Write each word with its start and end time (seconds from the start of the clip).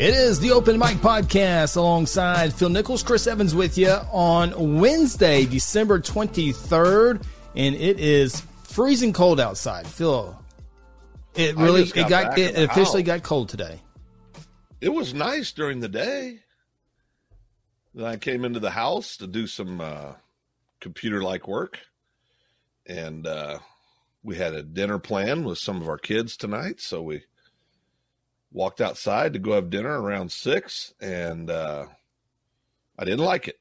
It 0.00 0.14
is 0.14 0.40
the 0.40 0.52
Open 0.52 0.78
Mic 0.78 0.96
Podcast 0.96 1.76
alongside 1.76 2.54
Phil 2.54 2.70
Nichols, 2.70 3.02
Chris 3.02 3.26
Evans 3.26 3.54
with 3.54 3.76
you 3.76 3.90
on 3.90 4.80
Wednesday, 4.80 5.44
December 5.44 6.00
23rd. 6.00 7.22
And 7.54 7.74
it 7.74 8.00
is 8.00 8.40
freezing 8.62 9.12
cold 9.12 9.38
outside. 9.38 9.86
Phil, 9.86 10.42
it 11.34 11.54
really, 11.54 11.82
just 11.82 11.98
it 11.98 12.08
got 12.08 12.30
got, 12.30 12.38
it 12.38 12.70
officially 12.70 13.02
got 13.02 13.22
cold 13.22 13.50
today. 13.50 13.78
It 14.80 14.88
was 14.88 15.12
nice 15.12 15.52
during 15.52 15.80
the 15.80 15.88
day. 15.90 16.38
Then 17.92 18.06
I 18.06 18.16
came 18.16 18.46
into 18.46 18.58
the 18.58 18.70
house 18.70 19.18
to 19.18 19.26
do 19.26 19.46
some 19.46 19.82
uh, 19.82 20.14
computer 20.80 21.22
like 21.22 21.46
work. 21.46 21.78
And 22.86 23.26
uh, 23.26 23.58
we 24.22 24.36
had 24.36 24.54
a 24.54 24.62
dinner 24.62 24.98
plan 24.98 25.44
with 25.44 25.58
some 25.58 25.82
of 25.82 25.90
our 25.90 25.98
kids 25.98 26.38
tonight. 26.38 26.80
So 26.80 27.02
we 27.02 27.24
walked 28.52 28.80
outside 28.80 29.32
to 29.32 29.38
go 29.38 29.52
have 29.52 29.70
dinner 29.70 30.00
around 30.00 30.30
six. 30.32 30.92
And 31.00 31.50
uh, 31.50 31.86
I 32.98 33.04
didn't 33.04 33.24
like 33.24 33.48
it. 33.48 33.56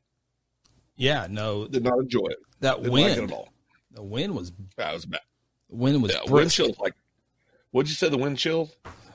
Yeah, 0.96 1.28
no, 1.30 1.68
Did 1.68 1.84
not 1.84 1.98
enjoy 2.00 2.26
it. 2.28 2.38
that 2.60 2.82
Didn't 2.82 2.92
like 2.94 3.04
it 3.14 3.18
wind, 3.20 3.32
at 3.32 3.38
all. 3.38 3.50
the 3.92 4.04
wind 4.04 4.36
was, 4.36 4.52
That 4.76 4.94
was 4.94 5.06
bad. 5.06 5.22
the 5.70 5.78
wind 5.78 6.04
was 6.04 6.12
Yeah, 6.14 6.30
wind 6.32 6.52
chill. 6.52 6.76
Like, 6.80 6.94
what'd 7.72 7.90
you 7.90 7.96
say 7.96 8.10
the 8.10 8.18
wind 8.18 8.38
chill? 8.38 8.70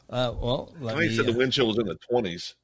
Uh, 0.09 0.33
well, 0.35 0.75
let 0.81 0.97
I 0.97 1.01
me, 1.01 1.15
said 1.17 1.27
uh, 1.29 1.33
the 1.33 1.37
wind 1.39 1.53
chill 1.53 1.67
was 1.67 1.79
in 1.79 1.87
the 1.87 1.97
20s. 2.11 2.55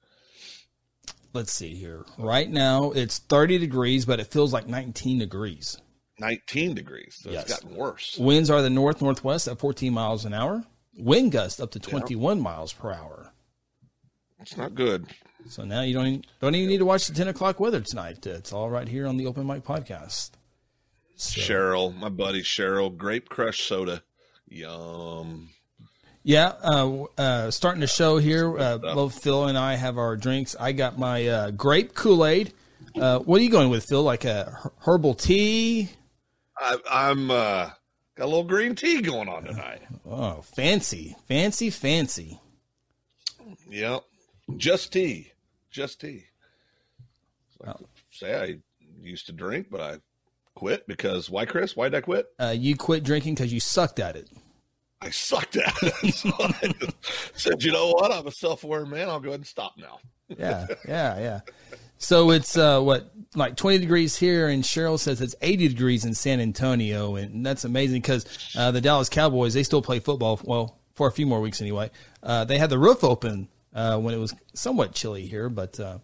let's 1.34 1.52
see 1.52 1.74
here. 1.74 2.04
Right 2.18 2.50
now 2.50 2.92
it's 2.92 3.18
30 3.18 3.58
degrees, 3.58 4.06
but 4.06 4.20
it 4.20 4.28
feels 4.28 4.52
like 4.54 4.66
19 4.66 5.18
degrees. 5.18 5.76
19 6.18 6.74
degrees. 6.74 7.18
So 7.22 7.30
Yes. 7.30 7.42
it's 7.50 7.60
gotten 7.60 7.76
worse. 7.76 8.16
Winds 8.18 8.48
are 8.50 8.62
the 8.62 8.70
north 8.70 9.02
northwest 9.02 9.48
at 9.48 9.58
14 9.58 9.92
miles 9.92 10.24
an 10.24 10.32
hour. 10.34 10.64
Wind 10.96 11.32
gust 11.32 11.60
up 11.60 11.70
to 11.72 11.78
21 11.80 12.40
miles 12.40 12.72
per 12.72 12.92
hour. 12.92 13.32
It's 14.40 14.56
not 14.56 14.74
good. 14.74 15.06
So 15.48 15.64
now 15.64 15.82
you 15.82 15.94
don't 15.94 16.06
even, 16.06 16.24
don't 16.40 16.54
even 16.54 16.68
need 16.68 16.78
to 16.78 16.84
watch 16.84 17.06
the 17.06 17.14
10 17.14 17.28
o'clock 17.28 17.60
weather 17.60 17.80
tonight. 17.80 18.26
It's 18.26 18.52
all 18.52 18.70
right 18.70 18.88
here 18.88 19.06
on 19.06 19.16
the 19.16 19.26
Open 19.26 19.46
Mic 19.46 19.64
Podcast. 19.64 20.30
So, 21.16 21.40
Cheryl, 21.40 21.94
my 21.96 22.08
buddy 22.08 22.42
Cheryl, 22.42 22.94
grape 22.96 23.28
crush 23.28 23.60
soda. 23.60 24.02
Yum. 24.48 25.50
yeah, 26.22 26.54
uh, 26.62 27.04
uh, 27.16 27.50
starting 27.50 27.80
the 27.80 27.86
show 27.86 28.18
here. 28.18 28.58
Uh, 28.58 28.78
both 28.78 29.22
Phil 29.22 29.44
and 29.46 29.56
I 29.56 29.74
have 29.76 29.96
our 29.96 30.16
drinks. 30.16 30.56
I 30.58 30.72
got 30.72 30.98
my 30.98 31.26
uh, 31.28 31.50
grape 31.52 31.94
Kool 31.94 32.26
Aid. 32.26 32.52
Uh, 32.98 33.20
what 33.20 33.40
are 33.40 33.44
you 33.44 33.50
going 33.50 33.68
with, 33.70 33.84
Phil? 33.88 34.02
Like 34.02 34.24
a 34.24 34.44
her- 34.44 34.72
herbal 34.86 35.14
tea? 35.14 35.90
I, 36.58 36.78
I'm 36.90 37.30
uh, 37.30 37.70
got 38.20 38.26
a 38.26 38.28
little 38.28 38.44
green 38.44 38.74
tea 38.74 39.00
going 39.00 39.30
on 39.30 39.44
tonight. 39.44 39.80
Oh, 40.06 40.42
fancy, 40.42 41.16
fancy, 41.26 41.70
fancy. 41.70 42.38
Yep. 43.70 44.04
Just 44.58 44.92
tea. 44.92 45.32
Just 45.70 46.02
tea. 46.02 46.24
Oh. 47.66 47.76
Say 48.10 48.34
I 48.38 48.58
used 49.02 49.24
to 49.26 49.32
drink, 49.32 49.68
but 49.70 49.80
I 49.80 49.96
quit 50.54 50.86
because 50.86 51.30
why, 51.30 51.46
Chris? 51.46 51.74
Why 51.74 51.88
did 51.88 51.96
I 51.96 52.00
quit? 52.02 52.26
Uh, 52.38 52.54
you 52.56 52.76
quit 52.76 53.04
drinking 53.04 53.36
because 53.36 53.52
you 53.52 53.60
sucked 53.60 53.98
at 53.98 54.16
it. 54.16 54.28
I 55.00 55.08
sucked 55.08 55.56
at 55.56 55.74
it. 55.82 56.14
So 56.14 56.30
I 56.38 56.74
said, 57.34 57.62
you 57.62 57.72
know 57.72 57.92
what? 57.92 58.12
I'm 58.12 58.26
a 58.26 58.32
self 58.32 58.64
aware 58.64 58.84
man. 58.84 59.08
I'll 59.08 59.20
go 59.20 59.30
ahead 59.30 59.40
and 59.40 59.46
stop 59.46 59.74
now. 59.78 59.98
yeah, 60.28 60.66
yeah, 60.86 61.18
yeah. 61.18 61.40
So 62.00 62.30
it's 62.30 62.56
uh, 62.56 62.80
what 62.80 63.12
like 63.36 63.56
20 63.56 63.78
degrees 63.78 64.16
here, 64.16 64.48
and 64.48 64.64
Cheryl 64.64 64.98
says 64.98 65.20
it's 65.20 65.36
80 65.40 65.68
degrees 65.68 66.04
in 66.04 66.14
San 66.14 66.40
Antonio, 66.40 67.14
and 67.14 67.46
that's 67.46 67.64
amazing 67.64 68.00
because 68.00 68.26
uh, 68.56 68.72
the 68.72 68.80
Dallas 68.80 69.08
Cowboys 69.08 69.54
they 69.54 69.62
still 69.62 69.82
play 69.82 70.00
football. 70.00 70.40
Well, 70.42 70.80
for 71.00 71.06
a 71.06 71.12
few 71.12 71.26
more 71.26 71.40
weeks 71.40 71.62
anyway. 71.62 71.90
Uh, 72.22 72.44
they 72.44 72.58
had 72.58 72.68
the 72.68 72.78
roof 72.78 73.02
open 73.02 73.48
uh, 73.74 73.98
when 73.98 74.12
it 74.12 74.18
was 74.18 74.34
somewhat 74.52 74.92
chilly 74.92 75.26
here, 75.26 75.48
but 75.48 75.80
uh, 75.80 75.96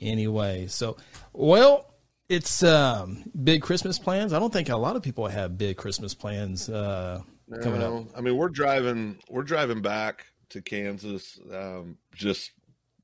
anyway. 0.00 0.68
So, 0.68 0.96
well, 1.32 1.92
it's 2.28 2.62
um, 2.62 3.24
big 3.42 3.62
Christmas 3.62 3.98
plans. 3.98 4.32
I 4.32 4.38
don't 4.38 4.52
think 4.52 4.68
a 4.68 4.76
lot 4.76 4.94
of 4.94 5.02
people 5.02 5.26
have 5.26 5.58
big 5.58 5.76
Christmas 5.76 6.14
plans 6.14 6.68
uh, 6.68 7.20
coming 7.62 7.82
up. 7.82 8.04
I 8.16 8.20
mean, 8.20 8.36
we're 8.36 8.48
driving. 8.48 9.18
We're 9.28 9.42
driving 9.42 9.82
back 9.82 10.26
to 10.50 10.62
Kansas. 10.62 11.40
Um, 11.52 11.98
just 12.14 12.52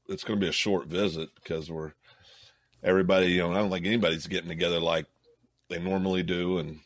it's 0.09 0.23
going 0.23 0.39
to 0.39 0.45
be 0.45 0.51
a 0.51 0.53
short 0.53 0.87
visit 0.87 1.31
because 1.35 1.69
we're 1.69 1.95
everybody. 2.85 3.33
You 3.33 3.43
know, 3.43 3.53
I 3.53 3.59
don't 3.59 3.71
think 3.71 3.87
anybody's 3.87 4.27
getting 4.27 4.49
together 4.49 4.79
like 4.79 5.07
they 5.69 5.81
normally 5.81 6.23
do, 6.23 6.59
and 6.59 6.81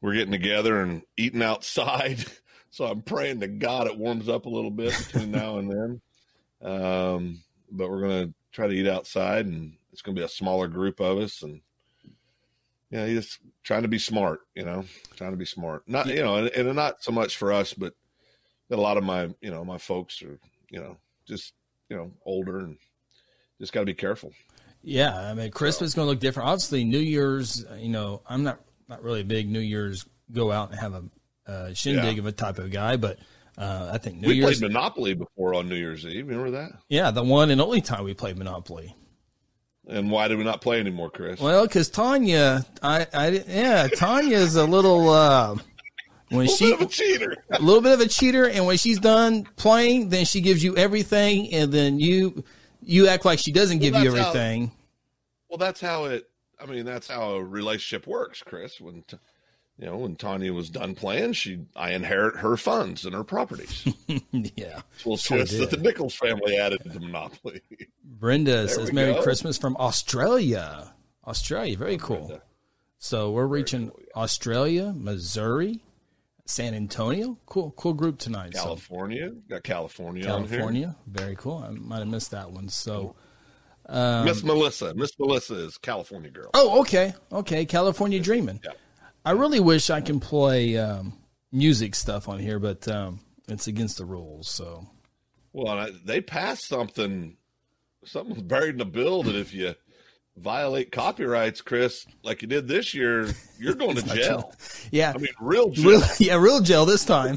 we're 0.00 0.14
getting 0.14 0.32
together 0.32 0.80
and 0.80 1.02
eating 1.16 1.42
outside. 1.42 2.24
So 2.72 2.84
I'm 2.84 3.02
praying 3.02 3.40
to 3.40 3.48
God 3.48 3.88
it 3.88 3.98
warms 3.98 4.28
up 4.28 4.46
a 4.46 4.48
little 4.48 4.70
bit 4.70 4.96
between 4.96 5.30
now 5.32 5.58
and 5.58 5.68
then. 5.68 6.00
Um, 6.62 7.42
but 7.68 7.90
we're 7.90 8.02
going 8.02 8.28
to 8.28 8.34
try 8.52 8.68
to 8.68 8.72
eat 8.72 8.86
outside, 8.86 9.46
and 9.46 9.72
it's 9.92 10.02
going 10.02 10.14
to 10.14 10.20
be 10.20 10.24
a 10.24 10.28
smaller 10.28 10.68
group 10.68 11.00
of 11.00 11.18
us, 11.18 11.42
and 11.42 11.62
yeah, 12.90 13.08
just 13.08 13.40
trying 13.62 13.82
to 13.82 13.88
be 13.88 13.98
smart, 13.98 14.40
you 14.54 14.64
know, 14.64 14.84
trying 15.16 15.32
to 15.32 15.36
be 15.36 15.44
smart. 15.44 15.82
Not, 15.88 16.06
you 16.06 16.22
know, 16.22 16.36
and, 16.36 16.48
and 16.48 16.76
not 16.76 17.02
so 17.02 17.12
much 17.12 17.36
for 17.36 17.52
us, 17.52 17.74
but 17.74 17.94
a 18.70 18.76
lot 18.76 18.96
of 18.96 19.04
my, 19.04 19.34
you 19.40 19.50
know, 19.50 19.64
my 19.64 19.78
folks 19.78 20.22
are, 20.22 20.38
you 20.70 20.80
know, 20.80 20.96
just, 21.26 21.54
you 21.88 21.96
know, 21.96 22.12
older 22.24 22.60
and 22.60 22.78
just 23.60 23.72
got 23.72 23.80
to 23.80 23.86
be 23.86 23.94
careful. 23.94 24.32
Yeah, 24.82 25.14
I 25.16 25.34
mean, 25.34 25.50
Christmas 25.50 25.88
is 25.90 25.94
going 25.94 26.06
to 26.06 26.10
look 26.10 26.20
different. 26.20 26.48
Obviously, 26.48 26.84
New 26.84 26.98
Year's. 26.98 27.64
You 27.78 27.88
know, 27.90 28.22
I'm 28.28 28.42
not 28.42 28.60
not 28.88 29.02
really 29.02 29.20
a 29.20 29.24
big 29.24 29.48
New 29.50 29.60
Year's 29.60 30.06
go 30.32 30.50
out 30.50 30.70
and 30.70 30.78
have 30.80 30.94
a 30.94 31.04
uh, 31.50 31.74
shindig 31.74 32.14
Yeah. 32.16 32.20
of 32.20 32.26
a 32.26 32.32
type 32.32 32.58
of 32.58 32.70
guy, 32.70 32.96
but 32.96 33.18
uh, 33.58 33.90
I 33.92 33.98
think 33.98 34.16
New 34.18 34.28
we 34.28 34.34
Year's. 34.34 34.58
played 34.58 34.72
Monopoly 34.72 35.14
before 35.14 35.54
on 35.54 35.68
New 35.68 35.74
Year's 35.76 36.06
Eve. 36.06 36.26
Remember 36.28 36.50
that? 36.52 36.70
yeah, 36.88 37.10
the 37.10 37.22
one 37.22 37.50
and 37.50 37.60
only 37.60 37.80
time 37.80 38.04
we 38.04 38.14
played 38.14 38.38
Monopoly. 38.38 38.96
And 39.88 40.10
why 40.10 40.28
did 40.28 40.38
we 40.38 40.44
not 40.44 40.60
play 40.60 40.78
anymore, 40.78 41.10
Chris? 41.10 41.40
Well, 41.40 41.66
because 41.66 41.88
Tanya, 41.88 42.64
I, 42.82 43.06
I, 43.12 43.28
yeah, 43.48 43.88
Tanya's 43.88 44.54
a 44.56 44.64
little. 44.64 45.08
Uh, 45.10 45.56
when 46.28 46.46
a 46.46 46.50
little 46.50 46.56
she 46.56 46.64
bit 46.70 46.74
of 46.74 46.80
a 46.82 46.86
cheater. 46.90 47.36
a 47.50 47.60
little 47.60 47.82
bit 47.82 47.92
of 47.92 48.00
a 48.00 48.06
cheater, 48.08 48.48
and 48.48 48.64
when 48.66 48.76
she's 48.78 49.00
done 49.00 49.44
playing, 49.56 50.10
then 50.10 50.24
she 50.26 50.40
gives 50.40 50.62
you 50.62 50.76
everything, 50.76 51.52
and 51.52 51.72
then 51.72 51.98
you 51.98 52.44
you 52.82 53.08
act 53.08 53.24
like 53.24 53.38
she 53.38 53.52
doesn't 53.52 53.78
give 53.78 53.94
you 53.94 54.10
that's 54.10 54.22
how- 54.22 54.28
everything. 54.30 54.72
Well, 55.48 55.58
that's 55.58 55.80
how 55.80 56.04
it. 56.06 56.28
I 56.60 56.66
mean, 56.66 56.84
that's 56.84 57.08
how 57.08 57.32
a 57.32 57.42
relationship 57.42 58.06
works, 58.06 58.42
Chris. 58.42 58.80
When 58.80 59.02
t- 59.02 59.16
you 59.78 59.86
know, 59.86 59.96
when 59.96 60.14
Tanya 60.14 60.52
was 60.52 60.68
done 60.70 60.94
playing, 60.94 61.32
she 61.32 61.60
I 61.74 61.92
inherit 61.92 62.36
her 62.36 62.56
funds 62.56 63.04
and 63.06 63.14
her 63.14 63.24
properties. 63.24 63.88
yeah. 64.32 64.82
Well, 65.04 65.16
Sure 65.16 65.38
twist 65.38 65.58
that 65.58 65.70
the. 65.70 65.78
Nichols 65.78 66.14
family 66.14 66.56
added 66.58 66.82
to 66.84 67.00
Monopoly. 67.00 67.62
Brenda 68.04 68.68
says 68.68 68.92
Merry 68.92 69.14
go. 69.14 69.22
Christmas 69.22 69.56
from 69.58 69.76
Australia. 69.78 70.92
Australia, 71.26 71.76
very 71.76 71.96
cool. 71.98 72.26
Brenda. 72.28 72.42
So 72.98 73.30
we're 73.32 73.46
reaching 73.46 73.88
cool, 73.90 74.00
Australia, 74.14 74.92
Missouri, 74.94 75.80
San 76.46 76.74
Antonio. 76.74 77.38
Cool, 77.46 77.72
cool 77.76 77.94
group 77.94 78.18
tonight. 78.18 78.54
So 78.54 78.62
California, 78.62 79.32
got 79.48 79.62
California, 79.62 80.28
on 80.28 80.46
California, 80.46 80.96
very 81.06 81.36
cool. 81.36 81.58
I 81.58 81.70
might 81.70 81.98
have 81.98 82.08
missed 82.08 82.30
that 82.32 82.50
one. 82.50 82.68
So, 82.68 83.14
here. 83.88 84.24
Miss 84.24 84.42
Melissa, 84.44 84.94
Miss 84.94 85.10
Melissa 85.18 85.54
is 85.66 85.76
California 85.78 86.30
girl. 86.30 86.50
oh, 86.54 86.80
okay, 86.80 87.14
okay, 87.32 87.64
California 87.64 88.20
dreaming. 88.20 88.60
Yeah. 88.64 88.72
I 89.24 89.32
really 89.32 89.60
wish 89.60 89.90
I 89.90 90.00
can 90.00 90.20
play 90.20 90.78
um, 90.78 91.18
music 91.52 91.94
stuff 91.94 92.28
on 92.28 92.38
here, 92.38 92.58
but 92.58 92.86
um, 92.88 93.20
it's 93.48 93.66
against 93.66 93.98
the 93.98 94.04
rules. 94.04 94.48
So 94.48 94.86
Well, 95.52 95.78
I, 95.78 95.90
they 96.04 96.20
passed 96.20 96.66
something. 96.68 97.36
Something 98.04 98.34
was 98.34 98.42
buried 98.42 98.70
in 98.70 98.78
the 98.78 98.86
bill 98.86 99.22
that 99.24 99.34
if 99.34 99.52
you 99.52 99.74
violate 100.40 100.90
copyrights, 100.92 101.60
Chris, 101.60 102.06
like 102.22 102.42
you 102.42 102.48
did 102.48 102.66
this 102.68 102.94
year, 102.94 103.28
you're 103.58 103.74
going 103.74 103.96
to 103.96 104.02
jail. 104.14 104.52
yeah, 104.90 105.12
I 105.14 105.18
mean, 105.18 105.28
real 105.40 105.70
jail. 105.70 105.90
real, 105.90 106.02
yeah, 106.18 106.34
real 106.36 106.60
jail 106.60 106.84
this 106.86 107.04
time. 107.04 107.36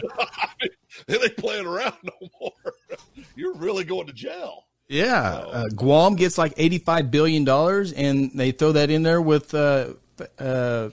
they 1.07 1.15
ain't 1.19 1.37
playing 1.37 1.65
around 1.65 1.95
no 2.03 2.27
more. 2.39 2.51
You're 3.35 3.55
really 3.55 3.83
going 3.83 4.07
to 4.07 4.13
jail. 4.13 4.65
Yeah, 4.87 5.23
uh, 5.23 5.65
Guam 5.75 6.15
gets 6.15 6.37
like 6.37 6.53
eighty-five 6.57 7.09
billion 7.09 7.43
dollars, 7.45 7.93
and 7.93 8.31
they 8.35 8.51
throw 8.51 8.73
that 8.73 8.89
in 8.91 9.01
there 9.03 9.21
with 9.21 9.53
uh, 9.55 9.93
uh, 10.37 10.89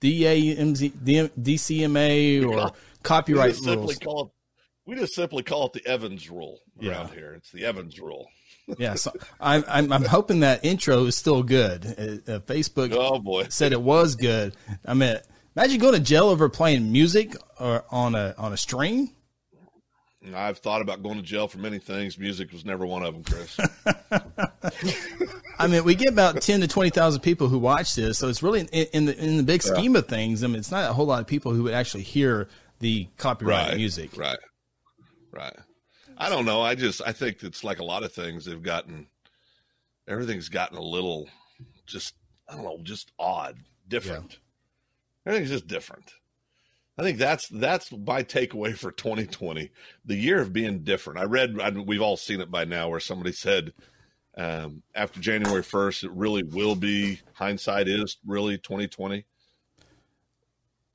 DAMZ, 0.00 0.92
DM, 0.92 1.30
DCMA 1.40 2.44
or 2.44 2.66
We 2.66 2.70
copyright 3.02 3.54
simply 3.56 3.76
rules. 3.76 3.98
call 3.98 4.22
it. 4.26 4.30
We 4.86 4.94
just 4.96 5.14
simply 5.14 5.42
call 5.42 5.66
it 5.66 5.72
the 5.72 5.86
Evans 5.86 6.30
rule 6.30 6.60
around 6.82 7.08
Yeah. 7.08 7.14
here. 7.14 7.34
It's 7.34 7.50
the 7.50 7.64
Evans 7.64 7.98
rule. 8.00 8.26
Yeah, 8.78 8.94
so 8.94 9.12
I'm, 9.40 9.64
I'm 9.68 9.92
I'm 9.92 10.04
hoping 10.04 10.40
that 10.40 10.64
intro 10.64 11.04
is 11.04 11.16
still 11.16 11.42
good. 11.42 11.86
Uh, 11.86 12.32
uh, 12.32 12.38
Facebook 12.40 12.92
Oh 12.92 13.18
boy, 13.20 13.46
said 13.48 13.72
it 13.72 13.80
was 13.80 14.16
good. 14.16 14.56
I 14.84 14.94
mean, 14.94 15.16
imagine 15.56 15.78
going 15.78 15.94
to 15.94 16.00
jail 16.00 16.28
over 16.28 16.48
playing 16.48 16.90
music 16.90 17.36
or 17.60 17.84
on 17.90 18.14
a 18.14 18.34
on 18.36 18.52
a 18.52 18.56
stream. 18.56 19.10
I've 20.34 20.58
thought 20.58 20.82
about 20.82 21.02
going 21.02 21.16
to 21.16 21.22
jail 21.22 21.46
for 21.46 21.58
many 21.58 21.78
things. 21.78 22.18
Music 22.18 22.50
was 22.50 22.64
never 22.64 22.84
one 22.84 23.04
of 23.04 23.14
them, 23.14 23.22
Chris. 23.22 23.56
I 25.58 25.68
mean, 25.68 25.84
we 25.84 25.94
get 25.94 26.08
about 26.08 26.42
ten 26.42 26.60
to 26.60 26.66
twenty 26.66 26.90
thousand 26.90 27.20
people 27.20 27.48
who 27.48 27.58
watch 27.58 27.94
this, 27.94 28.18
so 28.18 28.28
it's 28.28 28.42
really 28.42 28.60
in, 28.60 28.86
in 28.92 29.04
the 29.04 29.16
in 29.16 29.36
the 29.36 29.42
big 29.44 29.62
scheme 29.62 29.94
of 29.94 30.08
things. 30.08 30.42
I 30.42 30.48
mean, 30.48 30.56
it's 30.56 30.72
not 30.72 30.90
a 30.90 30.92
whole 30.92 31.06
lot 31.06 31.20
of 31.20 31.28
people 31.28 31.52
who 31.52 31.62
would 31.64 31.74
actually 31.74 32.02
hear 32.02 32.48
the 32.80 33.06
copyrighted 33.16 33.70
right, 33.70 33.76
music. 33.76 34.16
right, 34.16 34.38
right. 35.30 35.56
I 36.16 36.28
don't 36.28 36.44
know. 36.44 36.62
I 36.62 36.74
just 36.74 37.02
I 37.04 37.12
think 37.12 37.42
it's 37.42 37.64
like 37.64 37.78
a 37.78 37.84
lot 37.84 38.02
of 38.02 38.12
things. 38.12 38.44
They've 38.44 38.62
gotten 38.62 39.06
everything's 40.08 40.48
gotten 40.48 40.76
a 40.78 40.82
little 40.82 41.28
just 41.86 42.14
I 42.48 42.54
don't 42.54 42.64
know, 42.64 42.78
just 42.82 43.12
odd, 43.18 43.56
different. 43.88 44.32
Yeah. 44.32 45.30
Everything's 45.32 45.50
just 45.50 45.66
different. 45.66 46.12
I 46.98 47.02
think 47.02 47.18
that's 47.18 47.48
that's 47.48 47.92
my 47.92 48.22
takeaway 48.22 48.76
for 48.76 48.90
2020, 48.90 49.70
the 50.04 50.14
year 50.14 50.40
of 50.40 50.52
being 50.52 50.82
different. 50.82 51.20
I 51.20 51.24
read, 51.24 51.60
I, 51.60 51.70
we've 51.70 52.00
all 52.00 52.16
seen 52.16 52.40
it 52.40 52.50
by 52.50 52.64
now, 52.64 52.88
where 52.88 53.00
somebody 53.00 53.32
said 53.32 53.74
um, 54.38 54.82
after 54.94 55.20
January 55.20 55.62
1st, 55.62 56.04
it 56.04 56.10
really 56.12 56.42
will 56.42 56.74
be 56.74 57.20
hindsight 57.34 57.88
is 57.88 58.16
really 58.24 58.56
2020. 58.56 59.26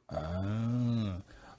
Uh, 0.09 1.13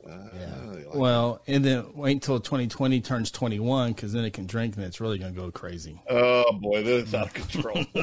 uh, 0.09 0.29
yeah. 0.35 0.71
Like 0.71 0.95
well, 0.95 1.43
and 1.47 1.65
then 1.65 1.95
wait 1.95 2.13
until 2.13 2.41
2020 2.41 3.01
turns 3.01 3.31
21 3.31 3.93
because 3.93 4.13
then 4.13 4.25
it 4.25 4.33
can 4.33 4.47
drink 4.47 4.77
and 4.77 4.85
it's 4.85 5.01
really 5.01 5.19
going 5.19 5.35
to 5.35 5.41
go 5.41 5.51
crazy. 5.51 6.01
Oh 6.09 6.53
boy, 6.53 6.83
then 6.83 7.01
it's 7.01 7.15
out 7.15 7.27
of 7.27 7.35
control. 7.35 7.85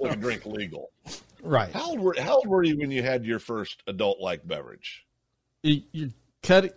we 0.00 0.08
can 0.08 0.20
drink 0.20 0.46
legal. 0.46 0.90
Right. 1.42 1.72
How 1.72 1.90
old 1.90 2.00
were 2.00 2.16
How 2.18 2.36
old 2.36 2.46
were 2.46 2.62
you 2.62 2.78
when 2.78 2.90
you 2.90 3.02
had 3.02 3.24
your 3.24 3.38
first 3.38 3.82
adult 3.86 4.20
like 4.20 4.46
beverage? 4.46 5.04
You, 5.62 5.82
you 5.92 6.12
cut. 6.42 6.76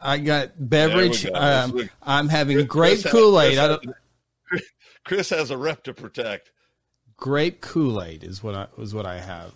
I 0.00 0.18
got 0.18 0.52
beverage. 0.56 1.24
Go. 1.24 1.34
Um, 1.34 1.90
I'm 2.02 2.28
having 2.28 2.66
grape 2.66 3.04
Kool 3.04 3.40
Aid. 3.40 3.58
Chris, 4.44 4.62
Chris 5.04 5.30
has 5.30 5.50
a 5.50 5.56
rep 5.56 5.84
to 5.84 5.94
protect. 5.94 6.50
Grape 7.16 7.60
Kool 7.60 8.02
Aid 8.02 8.24
is 8.24 8.42
what 8.42 8.54
I 8.54 8.66
was 8.76 8.94
what 8.94 9.06
I 9.06 9.20
have. 9.20 9.52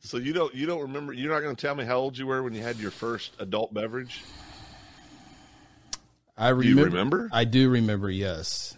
So 0.00 0.16
you 0.16 0.32
don't 0.32 0.54
you 0.54 0.66
don't 0.66 0.80
remember? 0.80 1.12
You're 1.12 1.32
not 1.32 1.40
going 1.40 1.54
to 1.54 1.60
tell 1.60 1.74
me 1.74 1.84
how 1.84 1.98
old 1.98 2.16
you 2.16 2.26
were 2.26 2.42
when 2.42 2.54
you 2.54 2.62
had 2.62 2.78
your 2.78 2.90
first 2.90 3.34
adult 3.38 3.72
beverage. 3.72 4.22
I 6.36 6.48
remember. 6.48 6.84
remember? 6.84 7.28
I 7.32 7.44
do 7.44 7.68
remember. 7.68 8.10
Yes. 8.10 8.74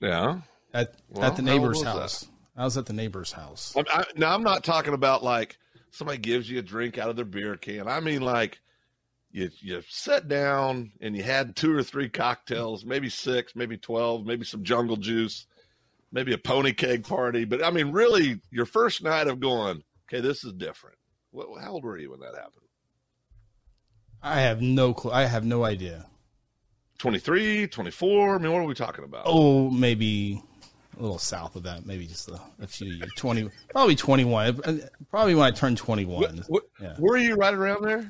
Yeah. 0.00 0.40
At 0.74 0.94
well, 1.08 1.24
at 1.24 1.36
the 1.36 1.42
neighbor's 1.42 1.82
house. 1.82 2.20
That? 2.20 2.28
I 2.54 2.64
was 2.64 2.76
at 2.76 2.84
the 2.84 2.92
neighbor's 2.92 3.32
house. 3.32 3.74
I, 3.76 3.84
I, 3.90 4.04
now 4.14 4.34
I'm 4.34 4.42
not 4.42 4.62
talking 4.62 4.92
about 4.92 5.24
like 5.24 5.58
somebody 5.90 6.18
gives 6.18 6.50
you 6.50 6.58
a 6.58 6.62
drink 6.62 6.98
out 6.98 7.08
of 7.08 7.16
their 7.16 7.24
beer 7.24 7.56
can. 7.56 7.88
I 7.88 8.00
mean 8.00 8.20
like 8.20 8.60
you 9.30 9.48
you 9.60 9.82
sit 9.88 10.28
down 10.28 10.92
and 11.00 11.16
you 11.16 11.22
had 11.22 11.56
two 11.56 11.74
or 11.74 11.82
three 11.82 12.10
cocktails, 12.10 12.84
maybe 12.84 13.08
six, 13.08 13.56
maybe 13.56 13.78
twelve, 13.78 14.26
maybe 14.26 14.44
some 14.44 14.64
jungle 14.64 14.96
juice, 14.96 15.46
maybe 16.12 16.34
a 16.34 16.38
pony 16.38 16.72
keg 16.72 17.04
party. 17.04 17.46
But 17.46 17.64
I 17.64 17.70
mean, 17.70 17.90
really, 17.90 18.40
your 18.50 18.66
first 18.66 19.02
night 19.02 19.28
of 19.28 19.40
going, 19.40 19.82
okay, 20.12 20.20
this 20.20 20.44
is 20.44 20.52
different. 20.52 20.96
What, 21.30 21.48
how 21.60 21.72
old 21.72 21.84
were 21.84 21.98
you 21.98 22.10
when 22.10 22.20
that 22.20 22.34
happened? 22.34 22.66
I 24.22 24.40
have 24.40 24.60
no 24.60 24.94
clue. 24.94 25.10
I 25.10 25.24
have 25.24 25.44
no 25.44 25.64
idea. 25.64 26.06
23, 26.98 27.66
24? 27.66 28.34
I 28.34 28.38
mean, 28.38 28.52
what 28.52 28.60
are 28.60 28.64
we 28.64 28.74
talking 28.74 29.04
about? 29.04 29.22
Oh, 29.26 29.70
maybe 29.70 30.40
a 30.96 31.02
little 31.02 31.18
south 31.18 31.56
of 31.56 31.64
that, 31.64 31.84
maybe 31.86 32.06
just 32.06 32.28
a, 32.28 32.40
a 32.60 32.66
few 32.66 32.92
years. 32.92 33.10
20, 33.16 33.50
probably 33.70 33.96
21. 33.96 34.82
Probably 35.10 35.34
when 35.34 35.44
I 35.44 35.50
turned 35.50 35.78
21. 35.78 36.20
What, 36.20 36.38
what, 36.48 36.62
yeah. 36.80 36.94
Were 36.98 37.16
you 37.16 37.34
right 37.34 37.54
around 37.54 37.84
there? 37.84 38.08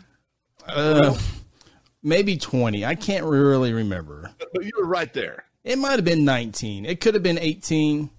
Uh, 0.66 1.16
maybe 2.02 2.36
20. 2.36 2.84
I 2.84 2.94
can't 2.94 3.24
really 3.24 3.72
remember. 3.72 4.30
But, 4.38 4.48
but 4.52 4.64
you 4.64 4.72
were 4.78 4.86
right 4.86 5.12
there. 5.14 5.44
It 5.64 5.78
might 5.78 5.92
have 5.92 6.04
been 6.04 6.24
19. 6.24 6.84
It 6.84 7.00
could 7.00 7.14
have 7.14 7.22
been 7.22 7.38
18. 7.38 8.10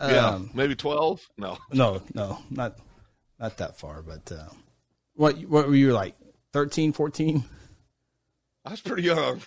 Yeah, 0.00 0.28
um, 0.28 0.50
maybe 0.54 0.74
12. 0.74 1.20
No, 1.36 1.58
no, 1.72 2.00
no, 2.14 2.38
not 2.48 2.78
not 3.40 3.56
that 3.56 3.78
far. 3.78 4.02
But 4.02 4.30
uh, 4.30 4.48
what 5.14 5.38
what 5.42 5.68
were 5.68 5.74
you 5.74 5.92
like? 5.92 6.16
13, 6.52 6.92
14? 6.92 7.44
I 8.64 8.70
was 8.70 8.80
pretty 8.80 9.04
young. 9.04 9.40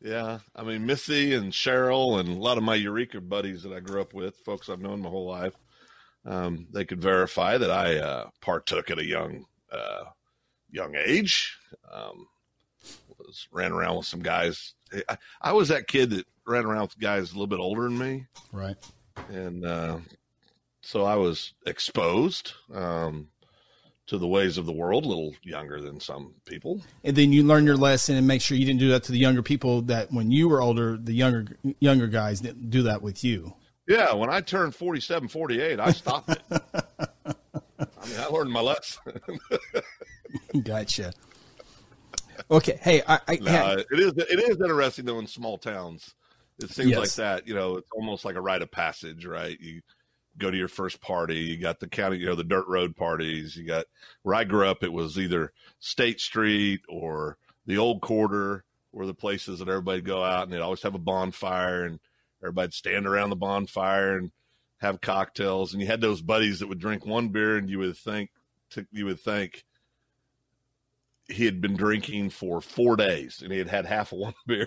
Yeah, 0.00 0.38
I 0.54 0.62
mean 0.62 0.86
Missy 0.86 1.34
and 1.34 1.52
Cheryl 1.52 2.20
and 2.20 2.28
a 2.28 2.32
lot 2.32 2.56
of 2.56 2.64
my 2.64 2.76
Eureka 2.76 3.20
buddies 3.20 3.64
that 3.64 3.72
I 3.72 3.80
grew 3.80 4.00
up 4.00 4.14
with, 4.14 4.36
folks 4.38 4.68
I've 4.68 4.80
known 4.80 5.02
my 5.02 5.08
whole 5.08 5.26
life, 5.26 5.54
um, 6.24 6.68
they 6.72 6.84
could 6.84 7.02
verify 7.02 7.58
that 7.58 7.70
I 7.70 7.96
uh, 7.96 8.30
partook 8.40 8.90
at 8.90 8.98
a 8.98 9.04
young 9.04 9.44
uh, 9.72 10.04
young 10.70 10.94
age. 10.94 11.56
Um, 11.92 12.28
was 13.18 13.48
ran 13.52 13.72
around 13.72 13.98
with 13.98 14.06
some 14.06 14.22
guys. 14.22 14.74
I, 15.08 15.18
I, 15.40 15.52
was 15.52 15.68
that 15.68 15.86
kid 15.86 16.10
that 16.10 16.26
ran 16.46 16.64
around 16.64 16.82
with 16.82 16.98
guys 16.98 17.30
a 17.30 17.34
little 17.34 17.46
bit 17.46 17.60
older 17.60 17.82
than 17.82 17.98
me, 17.98 18.26
right? 18.52 18.76
And 19.28 19.64
uh, 19.64 19.98
so 20.88 21.04
I 21.04 21.16
was 21.16 21.52
exposed. 21.66 22.52
Um, 22.72 23.28
to 24.06 24.16
the 24.16 24.26
ways 24.26 24.56
of 24.56 24.64
the 24.64 24.72
world, 24.72 25.04
a 25.04 25.08
little 25.08 25.34
younger 25.42 25.82
than 25.82 26.00
some 26.00 26.32
people. 26.46 26.80
And 27.04 27.14
then 27.14 27.30
you 27.30 27.42
learn 27.42 27.66
your 27.66 27.76
lesson 27.76 28.16
and 28.16 28.26
make 28.26 28.40
sure 28.40 28.56
you 28.56 28.64
didn't 28.64 28.80
do 28.80 28.88
that 28.88 29.02
to 29.02 29.12
the 29.12 29.18
younger 29.18 29.42
people. 29.42 29.82
That 29.82 30.10
when 30.10 30.30
you 30.30 30.48
were 30.48 30.62
older, 30.62 30.96
the 30.96 31.12
younger 31.12 31.44
younger 31.78 32.06
guys 32.06 32.40
didn't 32.40 32.70
do 32.70 32.84
that 32.84 33.02
with 33.02 33.22
you. 33.22 33.52
Yeah, 33.86 34.14
when 34.14 34.30
I 34.30 34.40
turned 34.40 34.74
47, 34.74 35.28
48, 35.28 35.78
I 35.78 35.92
stopped 35.92 36.30
it. 36.30 36.42
I 36.50 38.06
mean, 38.06 38.18
I 38.18 38.26
learned 38.30 38.50
my 38.50 38.62
lesson. 38.62 39.02
gotcha. 40.62 41.12
Okay, 42.50 42.78
hey, 42.80 43.02
I, 43.06 43.20
I 43.28 43.36
no, 43.42 43.76
it 43.90 43.98
is 43.98 44.12
it 44.16 44.40
is 44.40 44.56
interesting 44.56 45.04
though 45.04 45.18
in 45.18 45.26
small 45.26 45.58
towns. 45.58 46.14
It 46.62 46.70
seems 46.70 46.88
yes. 46.88 46.98
like 46.98 47.12
that. 47.12 47.46
You 47.46 47.54
know, 47.54 47.76
it's 47.76 47.90
almost 47.92 48.24
like 48.24 48.36
a 48.36 48.40
rite 48.40 48.62
of 48.62 48.70
passage, 48.70 49.26
right? 49.26 49.60
You 49.60 49.82
go 50.38 50.50
to 50.50 50.56
your 50.56 50.68
first 50.68 51.00
party. 51.00 51.40
You 51.40 51.58
got 51.58 51.80
the 51.80 51.88
county, 51.88 52.18
you 52.18 52.26
know, 52.26 52.34
the 52.34 52.44
dirt 52.44 52.66
road 52.68 52.96
parties. 52.96 53.56
You 53.56 53.66
got 53.66 53.86
where 54.22 54.34
I 54.34 54.44
grew 54.44 54.66
up, 54.66 54.82
it 54.82 54.92
was 54.92 55.18
either 55.18 55.52
State 55.80 56.20
Street 56.20 56.80
or 56.88 57.38
the 57.66 57.78
old 57.78 58.00
quarter 58.00 58.64
were 58.92 59.06
the 59.06 59.14
places 59.14 59.58
that 59.58 59.68
everybody 59.68 60.00
go 60.00 60.24
out 60.24 60.44
and 60.44 60.52
they'd 60.52 60.60
always 60.60 60.82
have 60.82 60.94
a 60.94 60.98
bonfire 60.98 61.84
and 61.84 62.00
everybody'd 62.42 62.72
stand 62.72 63.06
around 63.06 63.30
the 63.30 63.36
bonfire 63.36 64.16
and 64.16 64.30
have 64.78 65.00
cocktails. 65.00 65.72
And 65.72 65.82
you 65.82 65.86
had 65.86 66.00
those 66.00 66.22
buddies 66.22 66.60
that 66.60 66.68
would 66.68 66.78
drink 66.78 67.04
one 67.04 67.28
beer 67.28 67.56
and 67.56 67.68
you 67.68 67.78
would 67.80 67.96
think, 67.96 68.30
you 68.90 69.04
would 69.04 69.20
think, 69.20 69.64
he 71.28 71.44
had 71.44 71.60
been 71.60 71.76
drinking 71.76 72.30
for 72.30 72.60
four 72.60 72.96
days 72.96 73.42
and 73.42 73.52
he 73.52 73.58
had 73.58 73.68
had 73.68 73.84
half 73.84 74.12
of 74.12 74.18
one 74.18 74.34
beer. 74.46 74.66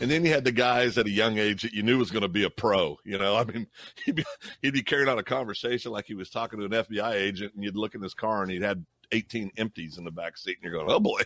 and 0.00 0.10
then 0.10 0.24
you 0.24 0.32
had 0.32 0.44
the 0.44 0.52
guys 0.52 0.98
at 0.98 1.06
a 1.06 1.10
young 1.10 1.38
age 1.38 1.62
that 1.62 1.72
you 1.72 1.82
knew 1.82 1.98
was 1.98 2.10
going 2.10 2.22
to 2.22 2.28
be 2.28 2.44
a 2.44 2.50
pro. 2.50 2.96
You 3.04 3.18
know, 3.18 3.36
I 3.36 3.44
mean, 3.44 3.66
he'd 4.04 4.16
be, 4.16 4.24
he'd 4.62 4.74
be 4.74 4.82
carrying 4.82 5.08
on 5.08 5.18
a 5.18 5.22
conversation 5.22 5.92
like 5.92 6.06
he 6.06 6.14
was 6.14 6.30
talking 6.30 6.58
to 6.58 6.64
an 6.66 6.84
FBI 6.84 7.12
agent 7.12 7.54
and 7.54 7.62
you'd 7.62 7.76
look 7.76 7.94
in 7.94 8.02
his 8.02 8.14
car 8.14 8.42
and 8.42 8.50
he'd 8.50 8.62
had 8.62 8.84
18 9.12 9.50
empties 9.56 9.98
in 9.98 10.04
the 10.04 10.10
back 10.10 10.36
seat 10.36 10.56
and 10.60 10.70
you're 10.70 10.80
going, 10.80 10.90
oh 10.90 11.00
boy, 11.00 11.20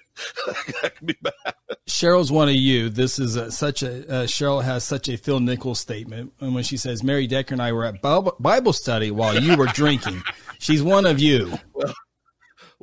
that 0.82 0.96
could 0.96 1.06
be 1.06 1.16
bad. 1.22 1.54
Cheryl's 1.88 2.32
one 2.32 2.48
of 2.48 2.54
you. 2.54 2.88
This 2.88 3.18
is 3.18 3.36
a, 3.36 3.50
such 3.50 3.82
a, 3.82 4.08
uh, 4.08 4.24
Cheryl 4.24 4.62
has 4.62 4.84
such 4.84 5.08
a 5.08 5.16
Phil 5.16 5.40
Nichols 5.40 5.80
statement. 5.80 6.32
And 6.40 6.54
when 6.54 6.64
she 6.64 6.76
says, 6.76 7.02
Mary 7.02 7.26
Decker 7.26 7.54
and 7.54 7.62
I 7.62 7.72
were 7.72 7.84
at 7.84 8.00
Bible 8.02 8.72
study 8.72 9.10
while 9.10 9.38
you 9.38 9.56
were 9.56 9.66
drinking, 9.66 10.22
she's 10.58 10.82
one 10.82 11.06
of 11.06 11.18
you. 11.18 11.58
Well, 11.74 11.94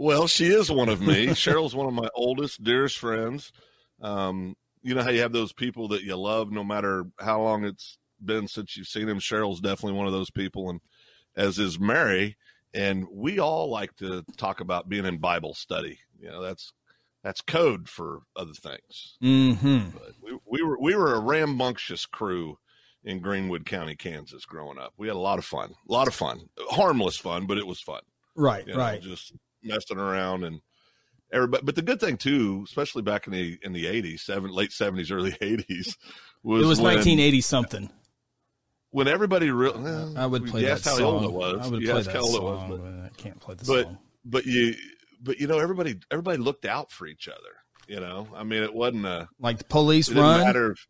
well, 0.02 0.28
she 0.28 0.48
is 0.48 0.72
one 0.72 0.90
of 0.90 1.00
me. 1.00 1.28
Cheryl's 1.28 1.76
one 1.76 1.88
of 1.88 1.94
my 1.94 2.10
oldest, 2.16 2.64
dearest 2.64 2.98
friends. 2.98 3.52
Um, 4.02 4.56
you 4.82 4.96
know 4.96 5.04
how 5.04 5.12
you 5.12 5.22
have 5.22 5.32
those 5.32 5.54
people 5.54 5.90
that 5.90 6.02
you 6.02 6.16
love 6.16 6.52
no 6.52 6.64
matter 6.64 7.06
how 7.20 7.42
long 7.42 7.66
it's 7.66 8.00
been 8.24 8.48
since 8.48 8.76
you've 8.76 8.88
seen 8.88 9.06
them. 9.06 9.20
Cheryl's 9.20 9.62
definitely 9.62 9.98
one 9.98 10.08
of 10.08 10.14
those 10.14 10.32
people, 10.32 10.72
and 10.72 10.82
as 11.36 11.60
is 11.60 11.80
Mary. 11.80 12.36
And 12.74 13.06
we 13.12 13.38
all 13.38 13.70
like 13.70 13.96
to 13.98 14.24
talk 14.38 14.60
about 14.60 14.90
being 14.90 15.06
in 15.06 15.18
Bible 15.18 15.54
study. 15.54 16.00
You 16.20 16.30
know, 16.30 16.42
that's 16.42 16.74
that's 17.24 17.42
code 17.42 17.88
for 17.88 18.22
other 18.36 18.54
things. 18.54 19.18
Mm-hmm. 19.22 19.98
We, 20.24 20.40
we, 20.50 20.64
were 20.64 20.80
we 20.80 20.96
were 20.96 21.14
a 21.14 21.20
rambunctious 21.20 22.08
crew 22.08 22.58
in 23.04 23.20
Greenwood 23.20 23.68
County, 23.68 23.96
Kansas, 23.96 24.46
growing 24.46 24.80
up. 24.80 24.94
We 24.98 25.08
had 25.08 25.16
a 25.16 25.20
lot 25.20 25.38
of 25.38 25.46
fun, 25.46 25.76
a 25.88 25.92
lot 25.92 26.08
of 26.08 26.16
fun, 26.16 26.50
harmless 26.72 27.18
fun, 27.18 27.46
but 27.46 27.60
it 27.60 27.68
was 27.68 27.80
fun. 27.80 28.02
Right, 28.36 28.66
you 28.66 28.74
know, 28.74 28.80
right. 28.80 29.02
Just 29.02 29.34
messing 29.64 29.98
around 29.98 30.44
and 30.44 30.62
everybody. 31.32 31.64
But 31.64 31.76
the 31.76 31.82
good 31.82 32.00
thing 32.00 32.18
too, 32.18 32.64
especially 32.66 33.02
back 33.02 33.28
in 33.28 33.34
the 33.34 33.60
in 33.62 33.74
the 33.74 33.88
eighties, 33.88 34.22
seven 34.24 34.52
late 34.52 34.72
seventies, 34.72 35.12
early 35.12 35.36
eighties, 35.42 35.98
was 36.44 36.64
it 36.64 36.68
was 36.68 36.80
nineteen 36.80 37.20
eighty 37.20 37.42
something. 37.42 37.90
When 38.92 39.08
everybody 39.08 39.52
really, 39.52 39.82
well, 39.82 40.18
I 40.18 40.26
would 40.26 40.48
play 40.48 40.64
that 40.64 40.84
how 40.84 40.98
song. 40.98 41.04
old 41.04 41.24
it 41.24 41.32
was. 41.32 41.66
I 41.66 41.70
would 41.70 41.82
you 41.82 41.92
play 41.92 42.02
that 42.02 42.12
song, 42.12 42.44
was, 42.44 42.70
but, 42.70 42.78
but, 42.78 43.06
I 43.06 43.10
can't 43.16 43.40
play 43.40 43.56
the 43.56 43.66
but, 43.66 43.84
song. 43.86 43.98
But 44.26 44.46
you, 44.46 44.76
but 45.22 45.40
you 45.40 45.48
know, 45.48 45.60
everybody 45.60 45.98
everybody 46.12 46.38
looked 46.38 46.66
out 46.66 46.92
for 46.92 47.08
each 47.08 47.30
other. 47.30 47.56
You 47.88 48.00
know, 48.00 48.28
I 48.36 48.44
mean, 48.44 48.64
it 48.64 48.74
wasn't 48.74 49.06
a 49.06 49.30
like 49.40 49.60
the 49.60 49.64
police 49.64 50.10
run. 50.10 50.42
Matter 50.42 50.72
if, 50.72 50.88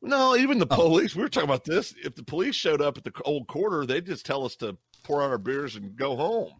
no, 0.00 0.36
even 0.36 0.58
the 0.58 0.66
oh. 0.70 0.76
police. 0.76 1.14
We 1.14 1.22
were 1.22 1.28
talking 1.28 1.48
about 1.48 1.64
this. 1.64 1.94
If 2.02 2.14
the 2.14 2.24
police 2.24 2.54
showed 2.54 2.80
up 2.80 2.96
at 2.96 3.04
the 3.04 3.12
old 3.24 3.48
quarter, 3.48 3.84
they'd 3.84 4.06
just 4.06 4.24
tell 4.24 4.44
us 4.44 4.56
to 4.56 4.76
pour 5.02 5.22
out 5.22 5.30
our 5.30 5.38
beers 5.38 5.76
and 5.76 5.96
go 5.96 6.16
home. 6.16 6.52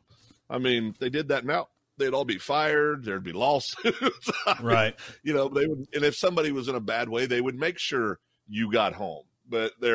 I 0.50 0.58
mean, 0.58 0.88
if 0.88 0.98
they 0.98 1.10
did 1.10 1.28
that 1.28 1.44
now, 1.44 1.68
they'd 1.98 2.14
all 2.14 2.24
be 2.24 2.38
fired. 2.38 3.04
There'd 3.04 3.24
be 3.24 3.32
lawsuits. 3.32 4.30
right. 4.62 4.94
You 5.22 5.34
know, 5.34 5.48
they 5.48 5.66
would, 5.66 5.86
and 5.94 6.04
if 6.04 6.16
somebody 6.16 6.52
was 6.52 6.68
in 6.68 6.74
a 6.74 6.80
bad 6.80 7.08
way, 7.08 7.26
they 7.26 7.40
would 7.40 7.56
make 7.58 7.78
sure 7.78 8.18
you 8.48 8.70
got 8.72 8.94
home. 8.94 9.24
But 9.48 9.72
they 9.80 9.94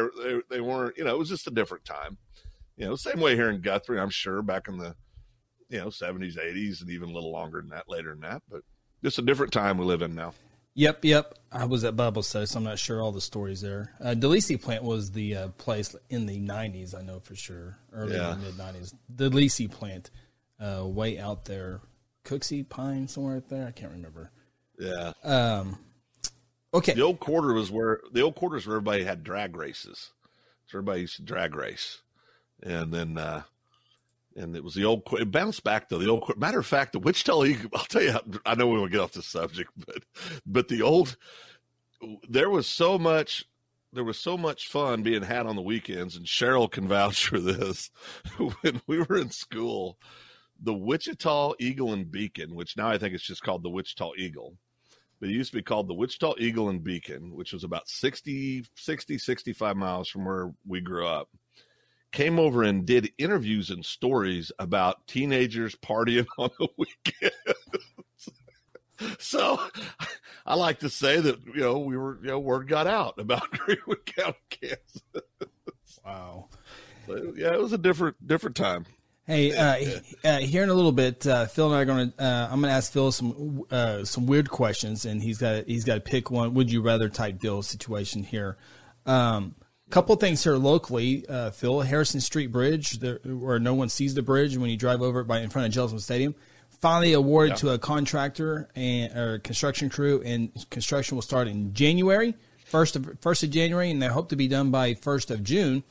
they 0.50 0.62
weren't. 0.62 0.98
You 0.98 1.03
know, 1.03 1.13
it 1.15 1.19
was 1.19 1.29
just 1.29 1.48
a 1.48 1.51
different 1.51 1.86
time. 1.86 2.17
You 2.77 2.86
know, 2.86 2.95
same 2.95 3.19
way 3.19 3.36
here 3.36 3.50
in 3.50 3.62
Guthrie, 3.62 4.00
I'm 4.00 4.10
sure 4.10 4.41
back 4.41 4.67
in 4.67 4.77
the, 4.79 4.95
you 5.69 5.77
know, 5.77 5.88
70s, 5.88 6.39
80s, 6.39 6.81
and 6.81 6.89
even 6.89 7.10
a 7.10 7.13
little 7.13 7.31
longer 7.31 7.62
than 7.62 7.69
that, 7.69 7.88
later 7.88 8.10
than 8.10 8.22
that. 8.22 8.41
But 8.50 8.62
it's 9.03 9.19
a 9.19 9.22
different 9.22 9.53
time 9.53 9.77
we 9.77 9.86
live 9.86 10.01
in 10.01 10.15
now. 10.15 10.33
Yep, 10.75 11.05
yep. 11.05 11.36
I 11.51 11.65
was 11.65 11.83
at 11.83 11.93
study, 12.24 12.48
so 12.48 12.57
I'm 12.57 12.63
not 12.63 12.79
sure 12.79 13.00
all 13.00 13.12
the 13.12 13.22
stories 13.22 13.62
there. 13.62 13.93
Uh, 14.01 14.15
DeLisi 14.17 14.60
plant 14.60 14.83
was 14.83 15.12
the 15.12 15.36
uh, 15.36 15.48
place 15.50 15.95
in 16.10 16.25
the 16.25 16.39
90s, 16.39 16.98
I 16.98 17.03
know 17.03 17.19
for 17.19 17.36
sure, 17.36 17.77
early 17.91 18.15
Yeah. 18.15 18.36
mid 18.36 18.55
90s. 18.55 18.95
The 19.15 19.29
DeLisi 19.29 19.69
plant, 19.69 20.10
uh, 20.60 20.86
way 20.86 21.19
out 21.19 21.45
there, 21.45 21.81
Cooksey 22.25 22.67
Pine, 22.67 23.07
somewhere 23.07 23.38
out 23.38 23.50
there. 23.50 23.67
I 23.67 23.72
can't 23.72 23.91
remember. 23.91 24.31
Yeah. 24.79 25.13
Um, 25.24 25.79
okay. 26.74 26.93
The 26.93 27.01
old 27.01 27.19
quarter 27.19 27.53
was 27.53 27.72
where 27.72 28.00
the 28.12 28.22
old 28.22 28.36
quarters 28.36 28.65
where 28.65 28.77
everybody 28.77 29.03
had 29.03 29.24
drag 29.24 29.55
races. 29.55 30.12
So 30.67 30.77
everybody 30.77 31.01
used 31.01 31.17
to 31.17 31.24
drag 31.24 31.55
race, 31.55 32.01
and 32.62 32.93
then 32.93 33.17
uh, 33.17 33.43
and 34.36 34.55
it 34.55 34.63
was 34.63 34.74
the 34.74 34.86
old. 34.86 35.03
It 35.13 35.31
bounced 35.31 35.63
back 35.63 35.89
though. 35.89 36.00
The 36.00 36.10
old 36.10 36.38
matter 36.38 36.60
of 36.60 36.65
fact, 36.65 36.93
the 36.93 37.00
Wichita 37.00 37.45
Eagle. 37.45 37.69
I'll 37.75 37.86
tell 37.86 38.01
you. 38.01 38.17
I 38.45 38.55
know 38.55 38.67
we 38.67 38.79
will 38.79 38.88
get 38.88 39.01
off 39.01 39.12
the 39.12 39.22
subject, 39.22 39.72
but 39.86 40.03
but 40.45 40.67
the 40.67 40.81
old 40.81 41.17
there 42.27 42.50
was 42.50 42.67
so 42.67 42.98
much. 42.98 43.45
There 43.91 44.03
was 44.03 44.17
so 44.17 44.39
much 44.39 44.69
fun 44.69 45.03
being 45.03 45.22
had 45.22 45.45
on 45.45 45.55
the 45.55 45.62
weekends, 45.62 46.15
and 46.15 46.25
Cheryl 46.25 46.72
can 46.72 46.88
vouch 46.88 47.27
for 47.27 47.39
this. 47.39 47.91
when 48.62 48.81
we 48.88 49.00
were 49.00 49.17
in 49.17 49.29
school, 49.29 50.00
the 50.63 50.74
Wichita 50.74 51.53
Eagle 51.60 51.93
and 51.93 52.10
Beacon, 52.10 52.55
which 52.55 52.77
now 52.77 52.89
I 52.89 52.98
think 52.98 53.13
it's 53.13 53.24
just 53.24 53.43
called 53.43 53.63
the 53.63 53.70
Wichita 53.70 54.12
Eagle, 54.17 54.58
but 55.20 55.29
it 55.29 55.34
used 55.34 55.51
to 55.51 55.58
be 55.58 55.63
called 55.63 55.88
the 55.88 55.93
Wichita 55.93 56.36
Eagle 56.39 56.70
and 56.70 56.84
Beacon, 56.84 57.36
which 57.36 57.53
was 57.53 57.63
about 57.63 57.88
60, 57.88 58.65
60, 58.75 59.17
65 59.17 59.77
miles 59.77 60.08
from 60.08 60.25
where 60.25 60.53
we 60.65 60.79
grew 60.79 61.05
up, 61.05 61.29
came 62.13 62.39
over 62.39 62.63
and 62.63 62.86
did 62.86 63.12
interviews 63.17 63.70
and 63.70 63.86
stories 63.86 64.51
about 64.58 65.05
teenagers 65.05 65.75
partying 65.75 66.27
on 66.38 66.50
the 66.58 66.67
weekends. 66.77 68.29
so 69.20 69.60
I 70.46 70.55
like 70.55 70.79
to 70.79 70.89
say 70.89 71.20
that, 71.20 71.46
you 71.46 71.62
know, 71.62 71.79
we 71.79 71.98
were, 71.98 72.20
you 72.22 72.29
know, 72.29 72.39
word 72.39 72.70
got 72.70 72.88
out 72.88 73.20
about 73.20 73.51
Greenwood 73.51 74.05
County, 74.05 74.38
Kansas. 74.50 75.01
Wow. 76.05 76.48
So, 77.08 77.34
yeah, 77.36 77.53
it 77.53 77.60
was 77.60 77.74
a 77.74 77.77
different, 77.77 78.25
different 78.25 78.55
time. 78.55 78.86
Hey, 79.25 79.56
uh, 79.56 80.01
uh, 80.25 80.39
here 80.39 80.63
in 80.63 80.70
a 80.70 80.74
little 80.74 80.92
bit, 80.92 81.25
uh, 81.25 81.46
Phil 81.46 81.68
and 81.68 81.75
I 81.75 81.82
are 81.82 81.86
going 81.86 82.12
to. 82.12 82.24
Uh, 82.24 82.44
I'm 82.51 82.60
going 82.60 82.70
to 82.70 82.75
ask 82.75 82.92
Phil 82.92 83.10
some 83.13 83.63
uh, 83.72 84.03
some 84.03 84.25
weird 84.25 84.50
questions, 84.50 85.06
and 85.06 85.24
he's 85.24 85.38
got 85.38 85.65
he's 85.65 85.86
got 85.86 85.96
to 85.96 86.01
pick 86.01 86.30
one. 86.30 86.53
Would 86.56 86.70
you 86.70 86.82
rather 86.82 87.08
type 87.08 87.39
deal 87.39 87.62
situation 87.62 88.24
here? 88.24 88.58
Um, 89.06 89.56
couple 89.89 90.13
things 90.18 90.44
here 90.44 90.58
locally, 90.58 91.25
uh, 91.30 91.51
Phil 91.51 91.82
Harrison 91.82 92.20
Street 92.20 92.48
Bridge, 92.48 93.00
there, 93.00 93.20
where 93.24 93.60
no 93.60 93.74
one 93.75 93.88
sees 93.89 94.13
the 94.13 94.24
bridge 94.24 94.58
when 94.58 94.70
you 94.70 94.75
drive 94.77 95.01
over 95.01 95.22
it 95.22 95.25
by 95.25 95.39
in 95.39 95.50
front 95.50 95.68
of 95.68 95.74
Jelsma 95.74 96.01
Stadium, 96.01 96.36
finally 96.82 97.13
awarded 97.13 97.51
Yeah. 97.51 97.56
to 97.58 97.70
a 97.70 97.77
contractor 97.80 98.68
and 98.75 99.15
or 99.18 99.39
construction 99.39 99.89
crew, 99.89 100.22
and 100.25 100.51
construction 100.70 101.15
will 101.15 101.22
start 101.22 101.48
in 101.48 101.74
January 101.74 102.34
first 102.65 102.98
of 102.98 103.08
first 103.22 103.44
of 103.44 103.51
January, 103.51 103.89
and 103.89 104.01
they 104.01 104.08
hope 104.08 104.30
to 104.30 104.36
be 104.36 104.50
done 104.50 104.70
by 104.70 104.96
first 104.96 105.32
of 105.32 105.44
June. 105.46 105.84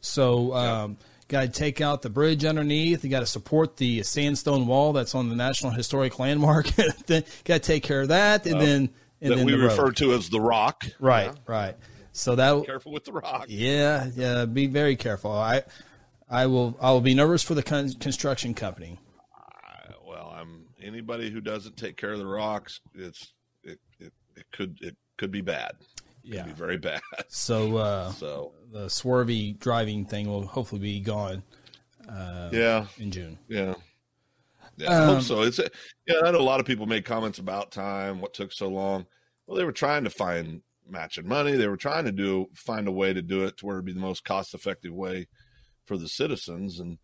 So, 0.00 0.54
um, 0.54 0.98
got 1.28 1.42
to 1.42 1.48
take 1.48 1.80
out 1.80 2.02
the 2.02 2.10
bridge 2.10 2.44
underneath. 2.44 3.04
You 3.04 3.10
got 3.10 3.20
to 3.20 3.26
support 3.26 3.76
the 3.76 4.02
sandstone 4.02 4.66
wall 4.66 4.92
that's 4.92 5.14
on 5.14 5.28
the 5.28 5.36
National 5.36 5.72
Historic 5.72 6.18
Landmark. 6.18 6.66
then 7.06 7.24
got 7.44 7.54
to 7.54 7.60
take 7.60 7.82
care 7.82 8.02
of 8.02 8.08
that, 8.08 8.46
and 8.46 8.60
then 8.60 8.90
and 9.20 9.32
that 9.32 9.36
then 9.36 9.46
we 9.46 9.52
the 9.52 9.58
refer 9.58 9.90
to 9.92 10.12
as 10.12 10.28
the 10.30 10.40
rock. 10.40 10.84
right, 11.00 11.32
right. 11.46 11.76
So 12.12 12.34
that 12.36 12.54
be 12.60 12.66
Careful 12.66 12.92
with 12.92 13.04
the 13.04 13.12
rock. 13.12 13.46
yeah, 13.48 14.08
yeah. 14.14 14.44
Be 14.46 14.66
very 14.66 14.96
careful. 14.96 15.32
I 15.32 15.62
I 16.30 16.46
will 16.46 16.76
I 16.80 16.90
will 16.92 17.00
be 17.02 17.14
nervous 17.14 17.42
for 17.42 17.54
the 17.54 17.62
con- 17.62 17.92
construction 17.94 18.54
company. 18.54 18.98
well, 20.06 20.34
I'm 20.34 20.66
anybody 20.82 21.30
who 21.30 21.40
doesn't 21.40 21.76
take 21.76 21.96
care 21.96 22.12
of 22.12 22.18
the 22.18 22.26
rocks. 22.26 22.80
It's 22.94 23.32
it 23.62 23.78
it, 24.00 24.12
it 24.36 24.46
could 24.52 24.78
it 24.80 24.96
could 25.18 25.30
be 25.30 25.40
bad. 25.42 25.72
It 26.24 26.34
Yeah. 26.34 26.42
could 26.44 26.54
be 26.54 26.58
very 26.58 26.78
bad. 26.78 27.00
So 27.28 27.76
uh, 27.76 28.10
So 28.12 28.52
the 28.72 28.86
swervy 28.86 29.58
driving 29.58 30.04
thing 30.04 30.28
will 30.28 30.46
hopefully 30.46 30.80
be 30.80 31.00
gone 31.00 31.42
yeah, 32.52 32.86
in 32.98 33.10
June. 33.10 33.38
yeah, 33.48 33.74
yeah. 34.76 34.90
I 34.90 34.94
Um, 34.94 35.14
hope 35.16 35.22
so. 35.22 35.42
It's 35.42 35.58
yeah. 36.06 36.20
I 36.24 36.30
know 36.30 36.38
a 36.38 36.42
lot 36.42 36.60
of 36.60 36.66
people 36.66 36.86
made 36.86 37.04
comments 37.04 37.38
about 37.38 37.72
time. 37.72 38.20
What 38.20 38.34
took 38.34 38.52
so 38.52 38.68
long? 38.68 39.06
Well, 39.46 39.56
they 39.56 39.64
were 39.64 39.72
trying 39.72 40.04
to 40.04 40.10
find 40.10 40.62
matching 40.88 41.26
money. 41.26 41.52
They 41.52 41.68
were 41.68 41.76
trying 41.76 42.04
to 42.04 42.12
do 42.12 42.46
find 42.54 42.88
a 42.88 42.92
way 42.92 43.12
to 43.12 43.22
do 43.22 43.44
it 43.44 43.56
to 43.58 43.66
where 43.66 43.76
it'd 43.76 43.86
be 43.86 43.92
the 43.92 44.00
most 44.00 44.24
cost 44.24 44.54
effective 44.54 44.92
way 44.92 45.26
for 45.84 45.96
the 45.96 46.08
citizens, 46.08 46.80
and 46.80 46.98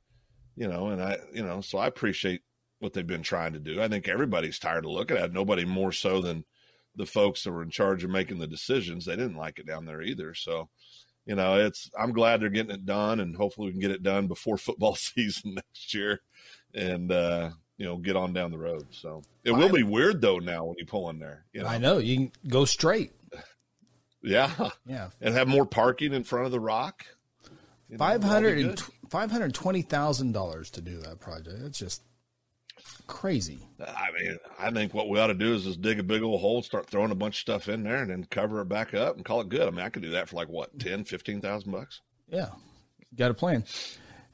you 0.57 0.69
know, 0.69 0.88
and 0.88 1.02
I, 1.02 1.19
you 1.33 1.42
know, 1.42 1.61
so 1.61 1.78
I 1.78 1.87
appreciate 1.87 2.42
what 2.81 2.92
they've 2.92 3.07
been 3.07 3.23
trying 3.23 3.52
to 3.52 3.61
do. 3.61 3.81
I 3.81 3.88
think 3.88 4.09
everybody's 4.09 4.59
tired 4.59 4.85
of 4.85 4.90
looking 4.90 5.16
at 5.16 5.26
it. 5.26 5.33
Nobody 5.33 5.64
more 5.64 5.92
so 5.92 6.21
than 6.21 6.45
the 6.97 7.07
folks 7.07 7.42
that 7.45 7.52
were 7.52 7.62
in 7.62 7.71
charge 7.71 8.04
of 8.04 8.11
making 8.11 8.38
the 8.38 8.47
decisions. 8.47 9.07
They 9.07 9.16
didn't 9.16 9.37
like 9.37 9.59
it 9.59 9.66
down 9.66 9.87
there 9.87 10.02
either. 10.02 10.35
So, 10.35 10.69
you 11.26 11.35
know, 11.35 11.57
it's 11.59 11.91
I'm 11.99 12.12
glad 12.12 12.41
they're 12.41 12.49
getting 12.49 12.75
it 12.75 12.85
done, 12.87 13.21
and 13.21 13.37
hopefully 13.37 13.67
we 13.67 13.73
can 13.73 13.81
get 13.81 13.91
it 13.91 14.02
done 14.02 14.26
before 14.26 14.57
football 14.59 14.95
season 14.99 15.55
next 15.55 15.95
year, 15.95 16.21
and 16.75 17.11
uh, 17.12 17.50
you 17.76 17.87
know, 17.87 17.97
get 17.97 18.17
on 18.17 18.33
down 18.33 18.50
the 18.50 18.59
road. 18.59 18.87
So 18.91 19.23
it 19.45 19.52
will 19.52 19.73
be 19.73 19.83
weird 19.83 20.21
though 20.21 20.38
now 20.38 20.64
when 20.64 20.76
you 20.79 20.87
pull 20.87 21.11
in 21.11 21.19
there. 21.19 21.45
You 21.52 21.62
know, 21.62 21.69
I 21.69 21.79
know 21.79 21.99
you 21.99 22.17
can 22.17 22.33
go 22.49 22.64
straight. 22.64 23.12
yeah, 24.23 24.50
Yeah, 24.87 25.11
and 25.21 25.35
have 25.35 25.49
more 25.49 25.67
parking 25.67 26.12
in 26.12 26.25
front 26.25 26.47
of 26.47 26.52
the 26.52 26.61
rock. 26.61 27.05
You 27.88 27.97
know, 27.97 27.99
five 27.99 28.21
that'll 28.23 28.41
be 28.41 28.47
hundred 28.47 28.57
good. 28.57 28.67
and 28.67 29.11
five 29.11 29.31
hundred 29.31 29.55
twenty 29.55 29.83
thousand 29.83 30.33
dollars 30.33 30.71
to 30.71 30.81
do 30.81 30.99
that 31.00 31.21
project. 31.21 31.59
It's 31.62 31.79
just 31.79 32.02
crazy. 33.12 33.61
I 33.81 34.09
mean, 34.19 34.38
I 34.59 34.71
think 34.71 34.95
what 34.95 35.09
we 35.09 35.21
ought 35.21 35.26
to 35.28 35.35
do 35.35 35.54
is 35.54 35.64
just 35.64 35.83
dig 35.83 35.99
a 36.00 36.02
big 36.02 36.23
old 36.23 36.40
hole, 36.40 36.62
start 36.62 36.88
throwing 36.88 37.11
a 37.11 37.14
bunch 37.14 37.35
of 37.37 37.40
stuff 37.40 37.69
in 37.69 37.83
there, 37.85 37.97
and 37.99 38.11
then 38.11 38.25
cover 38.31 38.61
it 38.62 38.69
back 38.69 38.95
up 38.95 39.16
and 39.16 39.25
call 39.25 39.40
it 39.42 39.49
good. 39.49 39.62
I 39.69 39.71
mean, 39.71 39.81
I 39.81 39.88
could 39.90 40.02
do 40.02 40.11
that 40.11 40.28
for 40.28 40.37
like 40.37 40.49
what, 40.49 40.78
10, 40.78 41.04
15,000 41.04 41.71
bucks? 41.71 42.00
Yeah, 42.28 42.49
got 43.16 43.31
a 43.31 43.35
plan. 43.35 43.64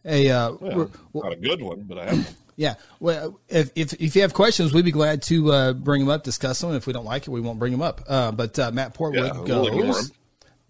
Hey, 0.05 0.31
uh, 0.31 0.53
Well, 0.61 0.91
not 1.15 1.33
a 1.33 1.37
good 1.37 1.61
one, 1.61 1.83
but 1.83 1.99
I 1.99 2.05
have 2.07 2.25
one. 2.25 2.27
yeah. 2.57 2.75
Well, 3.01 3.41
if, 3.49 3.71
if 3.75 3.93
if 3.95 4.15
you 4.15 4.23
have 4.23 4.33
questions, 4.33 4.73
we'd 4.73 4.85
be 4.85 4.93
glad 4.93 5.23
to 5.25 5.53
uh, 5.53 5.73
bring 5.73 6.01
them 6.01 6.09
up, 6.09 6.23
discuss 6.23 6.61
them. 6.61 6.73
If 6.75 6.87
we 6.87 6.93
don't 6.93 7.05
like 7.05 7.23
it, 7.27 7.31
we 7.31 7.41
won't 7.41 7.59
bring 7.59 7.73
them 7.73 7.83
up. 7.83 8.03
Uh, 8.09 8.31
but 8.33 8.59
uh, 8.59 8.71
Matt 8.71 8.95
Portwood 8.95 9.27
Yeah, 9.49 9.59
we'll 9.59 9.83
goes. 9.83 10.11
'em. 10.11 10.17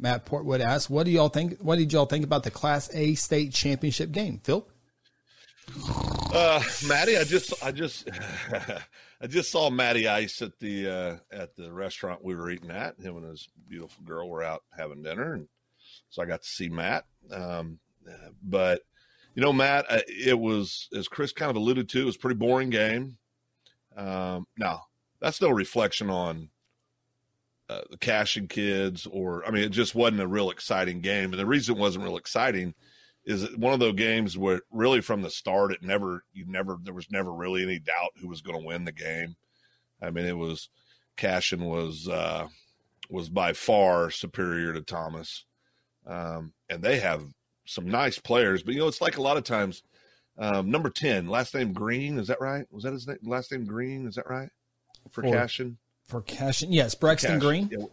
Matt 0.00 0.24
Portwood 0.26 0.60
asks, 0.60 0.88
"What 0.88 1.04
do 1.04 1.10
y'all 1.10 1.28
think? 1.28 1.58
What 1.60 1.76
did 1.76 1.92
y'all 1.92 2.06
think 2.06 2.24
about 2.24 2.42
the 2.44 2.50
Class 2.50 2.88
A 2.94 3.14
state 3.14 3.52
championship 3.52 4.12
game, 4.12 4.40
Phil?" 4.44 4.66
Uh, 6.32 6.62
Matty, 6.87 7.16
I 7.16 7.25
just, 7.25 7.54
I 7.62 7.72
just, 7.72 8.08
I 9.20 9.26
just 9.26 9.50
saw 9.50 9.70
Maddie 9.70 10.08
Ice 10.08 10.42
at 10.42 10.58
the 10.58 10.88
uh, 10.88 11.16
at 11.32 11.56
the 11.56 11.72
restaurant 11.72 12.22
we 12.22 12.34
were 12.34 12.50
eating 12.50 12.70
at. 12.70 13.00
Him 13.00 13.16
and 13.16 13.26
his 13.26 13.48
beautiful 13.68 14.04
girl 14.04 14.28
were 14.28 14.42
out 14.42 14.62
having 14.76 15.02
dinner, 15.02 15.34
and 15.34 15.48
so 16.10 16.22
I 16.22 16.26
got 16.26 16.42
to 16.42 16.48
see 16.48 16.68
Matt. 16.68 17.04
Um, 17.32 17.78
but 18.42 18.82
you 19.34 19.42
know, 19.42 19.52
Matt, 19.52 19.87
uh, 19.88 20.00
it 20.06 20.38
was 20.38 20.88
as 20.94 21.08
Chris 21.08 21.32
kind 21.32 21.50
of 21.50 21.56
alluded 21.56 21.88
to, 21.90 22.02
it 22.02 22.04
was 22.04 22.16
a 22.16 22.20
pretty 22.20 22.37
boring 22.37 22.70
game. 22.70 23.16
Um, 23.96 24.46
now 24.58 24.82
that's 25.20 25.40
no 25.40 25.50
reflection 25.50 26.10
on 26.10 26.50
uh, 27.68 27.82
the 27.90 27.98
Cashion 27.98 28.48
kids, 28.48 29.06
or 29.06 29.46
I 29.46 29.50
mean, 29.50 29.64
it 29.64 29.70
just 29.70 29.94
wasn't 29.94 30.22
a 30.22 30.26
real 30.26 30.50
exciting 30.50 31.00
game. 31.00 31.32
And 31.32 31.38
the 31.40 31.46
reason 31.46 31.76
it 31.76 31.80
wasn't 31.80 32.04
real 32.04 32.16
exciting 32.16 32.75
is 33.28 33.42
it 33.42 33.58
one 33.58 33.75
of 33.75 33.78
those 33.78 33.92
games 33.94 34.38
where 34.38 34.62
really 34.73 35.02
from 35.02 35.20
the 35.20 35.28
start 35.30 35.70
it 35.70 35.82
never 35.82 36.25
you 36.32 36.44
never 36.49 36.78
there 36.82 36.94
was 36.94 37.11
never 37.11 37.32
really 37.32 37.62
any 37.62 37.78
doubt 37.78 38.11
who 38.20 38.26
was 38.26 38.40
going 38.40 38.58
to 38.58 38.66
win 38.66 38.85
the 38.85 38.92
game. 38.92 39.37
I 40.02 40.11
mean, 40.11 40.25
it 40.25 40.37
was 40.37 40.70
Cashion 41.16 41.64
was 41.66 42.08
uh, 42.08 42.49
was 43.11 43.28
by 43.28 43.52
far 43.52 44.11
superior 44.11 44.73
to 44.73 44.80
Thomas, 44.80 45.44
um, 46.06 46.54
and 46.70 46.82
they 46.82 47.00
have 47.00 47.23
some 47.66 47.87
nice 47.88 48.18
players. 48.18 48.62
But 48.62 48.73
you 48.75 48.80
know, 48.80 48.88
it's 48.88 49.02
like 49.02 49.18
a 49.18 49.23
lot 49.23 49.37
of 49.37 49.44
times. 49.44 49.82
Um, 50.40 50.70
number 50.70 50.88
ten, 50.88 51.26
last 51.26 51.52
name 51.52 51.73
Green, 51.73 52.16
is 52.18 52.28
that 52.28 52.40
right? 52.40 52.64
Was 52.70 52.85
that 52.85 52.92
his 52.92 53.08
name? 53.08 53.18
Last 53.25 53.50
name 53.52 53.64
Green, 53.66 54.06
is 54.06 54.14
that 54.14 54.30
right? 54.30 54.49
For, 55.11 55.23
For- 55.23 55.32
Cashion, 55.32 55.78
For 56.06 56.23
Cashion, 56.23 56.73
yes, 56.73 56.94
Braxton 56.94 57.32
Cash, 57.32 57.42
Green. 57.42 57.68
yeah, 57.73 57.87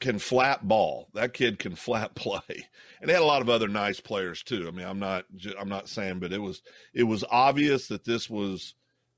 can 0.00 0.18
flat 0.18 0.66
ball. 0.66 1.08
That 1.14 1.34
kid 1.34 1.58
can 1.58 1.74
flat 1.74 2.14
play, 2.14 2.68
and 3.00 3.08
they 3.08 3.12
had 3.12 3.22
a 3.22 3.26
lot 3.26 3.42
of 3.42 3.48
other 3.48 3.68
nice 3.68 4.00
players 4.00 4.42
too. 4.42 4.66
I 4.68 4.70
mean, 4.70 4.86
I'm 4.86 4.98
not, 4.98 5.24
I'm 5.58 5.68
not 5.68 5.88
saying, 5.88 6.20
but 6.20 6.32
it 6.32 6.42
was, 6.42 6.62
it 6.94 7.04
was 7.04 7.24
obvious 7.30 7.88
that 7.88 8.04
this 8.04 8.28
was 8.30 8.74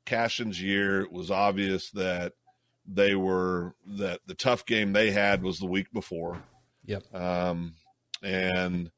Cashion's 0.06 0.60
year. 0.60 1.02
It 1.02 1.12
was 1.12 1.30
obvious 1.30 1.90
that 1.92 2.32
they 2.86 3.14
were 3.14 3.74
that 3.86 4.20
the 4.26 4.34
tough 4.34 4.66
game 4.66 4.92
they 4.92 5.10
had 5.10 5.42
was 5.42 5.58
the 5.58 5.66
week 5.66 5.92
before, 5.92 6.42
Yep. 6.86 7.14
um, 7.14 7.74
and 8.22 8.90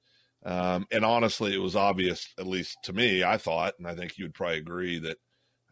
um, 0.45 0.87
and 0.91 1.05
honestly, 1.05 1.55
it 1.55 1.61
was 1.61 1.77
obvious, 1.77 2.33
at 2.39 2.47
least 2.47 2.79
to 2.85 2.93
me. 2.93 3.23
I 3.23 3.37
thought, 3.37 3.75
and 3.79 3.87
I 3.87 3.95
think 3.95 4.19
you 4.19 4.25
would 4.25 4.35
probably 4.35 4.59
agree 4.59 4.99
that 5.01 5.19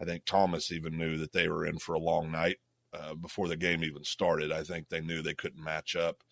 I 0.00 0.04
think 0.04 0.24
Thomas 0.24 0.70
even 0.70 0.96
knew 0.96 1.18
that 1.18 1.32
they 1.32 1.48
were 1.48 1.66
in 1.66 1.78
for 1.78 1.94
a 1.94 2.00
long 2.00 2.30
night 2.30 2.58
uh, 2.92 3.14
before 3.14 3.48
the 3.48 3.56
game 3.56 3.84
even 3.84 4.04
started. 4.04 4.52
I 4.52 4.62
think 4.62 4.88
they 4.88 5.00
knew 5.00 5.22
they 5.22 5.34
couldn't 5.34 5.62
match 5.62 5.96
up. 5.96 6.22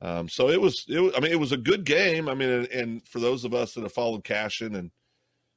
Um, 0.00 0.28
so 0.28 0.48
it 0.48 0.60
was, 0.60 0.84
it 0.88 1.00
was, 1.00 1.12
I 1.16 1.20
mean, 1.20 1.32
it 1.32 1.40
was 1.40 1.52
a 1.52 1.56
good 1.56 1.84
game. 1.84 2.28
I 2.28 2.34
mean, 2.34 2.50
and, 2.50 2.66
and 2.68 3.08
for 3.08 3.18
those 3.18 3.44
of 3.44 3.54
us 3.54 3.74
that 3.74 3.82
have 3.82 3.92
followed 3.92 4.24
Cashion 4.24 4.74
and, 4.74 4.90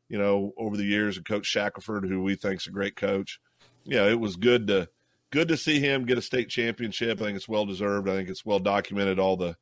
you 0.07 0.17
know, 0.17 0.53
over 0.57 0.77
the 0.77 0.85
years, 0.85 1.17
and 1.17 1.25
Coach 1.25 1.45
Shackelford, 1.45 2.05
who 2.05 2.23
we 2.23 2.35
think's 2.35 2.67
a 2.67 2.71
great 2.71 2.95
coach, 2.95 3.39
you 3.83 3.95
know, 3.97 4.07
it 4.07 4.19
was 4.19 4.37
good 4.37 4.67
to, 4.67 4.89
good 5.31 5.47
to 5.49 5.57
see 5.57 5.79
him 5.79 6.05
get 6.05 6.17
a 6.17 6.21
state 6.21 6.49
championship. 6.49 7.21
I 7.21 7.25
think 7.25 7.35
it's 7.35 7.49
well 7.49 7.65
deserved. 7.65 8.09
I 8.09 8.15
think 8.15 8.29
it's 8.29 8.45
well 8.45 8.59
documented 8.59 9.19
all 9.19 9.37
the 9.37 9.55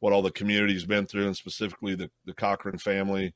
what 0.00 0.12
all 0.12 0.22
the 0.22 0.30
community's 0.30 0.84
been 0.84 1.06
through, 1.06 1.26
and 1.26 1.36
specifically 1.36 1.94
the 1.94 2.10
the 2.26 2.34
Cochran 2.34 2.78
family. 2.78 3.34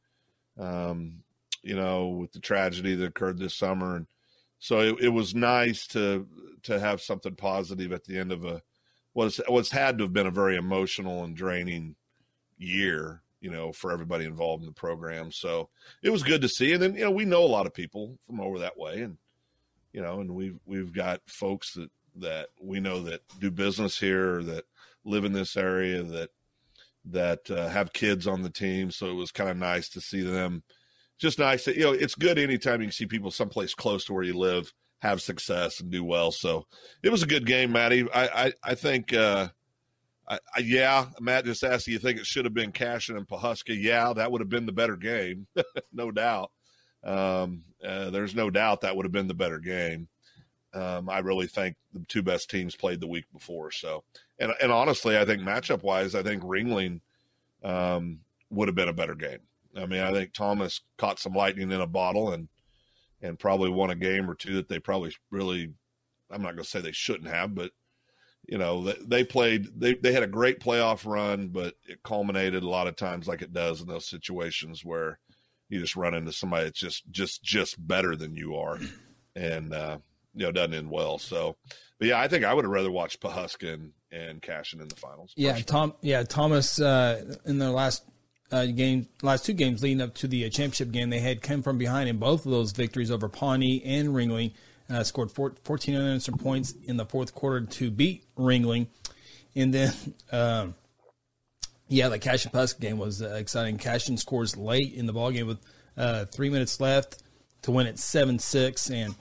Um, 0.59 1.23
you 1.63 1.75
know, 1.75 2.09
with 2.09 2.33
the 2.33 2.41
tragedy 2.41 2.95
that 2.95 3.07
occurred 3.07 3.39
this 3.39 3.57
summer, 3.57 3.97
and 3.97 4.07
so 4.61 4.81
it, 4.81 5.01
it 5.01 5.09
was 5.09 5.35
nice 5.35 5.87
to 5.89 6.29
to 6.63 6.79
have 6.79 7.01
something 7.01 7.35
positive 7.35 7.93
at 7.93 8.05
the 8.05 8.17
end 8.19 8.31
of 8.31 8.45
a 8.45 8.63
was 9.13 9.41
what's 9.49 9.73
had 9.73 9.99
to 9.99 10.05
have 10.05 10.13
been 10.13 10.29
a 10.29 10.31
very 10.31 10.57
emotional 10.57 11.25
and 11.25 11.37
draining 11.37 11.97
year 12.57 13.23
you 13.41 13.51
know, 13.51 13.73
for 13.73 13.91
everybody 13.91 14.25
involved 14.25 14.63
in 14.63 14.67
the 14.67 14.73
program. 14.73 15.33
So 15.33 15.71
it 16.03 16.11
was 16.11 16.23
good 16.23 16.43
to 16.43 16.49
see. 16.49 16.73
And 16.73 16.83
then, 16.83 16.95
you 16.95 17.05
know, 17.05 17.11
we 17.11 17.25
know 17.25 17.43
a 17.43 17.47
lot 17.47 17.67
of 17.67 17.75
people 17.75 18.19
from 18.27 18.41
over 18.41 18.59
that 18.59 18.79
way 18.79 19.01
and, 19.01 19.17
you 19.93 20.03
know, 20.03 20.21
and 20.21 20.35
we've, 20.35 20.59
we've 20.67 20.93
got 20.93 21.23
folks 21.27 21.75
that, 21.75 21.91
that 22.17 22.49
we 22.61 22.81
know 22.81 23.03
that 23.03 23.23
do 23.39 23.51
business 23.51 23.99
here 23.99 24.43
that 24.43 24.65
live 25.05 25.25
in 25.25 25.33
this 25.33 25.57
area 25.57 26.03
that, 26.03 26.31
that 27.07 27.51
uh, 27.51 27.69
have 27.69 27.95
kids 27.95 28.27
on 28.27 28.43
the 28.43 28.51
team. 28.51 28.91
So 28.91 29.07
it 29.07 29.15
was 29.15 29.33
kind 29.33 29.49
of 29.49 29.57
nice 29.57 29.89
to 29.91 30.01
see 30.01 30.23
them. 30.23 30.63
Just 31.21 31.39
nice 31.39 31.65
that, 31.67 31.77
you 31.77 31.83
know, 31.83 31.93
it's 31.93 32.15
good 32.15 32.39
anytime 32.39 32.83
you 32.83 32.91
see 32.91 33.07
people 33.07 33.31
someplace 33.31 33.75
close 33.75 34.05
to 34.07 34.15
where 34.15 34.25
you 34.25 34.37
live 34.37 34.73
have 35.01 35.21
success 35.21 35.81
and 35.81 35.91
do 35.91 36.03
well. 36.03 36.31
So 36.31 36.67
it 37.03 37.11
was 37.11 37.23
a 37.23 37.27
good 37.27 37.47
game, 37.47 37.73
Maddie. 37.73 38.09
I, 38.13 38.47
I, 38.47 38.53
I 38.63 38.75
think, 38.75 39.13
uh, 39.13 39.49
I, 40.29 40.39
I, 40.55 40.61
yeah, 40.61 41.07
Matt 41.21 41.45
just 41.45 41.65
asked, 41.65 41.89
you 41.89 41.99
think 41.99 42.19
it 42.19 42.27
should 42.27 42.45
have 42.45 42.55
been 42.55 42.73
Cashion 42.73 43.17
and 43.17 43.27
Pawhuska? 43.27 43.77
Yeah, 43.79 44.13
that 44.15 44.31
would 44.31 44.41
have 44.41 44.49
been 44.49 44.67
the 44.67 44.73
better 44.73 44.97
game, 44.97 45.47
no 45.93 46.11
doubt. 46.11 46.51
Um, 47.03 47.65
uh, 47.85 48.11
there's 48.11 48.35
no 48.35 48.51
doubt 48.51 48.83
that 48.83 48.97
would 48.97 49.07
have 49.07 49.13
been 49.13 49.29
the 49.29 49.35
better 49.35 49.59
game. 49.59 50.09
Um, 50.73 51.11
I 51.11 51.19
really 51.19 51.49
think 51.49 51.77
the 51.93 52.05
two 52.07 52.23
best 52.23 52.49
teams 52.49 52.77
played 52.77 53.01
the 53.01 53.09
week 53.09 53.25
before. 53.33 53.73
So, 53.73 54.05
and 54.39 54.53
and 54.63 54.71
honestly, 54.71 55.19
I 55.19 55.25
think 55.25 55.43
matchup 55.43 55.83
wise, 55.83 56.15
I 56.15 56.23
think 56.23 56.43
Ringling 56.45 57.01
um, 57.65 58.21
would 58.51 58.69
have 58.69 58.77
been 58.77 58.89
a 58.89 58.93
better 58.93 59.17
game. 59.17 59.41
I 59.77 59.87
mean, 59.87 60.01
I 60.01 60.13
think 60.13 60.33
Thomas 60.33 60.81
caught 60.99 61.19
some 61.19 61.33
lightning 61.33 61.71
in 61.71 61.81
a 61.81 61.87
bottle 61.87 62.33
and 62.33 62.49
and 63.23 63.39
probably 63.39 63.71
won 63.71 63.91
a 63.91 63.95
game 63.95 64.31
or 64.31 64.35
two 64.35 64.55
that 64.55 64.69
they 64.69 64.79
probably 64.79 65.15
really. 65.31 65.73
I'm 66.33 66.43
not 66.43 66.55
going 66.55 66.63
to 66.63 66.71
say 66.71 66.81
they 66.81 66.93
shouldn't 66.93 67.29
have, 67.29 67.57
but 67.57 67.73
you 68.51 68.59
know 68.59 68.93
they 69.07 69.25
played 69.25 69.69
they, 69.81 69.95
they 69.95 70.13
had 70.13 70.23
a 70.23 70.29
great 70.29 70.61
playoff 70.61 71.07
run 71.07 71.49
but 71.49 71.75
it 71.87 72.03
culminated 72.03 72.63
a 72.63 72.69
lot 72.69 72.87
of 72.87 72.97
times 72.97 73.29
like 73.29 73.43
it 73.43 73.53
does 73.53 73.81
in 73.81 73.87
those 73.87 74.09
situations 74.09 74.85
where 74.85 75.19
you 75.69 75.81
just 75.81 75.97
run 75.97 76.15
into 76.15 76.33
somebody 76.33 76.65
that's 76.65 76.81
just 76.81 77.09
just 77.11 77.43
just 77.43 77.87
better 77.87 78.17
than 78.17 78.35
you 78.35 78.57
are 78.57 78.79
and 79.37 79.73
uh 79.73 79.99
you 80.35 80.45
know 80.45 80.53
doesn't 80.53 80.75
end 80.75 80.91
well 80.91 81.19
so 81.19 81.57
but 81.99 82.09
yeah 82.09 82.21
i 82.21 82.27
think 82.27 82.45
i 82.45 82.53
would 82.53 82.65
have 82.65 82.73
rather 82.73 82.91
watched 82.91 83.21
Pawhuska 83.21 83.75
and, 83.75 83.93
and 84.11 84.43
Cashion 84.43 84.81
in 84.81 84.89
the 84.89 84.97
finals 84.97 85.33
yeah 85.37 85.57
tom 85.59 85.95
yeah 86.01 86.23
thomas 86.25 86.81
uh 86.81 87.23
in 87.47 87.59
their 87.59 87.71
last 87.71 88.05
uh, 88.53 88.67
game, 88.67 89.09
last 89.23 89.47
two 89.47 89.53
games 89.53 89.83
leading 89.83 90.01
up 90.01 90.15
to 90.17 90.29
the 90.29 90.45
uh, 90.45 90.49
championship 90.49 90.91
game, 90.91 91.11
they 91.11 91.21
had 91.21 91.43
come 91.43 91.63
from 91.63 91.79
behind 91.79 92.09
in 92.09 92.19
both 92.19 92.45
of 92.45 92.51
those 92.51 92.73
victories 92.73 93.11
over 93.11 93.29
Pawnee 93.29 93.83
and 93.85 94.09
Ringling 94.09 94.53
uh, 94.91 95.05
scored 95.05 95.31
four, 95.31 95.55
14 95.65 95.95
unanswered 95.95 96.39
points 96.39 96.75
in 96.85 96.97
the 96.97 97.07
fourth 97.07 97.35
quarter 97.35 97.67
to 97.67 97.91
beat 97.91 98.25
Ringling. 98.37 98.89
And 99.55 99.73
then, 99.73 99.93
um, 100.33 100.75
yeah, 101.89 102.09
the 102.09 102.19
Cashion 102.19 102.51
Pawhuska 102.51 102.81
game 102.81 102.99
was 102.99 103.23
uh, 103.23 103.37
exciting. 103.39 103.79
Cashion 103.79 104.17
scores 104.17 104.57
late 104.57 104.93
in 104.95 105.07
the 105.07 105.13
ball 105.13 105.31
game 105.31 105.47
with 105.47 105.59
uh, 105.97 106.25
three 106.27 106.51
minutes 106.51 106.81
left 106.81 107.23
to 107.63 107.71
win 107.71 107.87
at 107.87 107.99
7 107.99 108.39
6. 108.39 108.91
And 108.91 109.15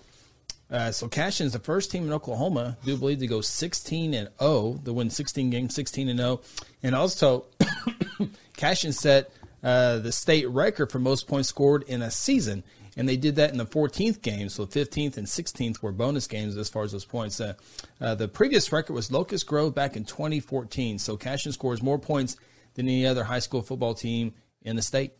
uh, 0.71 0.91
so 0.91 1.07
Cashion 1.07 1.47
is 1.47 1.53
the 1.53 1.59
first 1.59 1.91
team 1.91 2.05
in 2.05 2.13
Oklahoma, 2.13 2.77
do 2.85 2.95
believe, 2.95 3.19
to 3.19 3.27
go 3.27 3.41
16 3.41 4.13
and 4.13 4.29
0, 4.39 4.79
to 4.85 4.93
win 4.93 5.09
16 5.09 5.49
games, 5.49 5.75
16 5.75 6.09
and 6.09 6.19
0. 6.19 6.41
And 6.83 6.95
also, 6.95 7.45
Cashion 8.57 8.93
set 8.93 9.31
uh, 9.63 9.99
the 9.99 10.11
state 10.11 10.47
record 10.49 10.91
for 10.91 10.99
most 10.99 11.27
points 11.27 11.49
scored 11.49 11.83
in 11.83 12.01
a 12.01 12.11
season 12.11 12.63
and 12.99 13.07
they 13.07 13.15
did 13.15 13.37
that 13.37 13.51
in 13.51 13.57
the 13.57 13.65
14th 13.65 14.21
game. 14.21 14.49
So 14.49 14.65
15th 14.65 15.15
and 15.15 15.25
16th 15.25 15.81
were 15.81 15.93
bonus 15.93 16.27
games 16.27 16.57
as 16.57 16.69
far 16.69 16.83
as 16.83 16.91
those 16.91 17.05
points. 17.05 17.39
Uh, 17.39 17.53
uh, 18.01 18.15
the 18.15 18.27
previous 18.27 18.73
record 18.73 18.93
was 18.93 19.09
Locust 19.09 19.47
Grove 19.47 19.73
back 19.73 19.95
in 19.95 20.03
2014. 20.03 20.99
So 20.99 21.15
Cashion 21.15 21.53
scores 21.53 21.81
more 21.81 21.97
points 21.97 22.35
than 22.73 22.87
any 22.87 23.05
other 23.05 23.23
high 23.23 23.39
school 23.39 23.61
football 23.61 23.93
team 23.93 24.33
in 24.63 24.75
the 24.75 24.81
state. 24.81 25.13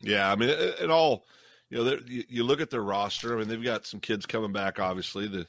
Yeah, 0.00 0.30
I 0.30 0.36
mean, 0.36 0.50
it, 0.50 0.58
it 0.82 0.90
all, 0.90 1.24
you 1.70 1.84
know, 1.84 1.98
you, 2.06 2.24
you 2.28 2.44
look 2.44 2.60
at 2.60 2.70
their 2.70 2.82
roster. 2.82 3.34
I 3.34 3.40
mean, 3.40 3.48
they've 3.48 3.62
got 3.62 3.84
some 3.84 3.98
kids 3.98 4.24
coming 4.24 4.52
back. 4.52 4.78
Obviously, 4.78 5.26
the 5.26 5.48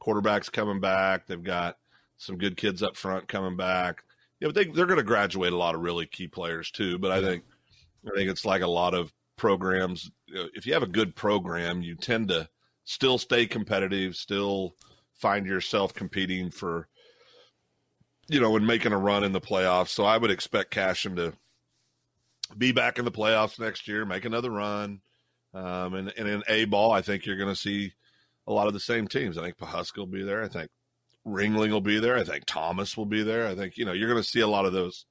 quarterbacks 0.00 0.52
coming 0.52 0.78
back. 0.78 1.26
They've 1.26 1.42
got 1.42 1.78
some 2.16 2.38
good 2.38 2.56
kids 2.56 2.80
up 2.80 2.96
front 2.96 3.26
coming 3.26 3.56
back. 3.56 4.04
Yeah, 4.42 4.48
but 4.48 4.56
they 4.56 4.64
they're 4.64 4.86
going 4.86 4.96
to 4.96 5.04
graduate 5.04 5.52
a 5.52 5.56
lot 5.56 5.76
of 5.76 5.82
really 5.82 6.04
key 6.04 6.26
players 6.26 6.72
too. 6.72 6.98
But 6.98 7.12
I 7.12 7.22
think 7.22 7.44
I 8.04 8.10
think 8.12 8.28
it's 8.28 8.44
like 8.44 8.62
a 8.62 8.66
lot 8.66 8.92
of 8.92 9.12
programs, 9.36 10.10
if 10.26 10.66
you 10.66 10.72
have 10.72 10.82
a 10.82 10.88
good 10.88 11.14
program, 11.14 11.80
you 11.80 11.94
tend 11.94 12.26
to 12.30 12.48
still 12.82 13.18
stay 13.18 13.46
competitive, 13.46 14.16
still 14.16 14.74
find 15.14 15.46
yourself 15.46 15.94
competing 15.94 16.50
for, 16.50 16.88
you 18.26 18.40
know, 18.40 18.56
and 18.56 18.66
making 18.66 18.90
a 18.90 18.98
run 18.98 19.22
in 19.22 19.30
the 19.30 19.40
playoffs. 19.40 19.90
So 19.90 20.02
I 20.04 20.18
would 20.18 20.32
expect 20.32 20.72
Cashion 20.72 21.14
to 21.14 21.34
be 22.58 22.72
back 22.72 22.98
in 22.98 23.04
the 23.04 23.12
playoffs 23.12 23.60
next 23.60 23.86
year, 23.86 24.04
make 24.04 24.24
another 24.24 24.50
run. 24.50 25.02
Um, 25.54 25.94
and, 25.94 26.12
and 26.18 26.28
in 26.28 26.42
A 26.48 26.64
ball, 26.64 26.90
I 26.90 27.00
think 27.00 27.26
you're 27.26 27.36
going 27.36 27.48
to 27.48 27.54
see 27.54 27.92
a 28.48 28.52
lot 28.52 28.66
of 28.66 28.72
the 28.72 28.80
same 28.80 29.06
teams. 29.06 29.38
I 29.38 29.42
think 29.42 29.56
Pawhuska 29.56 29.98
will 29.98 30.06
be 30.06 30.24
there. 30.24 30.42
I 30.42 30.48
think 30.48 30.68
Ringling 31.26 31.70
will 31.70 31.80
be 31.80 32.00
there. 32.00 32.16
I 32.16 32.24
think 32.24 32.44
Thomas 32.46 32.96
will 32.96 33.06
be 33.06 33.22
there. 33.22 33.46
I 33.46 33.54
think, 33.54 33.76
you 33.76 33.84
know, 33.84 33.92
you're 33.92 34.08
going 34.08 34.22
to 34.22 34.28
see 34.28 34.40
a 34.40 34.48
lot 34.48 34.66
of 34.66 34.72
those 34.72 35.06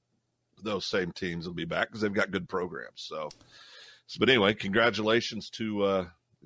those 0.63 0.85
same 0.85 1.11
teams 1.11 1.47
will 1.47 1.55
be 1.55 1.65
back 1.65 1.87
because 1.87 2.01
they've 2.01 2.13
got 2.13 2.29
good 2.29 2.47
programs. 2.47 3.01
So 3.01 3.29
so, 4.11 4.17
but 4.19 4.27
anyway, 4.27 4.53
congratulations 4.53 5.49
to 5.51 5.83
uh, 5.83 6.05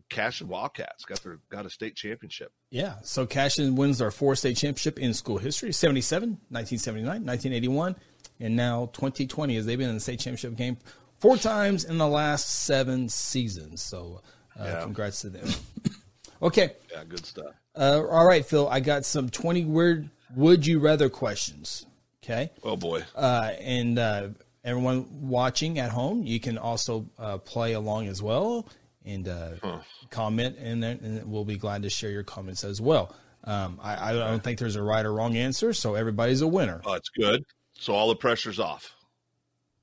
Cashion 0.09 0.47
Wildcats. 0.47 1.03
Got 1.03 1.23
their 1.23 1.39
got 1.49 1.65
a 1.65 1.69
state 1.71 1.95
championship. 1.95 2.51
Yeah. 2.69 2.97
So 3.01 3.25
Cashion 3.25 3.75
wins 3.75 3.97
their 3.97 4.11
fourth 4.11 4.37
state 4.37 4.55
championship 4.55 4.99
in 4.99 5.15
school 5.15 5.39
history 5.39 5.73
77, 5.73 6.29
1979, 6.49 7.25
1981, 7.25 7.95
and 8.39 8.55
now 8.55 8.91
2020 8.93 9.57
as 9.57 9.65
they've 9.65 9.79
been 9.79 9.89
in 9.89 9.95
the 9.95 9.99
state 9.99 10.19
championship 10.19 10.55
game 10.55 10.77
four 11.17 11.37
times 11.37 11.85
in 11.85 11.97
the 11.97 12.07
last 12.07 12.65
seven 12.65 13.09
seasons. 13.09 13.81
So 13.81 14.21
uh, 14.59 14.63
yeah. 14.63 14.83
congrats 14.83 15.21
to 15.21 15.29
them. 15.29 15.47
okay. 16.43 16.73
Yeah, 16.91 17.03
good 17.05 17.25
stuff. 17.25 17.55
Uh, 17.77 18.03
all 18.09 18.25
right, 18.25 18.45
Phil. 18.45 18.67
I 18.69 18.79
got 18.79 19.05
some 19.05 19.29
20 19.29 19.65
weird 19.65 20.09
would 20.35 20.65
you 20.65 20.79
rather 20.79 21.09
questions. 21.09 21.85
Okay. 22.23 22.51
Oh 22.63 22.75
boy. 22.75 23.03
Uh, 23.15 23.51
and 23.59 23.99
uh, 23.99 24.29
everyone 24.63 25.29
watching 25.29 25.79
at 25.79 25.91
home, 25.91 26.23
you 26.23 26.39
can 26.39 26.57
also 26.57 27.05
uh, 27.19 27.37
play 27.37 27.73
along 27.73 28.07
as 28.07 28.21
well 28.21 28.67
and 29.05 29.27
uh, 29.27 29.49
huh. 29.61 29.79
comment, 30.09 30.57
and, 30.57 30.83
and 30.83 31.31
we'll 31.31 31.45
be 31.45 31.57
glad 31.57 31.83
to 31.83 31.89
share 31.89 32.09
your 32.09 32.23
comments 32.23 32.63
as 32.63 32.81
well. 32.81 33.15
Um, 33.43 33.79
I, 33.81 34.09
I, 34.09 34.13
don't 34.13 34.43
think 34.43 34.57
there's 34.57 34.75
a 34.75 34.81
right 34.81 35.05
or 35.05 35.13
wrong 35.13 35.37
answer, 35.37 35.73
so 35.73 35.93
everybody's 35.93 36.41
a 36.41 36.47
winner. 36.47 36.81
Oh, 36.83 36.93
that's 36.93 37.09
good. 37.09 37.45
So 37.77 37.93
all 37.93 38.07
the 38.07 38.15
pressure's 38.15 38.59
off. 38.59 38.95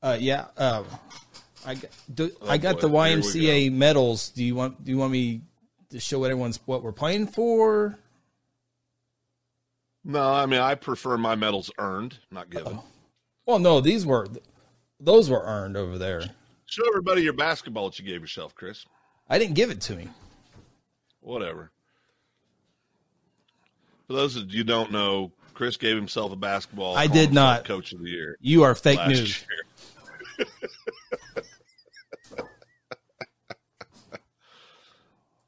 Uh, 0.02 0.16
yeah. 0.18 0.46
Uh, 0.56 0.82
I, 1.64 1.76
do, 2.12 2.32
oh, 2.42 2.50
I 2.50 2.58
got 2.58 2.80
boy. 2.80 2.80
the 2.80 2.88
YMCA 2.88 3.70
go. 3.70 3.76
medals. 3.76 4.30
Do 4.30 4.42
you 4.42 4.56
want? 4.56 4.82
Do 4.84 4.90
you 4.90 4.98
want 4.98 5.12
me 5.12 5.42
to 5.92 6.00
show 6.00 6.24
everyone's 6.24 6.58
what 6.66 6.82
we're 6.82 6.92
playing 6.92 7.28
for? 7.28 7.98
No, 10.04 10.32
I 10.32 10.46
mean 10.46 10.60
I 10.60 10.74
prefer 10.74 11.16
my 11.16 11.34
medals 11.34 11.70
earned, 11.78 12.18
not 12.30 12.50
given. 12.50 12.74
Uh-oh. 12.74 12.84
Well, 13.46 13.58
no, 13.58 13.80
these 13.80 14.04
were 14.04 14.26
those 14.98 15.30
were 15.30 15.42
earned 15.42 15.76
over 15.76 15.98
there. 15.98 16.22
Show 16.66 16.82
everybody 16.88 17.22
your 17.22 17.34
basketball 17.34 17.90
that 17.90 17.98
you 17.98 18.04
gave 18.04 18.20
yourself, 18.20 18.54
Chris. 18.54 18.84
I 19.28 19.38
didn't 19.38 19.54
give 19.54 19.70
it 19.70 19.80
to 19.82 19.94
me. 19.94 20.08
Whatever. 21.20 21.70
For 24.06 24.14
those 24.14 24.36
of 24.36 24.52
you 24.52 24.64
don't 24.64 24.90
know, 24.90 25.32
Chris 25.54 25.76
gave 25.76 25.96
himself 25.96 26.32
a 26.32 26.36
basketball. 26.36 26.96
I 26.96 27.06
did 27.06 27.32
not. 27.32 27.64
Coach 27.64 27.92
of 27.92 28.02
the 28.02 28.10
year. 28.10 28.36
You 28.40 28.64
are 28.64 28.74
fake 28.74 29.06
news. 29.06 29.44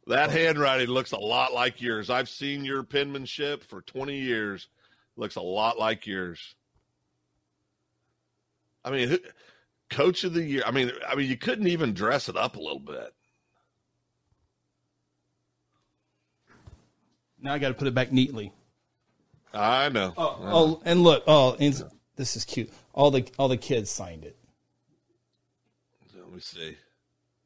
that 0.07 0.31
handwriting 0.31 0.89
looks 0.89 1.13
a 1.13 1.19
lot 1.19 1.53
like 1.53 1.81
yours. 1.81 2.11
I've 2.11 2.29
seen 2.29 2.65
your 2.65 2.83
penmanship 2.83 3.65
for 3.65 3.83
20 3.83 4.17
years. 4.17 4.69
Looks 5.17 5.37
a 5.37 5.43
lot 5.43 5.79
like 5.79 6.07
yours. 6.07 6.55
I 8.85 8.91
mean, 8.91 9.19
coach 9.89 10.25
of 10.25 10.35
the 10.35 10.43
year. 10.43 10.63
I 10.67 10.71
mean, 10.73 10.93
I 11.09 11.15
mean, 11.15 11.29
you 11.29 11.37
couldn't 11.37 11.69
even 11.69 11.95
dress 11.95 12.29
it 12.29 12.37
up 12.37 12.57
a 12.57 12.61
little 12.61 12.81
bit. 12.81 13.15
Now 17.41 17.55
I 17.55 17.59
got 17.59 17.69
to 17.69 17.75
put 17.75 17.89
it 17.89 17.95
back 17.95 18.13
neatly. 18.13 18.53
I 19.53 19.89
know. 19.89 20.13
Oh, 20.17 20.39
oh 20.41 20.83
and 20.85 21.03
look, 21.03 21.23
oh, 21.27 21.57
and 21.61 21.83
this 22.17 22.37
is 22.37 22.45
cute. 22.45 22.73
All 22.93 23.11
the 23.11 23.27
all 23.39 23.49
the 23.49 23.57
kids 23.57 23.91
signed 23.91 24.25
it. 24.25 24.37
Let 26.17 26.33
me 26.33 26.41
see. 26.41 26.77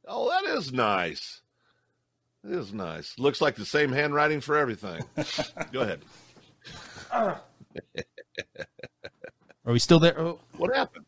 Oh, 0.07 0.31
that 0.31 0.45
is 0.57 0.73
nice. 0.73 1.43
It 2.45 2.53
is 2.53 2.73
nice. 2.73 3.19
Looks 3.19 3.41
like 3.41 3.57
the 3.57 3.65
same 3.65 3.91
handwriting 3.93 4.41
for 4.41 4.57
everything. 4.57 5.03
Go 5.73 5.81
ahead. 5.81 6.01
Are 7.13 7.41
we 9.65 9.79
still 9.79 9.99
there? 9.99 10.19
Oh, 10.19 10.39
What 10.57 10.75
happened? 10.75 11.05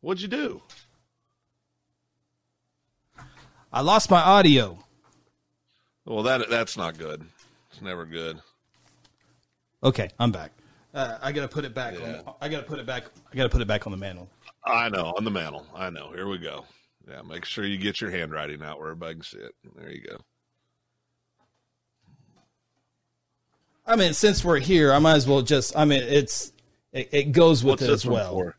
What'd 0.00 0.22
you 0.22 0.28
do? 0.28 0.62
I 3.72 3.80
lost 3.80 4.10
my 4.10 4.20
audio. 4.20 4.78
Well, 6.04 6.22
that 6.22 6.48
that's 6.48 6.76
not 6.76 6.96
good. 6.98 7.24
It's 7.70 7.82
never 7.82 8.06
good. 8.06 8.40
Okay, 9.82 10.08
I'm 10.18 10.32
back. 10.32 10.52
Uh, 10.94 11.18
I 11.20 11.32
gotta 11.32 11.48
put 11.48 11.64
it 11.64 11.74
back. 11.74 11.94
Yeah. 11.98 12.22
On, 12.26 12.34
I 12.40 12.48
gotta 12.48 12.62
put 12.64 12.78
it 12.78 12.86
back. 12.86 13.04
I 13.32 13.36
gotta 13.36 13.48
put 13.50 13.60
it 13.60 13.68
back 13.68 13.86
on 13.86 13.90
the 13.90 13.98
mantle. 13.98 14.30
I 14.64 14.88
know 14.88 15.12
on 15.16 15.24
the 15.24 15.30
mantle. 15.30 15.66
I 15.74 15.90
know. 15.90 16.10
Here 16.12 16.26
we 16.28 16.38
go. 16.38 16.64
Yeah, 17.08 17.22
make 17.22 17.44
sure 17.44 17.64
you 17.66 17.76
get 17.76 18.00
your 18.00 18.10
handwriting 18.10 18.62
out 18.62 18.78
where 18.78 18.88
everybody 18.88 19.14
can 19.14 19.22
see 19.22 19.38
it. 19.38 19.52
There 19.76 19.90
you 19.90 20.02
go. 20.02 20.16
I 23.86 23.96
mean, 23.96 24.12
since 24.14 24.44
we're 24.44 24.58
here, 24.58 24.92
I 24.92 24.98
might 24.98 25.14
as 25.14 25.28
well 25.28 25.42
just. 25.42 25.76
I 25.76 25.84
mean, 25.84 26.02
it's 26.02 26.52
it, 26.92 27.08
it 27.12 27.32
goes 27.32 27.62
with 27.62 27.80
What's 27.80 27.82
it 27.84 27.90
as 27.90 28.06
well. 28.06 28.32
for? 28.32 28.56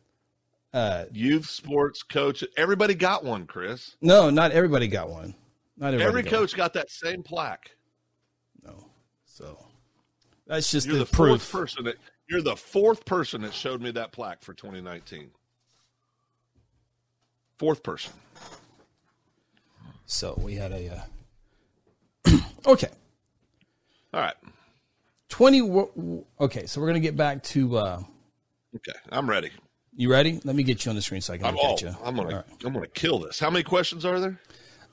Uh, 0.73 1.05
Youth 1.11 1.49
sports 1.49 2.03
coach. 2.03 2.43
Everybody 2.55 2.93
got 2.93 3.23
one, 3.23 3.45
Chris. 3.45 3.95
no, 4.01 4.29
not 4.29 4.51
everybody 4.51 4.87
got 4.87 5.09
one. 5.09 5.33
Not 5.77 5.87
everybody. 5.87 6.07
Every 6.07 6.23
got 6.23 6.31
coach 6.31 6.55
got 6.55 6.73
that 6.73 6.89
same 6.89 7.23
plaque. 7.23 7.71
No, 8.63 8.85
so 9.25 9.57
that's 10.45 10.71
just 10.71 10.87
You're 10.87 10.99
the, 10.99 11.05
the 11.05 11.11
proof. 11.11 11.51
person 11.51 11.85
that 11.85 11.95
you're 12.29 12.41
the 12.41 12.55
fourth 12.55 13.05
person 13.05 13.41
that 13.41 13.53
showed 13.53 13.81
me 13.81 13.91
that 13.91 14.11
plaque 14.11 14.41
for 14.41 14.53
2019. 14.53 15.29
Fourth 17.57 17.81
person. 17.83 18.13
So 20.05 20.39
we 20.41 20.55
had 20.55 20.71
a. 20.71 21.03
Uh, 22.25 22.37
okay, 22.67 22.89
All 24.13 24.21
right. 24.21 24.35
Twenty. 25.29 25.61
wo- 25.61 25.91
wo- 25.95 26.25
Okay, 26.39 26.65
so 26.65 26.79
we're 26.81 26.87
gonna 26.87 26.99
get 26.99 27.15
back 27.17 27.43
to. 27.43 27.77
Uh, 27.77 28.03
Okay, 28.75 28.97
I'm 29.09 29.29
ready. 29.29 29.49
you 29.95 30.11
ready? 30.11 30.39
Let 30.43 30.55
me 30.55 30.63
get 30.63 30.85
you 30.85 30.89
on 30.89 30.95
the 30.95 31.01
screen 31.01 31.21
so 31.21 31.33
I 31.33 31.37
can 31.37 31.47
I'm 31.47 31.55
look 31.55 31.63
all. 31.83 31.97
I'm 32.03 32.15
gonna 32.15 32.35
right. 32.37 32.45
I'm 32.65 32.73
gonna 32.73 32.87
kill 32.87 33.19
this. 33.19 33.39
How 33.39 33.49
many 33.49 33.63
questions 33.63 34.05
are 34.05 34.19
there? 34.19 34.39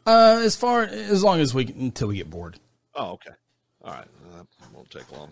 Uh, 0.06 0.40
as 0.44 0.54
far 0.56 0.82
as 0.82 1.22
long 1.22 1.40
as 1.40 1.52
we 1.54 1.66
until 1.66 2.08
we 2.08 2.16
get 2.16 2.30
bored. 2.30 2.58
Oh, 2.94 3.12
okay. 3.12 3.30
All 3.82 3.92
right. 3.92 4.06
That 4.34 4.46
won't 4.72 4.90
take 4.90 5.10
long. 5.12 5.30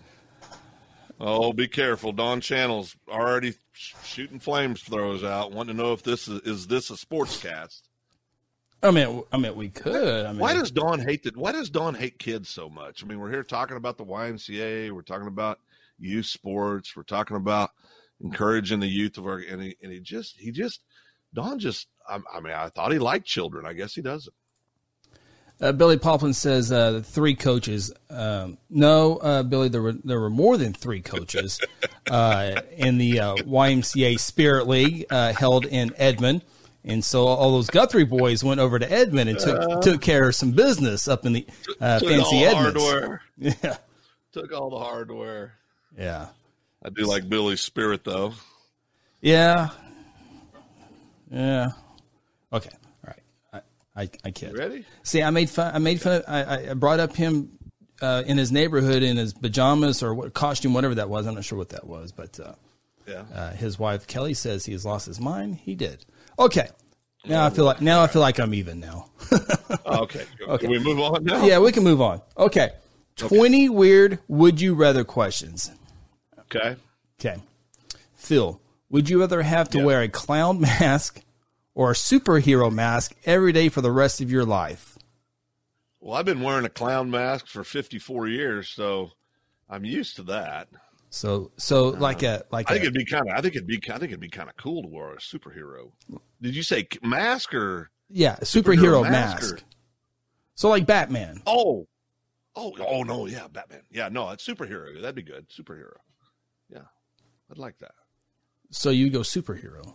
Oh, 1.21 1.53
be 1.53 1.69
careful. 1.69 2.13
Don 2.13 2.41
Channel's 2.41 2.97
already 3.09 3.53
sh- 3.73 3.95
shooting 4.05 4.41
flames 4.41 4.83
throws 4.83 5.23
out, 5.23 5.53
wanting 5.53 5.77
to 5.77 5.83
know 5.83 5.93
if 5.93 6.03
this 6.03 6.27
is, 6.27 6.41
is 6.41 6.67
this 6.67 6.91
a 6.91 6.97
sports 6.97 7.41
cast. 7.41 7.89
I 8.83 8.91
mean, 8.91 9.23
I 9.31 9.37
mean, 9.37 9.55
we 9.55 9.69
could. 9.69 10.27
I 10.27 10.31
mean, 10.33 10.41
Why 10.41 10.55
does 10.55 10.71
Don 10.71 10.99
hate 10.99 11.23
that? 11.23 11.37
Why 11.37 11.53
does 11.53 11.71
Don 11.71 11.95
hate 11.95 12.19
kids 12.19 12.49
so 12.49 12.69
much? 12.69 13.05
I 13.05 13.07
mean, 13.07 13.21
we're 13.21 13.31
here 13.31 13.45
talking 13.45 13.77
about 13.77 13.97
the 13.97 14.05
YMCA. 14.05 14.91
We're 14.91 15.03
talking 15.03 15.29
about 15.29 15.61
youth 15.99 16.27
sports. 16.27 16.97
We're 16.97 17.05
talking 17.05 17.37
about 17.37 17.71
encouraging 18.21 18.81
the 18.81 18.89
youth 18.89 19.19
of 19.19 19.27
our, 19.27 19.39
and 19.39 19.63
he, 19.63 19.77
and 19.83 19.93
he 19.93 20.01
just, 20.01 20.37
he 20.37 20.51
just, 20.51 20.81
Don 21.33 21.59
just, 21.59 21.87
I, 22.09 22.19
I 22.33 22.41
mean, 22.41 22.53
I 22.53 22.69
thought 22.71 22.93
he 22.93 22.99
liked 22.99 23.27
children. 23.27 23.67
I 23.67 23.73
guess 23.73 23.95
he 23.95 24.03
doesn't. 24.03 24.35
Uh, 25.61 25.71
Billy 25.71 25.97
Poplin 25.97 26.35
says 26.35 26.73
uh, 26.73 27.03
three 27.05 27.37
coaches. 27.37 27.93
Um, 28.11 28.59
no, 28.69 29.19
uh, 29.19 29.45
Billy, 29.45 29.69
there 29.69 29.83
were 29.83 29.93
there 29.93 30.19
were 30.19 30.31
more 30.31 30.57
than 30.57 30.73
three 30.73 31.01
coaches 31.01 31.61
uh, 32.11 32.63
in 32.77 32.99
the 32.99 33.21
uh, 33.21 33.35
YMCA 33.37 34.19
Spirit 34.19 34.67
League 34.67 35.07
uh, 35.09 35.33
held 35.33 35.65
in 35.67 35.95
Edmond, 35.97 36.43
and 36.85 37.05
so 37.05 37.27
all 37.27 37.53
those 37.53 37.69
Guthrie 37.71 38.05
boys 38.05 38.43
went 38.43 38.61
over 38.61 38.79
to 38.79 38.91
Edmond 38.93 39.31
and 39.31 39.39
took 39.39 39.83
took 39.83 40.01
care 40.01 40.29
of 40.29 40.35
some 40.35 40.53
business 40.53 41.07
up 41.09 41.25
in 41.27 41.33
the 41.33 41.47
uh, 41.81 41.99
Took 42.01 42.09
fancy 42.09 42.23
all 42.25 42.41
the 42.41 42.45
Edmonds. 42.47 42.83
hardware. 42.83 43.23
Yeah, 43.39 43.77
Took 44.33 44.53
all 44.53 44.71
the 44.71 44.79
hardware. 44.79 45.55
yeah, 45.99 46.29
I 46.85 46.89
do 46.91 47.05
like 47.05 47.29
Billy's 47.29 47.61
spirit 47.61 48.03
though. 48.05 48.35
yeah, 49.21 49.69
yeah. 51.31 51.71
Okay, 52.53 52.71
all 53.07 53.15
right. 53.15 53.63
I 53.95 54.03
I, 54.03 54.11
I 54.25 54.31
kid. 54.31 54.53
You 54.53 54.59
ready? 54.59 54.85
See, 55.03 55.23
I 55.23 55.31
made 55.31 55.51
fun. 55.51 55.75
I 55.75 55.79
made 55.79 56.01
fun. 56.01 56.23
Of, 56.23 56.25
I, 56.29 56.71
I 56.71 56.75
brought 56.75 57.01
up 57.01 57.15
him 57.17 57.59
uh, 58.01 58.23
in 58.27 58.37
his 58.39 58.53
neighborhood 58.53 59.03
in 59.03 59.17
his 59.17 59.33
pajamas 59.33 60.03
or 60.03 60.15
what 60.15 60.35
costume, 60.35 60.75
whatever 60.75 60.95
that 60.97 61.09
was. 61.09 61.27
I'm 61.27 61.35
not 61.35 61.45
sure 61.45 61.59
what 61.59 61.71
that 61.71 61.87
was, 61.87 62.13
but 62.13 62.39
uh, 62.41 62.53
Yeah. 63.07 63.25
uh, 63.35 63.51
his 63.53 63.79
wife 63.79 64.07
Kelly 64.07 64.35
says 64.35 64.65
he 64.67 64.73
has 64.73 64.85
lost 64.85 65.07
his 65.07 65.21
mind. 65.21 65.57
He 65.57 65.75
did. 65.75 66.05
Okay. 66.39 66.69
Now 67.25 67.45
I 67.47 67.51
feel 67.51 67.65
like 67.65 67.81
now 67.81 68.03
I 68.03 68.07
feel 68.09 68.23
like 68.23 68.39
I'm 68.41 68.53
even 68.55 68.81
now. 68.81 69.11
okay. 69.87 70.25
okay. 70.49 70.59
Can 70.67 70.71
we 70.71 70.79
move 70.81 70.99
on 70.99 71.25
now? 71.25 71.45
yeah, 71.45 71.59
we 71.61 71.71
can 71.73 71.85
move 71.85 72.01
on. 72.01 72.21
Okay. 72.37 72.71
Twenty 73.17 73.69
weird 73.69 74.19
would 74.29 74.61
you 74.61 74.75
rather 74.75 75.05
questions. 75.05 75.71
Okay. 76.41 76.77
Okay. 77.21 77.41
Phil, 78.17 78.61
would 78.91 79.09
you 79.09 79.21
rather 79.21 79.43
have 79.43 79.69
to 79.71 79.79
Yeah. 79.79 79.85
wear 79.85 80.03
a 80.03 80.09
clown 80.09 80.61
mask 80.61 81.21
or 81.75 81.91
a 81.93 81.95
superhero 81.95 82.73
mask 82.73 83.15
every 83.25 83.53
day 83.53 83.69
for 83.69 83.81
the 83.81 83.93
rest 83.93 84.21
of 84.21 84.31
your 84.31 84.45
life? 84.45 84.99
Well, 86.01 86.15
I've 86.17 86.25
been 86.27 86.43
wearing 86.43 86.65
a 86.65 86.69
clown 86.71 87.11
mask 87.11 87.47
for 87.47 87.63
54 87.63 88.27
years, 88.27 88.69
so 88.69 89.13
I'm 89.71 89.85
used 89.85 90.17
to 90.17 90.25
that. 90.25 90.69
So 91.15 91.53
so 91.59 91.89
uh, 91.95 91.99
like 92.01 92.23
a 92.23 92.43
like 92.51 92.71
I 92.71 92.73
think 92.73 92.85
a, 92.85 92.87
it'd 92.87 92.95
be 92.95 93.05
kind 93.05 93.29
of. 93.29 93.37
I 93.37 93.43
think 93.43 93.55
it'd 93.55 93.67
be. 93.67 93.77
I 93.91 93.99
think 93.99 94.05
it'd 94.05 94.19
be 94.19 94.31
kind 94.31 94.49
of 94.49 94.57
cool 94.57 94.83
to 94.83 94.89
wear 94.89 95.13
a 95.13 95.19
superhero. 95.19 95.93
Did 96.41 96.57
you 96.57 96.63
say 96.63 96.89
mask 97.03 97.53
or? 97.55 97.91
Yeah, 98.09 98.37
superhero, 98.37 99.03
Superhero 99.03 99.11
mask. 99.11 99.43
mask 99.43 99.65
So 100.55 100.71
like 100.71 100.87
Batman. 100.87 101.43
Oh, 101.47 101.87
oh, 102.57 102.73
oh 102.81 103.03
no! 103.03 103.27
Yeah, 103.27 103.47
Batman. 103.53 103.83
Yeah, 103.91 104.09
no, 104.09 104.31
it's 104.31 104.47
superhero. 104.47 105.01
That'd 105.03 105.15
be 105.15 105.23
good. 105.23 105.47
Superhero. 105.51 105.97
Yeah, 106.71 106.85
I'd 107.51 107.59
like 107.59 107.79
that. 107.81 107.93
So 108.71 108.89
you 108.89 109.11
go 109.11 109.21
superhero. 109.21 109.93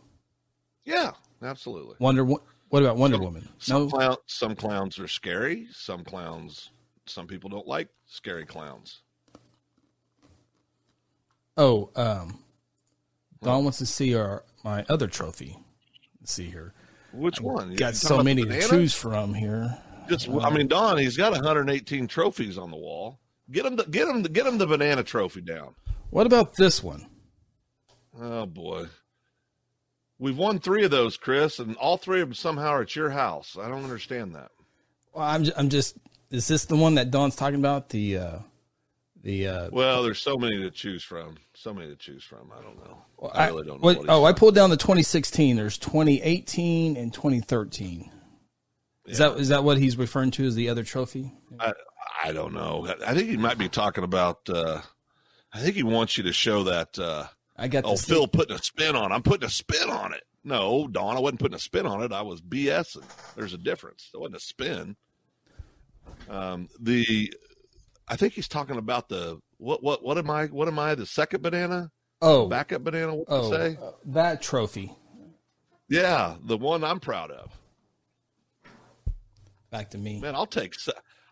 Yeah, 0.86 1.14
absolutely. 1.42 1.96
Wonder 2.00 2.26
Wo- 2.26 2.44
what 2.70 2.84
about 2.84 2.98
Wonder 2.98 3.18
Woman? 3.18 3.50
Some 3.58 3.86
No. 3.86 3.90
clown, 3.90 4.16
some 4.28 4.56
clowns 4.56 5.00
are 5.00 5.08
scary. 5.08 5.68
Some 5.74 6.04
clowns. 6.04 6.70
Some 7.08 7.26
people 7.26 7.50
don't 7.50 7.68
like 7.68 7.90
scary 8.06 8.46
clowns. 8.46 9.02
Oh, 11.58 11.90
um 11.96 12.40
Don 13.42 13.64
wants 13.64 13.78
to 13.80 13.86
see 13.86 14.16
our 14.16 14.44
my 14.64 14.86
other 14.90 15.08
trophy. 15.08 15.58
Let's 16.20 16.34
see 16.34 16.50
here. 16.50 16.74
Which 17.14 17.40
one? 17.40 17.76
Got 17.76 17.96
so 17.96 18.22
many 18.22 18.44
to 18.44 18.62
choose 18.62 18.94
from 18.94 19.34
here. 19.34 19.78
Just, 20.10 20.30
I 20.30 20.50
mean, 20.50 20.68
Don, 20.68 20.98
he's 20.98 21.18
got 21.18 21.34
118 21.34 22.08
trophies 22.08 22.58
on 22.58 22.72
the 22.72 22.78
wall. 22.78 23.20
Get 23.52 23.66
him, 23.66 23.76
the, 23.76 23.84
get 23.86 24.08
him, 24.08 24.24
the, 24.24 24.30
get 24.30 24.46
him 24.46 24.58
the 24.58 24.68
banana 24.68 25.04
trophy 25.04 25.42
down. 25.42 25.76
What 26.10 26.26
about 26.26 26.56
this 26.56 26.84
one? 26.84 27.08
Oh 28.20 28.46
boy, 28.46 28.88
we've 30.18 30.38
won 30.38 30.60
three 30.60 30.84
of 30.84 30.92
those, 30.92 31.18
Chris, 31.18 31.60
and 31.60 31.76
all 31.78 31.98
three 31.98 32.22
of 32.22 32.30
them 32.30 32.34
somehow 32.34 32.70
are 32.70 32.82
at 32.82 32.96
your 32.96 33.12
house. 33.12 33.58
I 33.62 33.70
don't 33.70 33.84
understand 33.84 34.34
that. 34.36 34.52
Well, 35.14 35.26
I'm 35.26 35.46
I'm 35.56 35.70
just 35.70 35.98
is 36.32 36.48
this 36.48 36.66
the 36.66 36.76
one 36.76 36.96
that 36.96 37.12
Don's 37.12 37.36
talking 37.36 37.60
about? 37.60 37.90
The 37.90 38.18
uh 38.18 38.40
the 39.28 39.48
uh 39.48 39.70
Well, 39.74 40.04
there's 40.04 40.22
so 40.22 40.38
many 40.38 40.58
to 40.62 40.72
choose 40.72 41.04
from. 41.04 41.36
So 41.54 41.74
many 41.74 41.90
to 41.90 41.98
choose 41.98 42.24
from. 42.24 42.50
I 42.58 42.62
don't 42.62 42.78
know. 42.78 42.98
Well, 43.18 43.32
I 43.36 43.48
really 43.48 43.66
don't 43.66 43.82
know. 43.82 43.86
what- 43.86 43.98
what 43.98 44.06
he's 44.06 44.10
oh, 44.10 44.24
I 44.24 44.32
pulled 44.32 44.56
down 44.56 44.70
the 44.70 44.78
2016. 44.78 45.58
There's 45.58 45.78
2018 45.78 46.96
and 46.96 47.14
2013. 47.14 48.10
Is 49.06 49.18
that 49.18 49.38
is 49.38 49.50
that 49.50 49.64
what 49.64 49.78
he's 49.78 49.98
referring 49.98 50.32
to 50.32 50.46
as 50.46 50.56
the 50.56 50.70
other 50.70 50.84
trophy? 50.84 51.34
I, 51.60 51.74
I 52.24 52.32
don't 52.32 52.54
know. 52.54 52.88
I 53.06 53.14
think 53.14 53.30
he 53.30 53.38
might 53.38 53.58
be 53.58 53.70
talking 53.70 54.04
about. 54.04 54.50
Uh, 54.50 54.82
I 55.54 55.60
think 55.60 55.76
he 55.76 55.84
wants 55.84 56.18
you 56.18 56.24
to 56.24 56.34
show 56.34 56.64
that. 56.64 56.98
Uh, 56.98 57.28
I 57.58 57.68
got 57.68 57.86
oh. 57.86 57.96
Phil 57.96 58.28
putting 58.28 58.56
a 58.56 58.62
spin 58.62 58.96
on. 58.96 59.12
I'm 59.12 59.24
putting 59.24 59.46
a 59.46 59.50
spin 59.50 59.90
on 59.90 60.14
it. 60.14 60.24
No, 60.44 60.88
Don, 60.88 61.18
I 61.18 61.20
wasn't 61.20 61.40
putting 61.40 61.56
a 61.56 61.60
spin 61.60 61.86
on 61.86 62.02
it. 62.02 62.12
I 62.14 62.22
was 62.22 62.42
BSing. 62.42 63.04
There's 63.36 63.54
a 63.54 63.58
difference. 63.58 64.10
It 64.14 64.20
wasn't 64.20 64.38
a 64.38 64.42
spin. 64.42 64.96
Um, 66.30 66.68
the, 66.80 67.34
I 68.08 68.16
think 68.16 68.34
he's 68.34 68.48
talking 68.48 68.78
about 68.78 69.10
the 69.10 69.40
what 69.58 69.84
what 69.84 70.04
what 70.04 70.18
am 70.18 70.30
I 70.30 70.46
what 70.46 70.68
am 70.68 70.80
I 70.80 70.96
the 70.96 71.06
second 71.06 71.42
banana 71.44 71.92
oh, 72.22 72.48
backup 72.48 72.84
banana? 72.84 73.16
What 73.16 73.28
oh, 73.28 73.52
to 73.52 73.58
say? 73.58 73.78
uh, 73.82 73.92
that 74.06 74.42
trophy. 74.42 74.94
Yeah, 75.90 76.36
the 76.44 76.58
one 76.58 76.84
I'm 76.84 77.00
proud 77.00 77.32
of. 77.32 77.58
Back 79.72 79.92
to 79.92 79.98
me. 79.98 80.20
Man, 80.20 80.36
I'll 80.36 80.46
take 80.46 80.76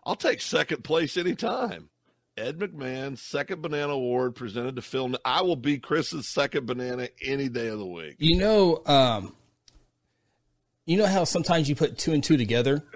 I'll 0.04 0.16
take 0.16 0.40
second 0.40 0.84
place 0.84 1.16
anytime. 1.16 1.88
Ed 2.36 2.58
McMahon, 2.58 3.16
second 3.16 3.62
banana 3.62 3.94
award 3.94 4.34
presented 4.34 4.76
to 4.76 4.82
Phil. 4.82 5.16
I 5.24 5.40
will 5.40 5.56
be 5.56 5.78
Chris's 5.78 6.28
second 6.28 6.66
banana 6.66 7.08
any 7.22 7.48
day 7.48 7.68
of 7.68 7.78
the 7.78 7.86
week. 7.86 8.16
You 8.18 8.36
know, 8.36 8.82
um, 8.84 9.34
you 10.84 10.98
know 10.98 11.06
how 11.06 11.24
sometimes 11.24 11.66
you 11.68 11.74
put 11.74 11.96
two 11.96 12.12
and 12.12 12.22
two 12.22 12.36
together. 12.36 12.84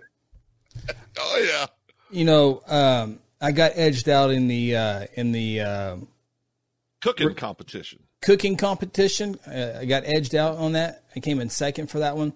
Oh 1.18 1.44
yeah. 1.44 1.66
You 2.10 2.24
know, 2.24 2.62
um, 2.68 3.18
I 3.40 3.52
got 3.52 3.72
edged 3.74 4.08
out 4.08 4.30
in 4.30 4.48
the 4.48 4.76
uh, 4.76 5.06
in 5.14 5.32
the 5.32 5.60
uh, 5.60 5.96
Cooking 7.00 7.34
competition. 7.34 8.00
cooking 8.20 8.56
competition. 8.56 9.38
Uh, 9.46 9.78
I 9.80 9.84
got 9.86 10.04
edged 10.04 10.34
out 10.34 10.58
on 10.58 10.72
that. 10.72 11.04
I 11.16 11.20
came 11.20 11.40
in 11.40 11.48
second 11.48 11.88
for 11.88 12.00
that 12.00 12.16
one. 12.16 12.34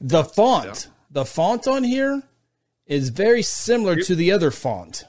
The 0.00 0.24
font, 0.24 0.88
the 1.10 1.24
font 1.24 1.68
on 1.68 1.84
here 1.84 2.22
is 2.86 3.10
very 3.10 3.42
similar 3.42 3.96
to 3.96 4.14
the 4.16 4.32
other 4.32 4.50
font. 4.50 5.04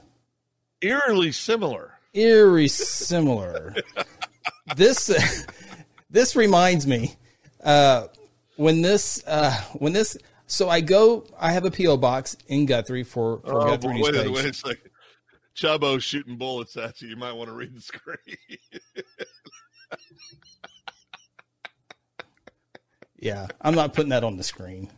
Eerily 0.82 1.32
similar. 1.32 1.94
Eerie 2.14 2.68
similar. 2.68 3.76
this 4.76 5.46
this 6.12 6.36
reminds 6.36 6.86
me 6.86 7.16
uh, 7.64 8.08
when 8.58 8.82
this 8.82 9.24
uh, 9.26 9.56
when 9.74 9.94
this 9.94 10.18
so 10.46 10.70
I 10.70 10.82
go 10.82 11.26
I 11.40 11.54
have 11.54 11.66
a 11.66 11.72
PO 11.72 11.98
box 11.98 12.38
in 12.48 12.68
Guthrie 12.68 13.04
for 13.04 13.40
for 13.40 13.68
Oh, 13.68 13.78
Guthrie's 13.78 14.04
wait, 14.04 14.32
wait 14.32 14.46
a 14.46 14.54
second. 14.54 14.91
Chubbo 15.56 16.02
shooting 16.02 16.38
bullets 16.38 16.78
at 16.78 17.02
you. 17.02 17.10
You 17.10 17.16
might 17.16 17.34
want 17.34 17.50
to 17.50 17.56
read 17.56 17.76
the 17.76 17.82
screen. 17.82 18.18
Yeah, 23.20 23.48
I'm 23.62 23.76
not 23.76 23.94
putting 23.94 24.10
that 24.10 24.24
on 24.24 24.38
the 24.38 24.44
screen. 24.44 24.90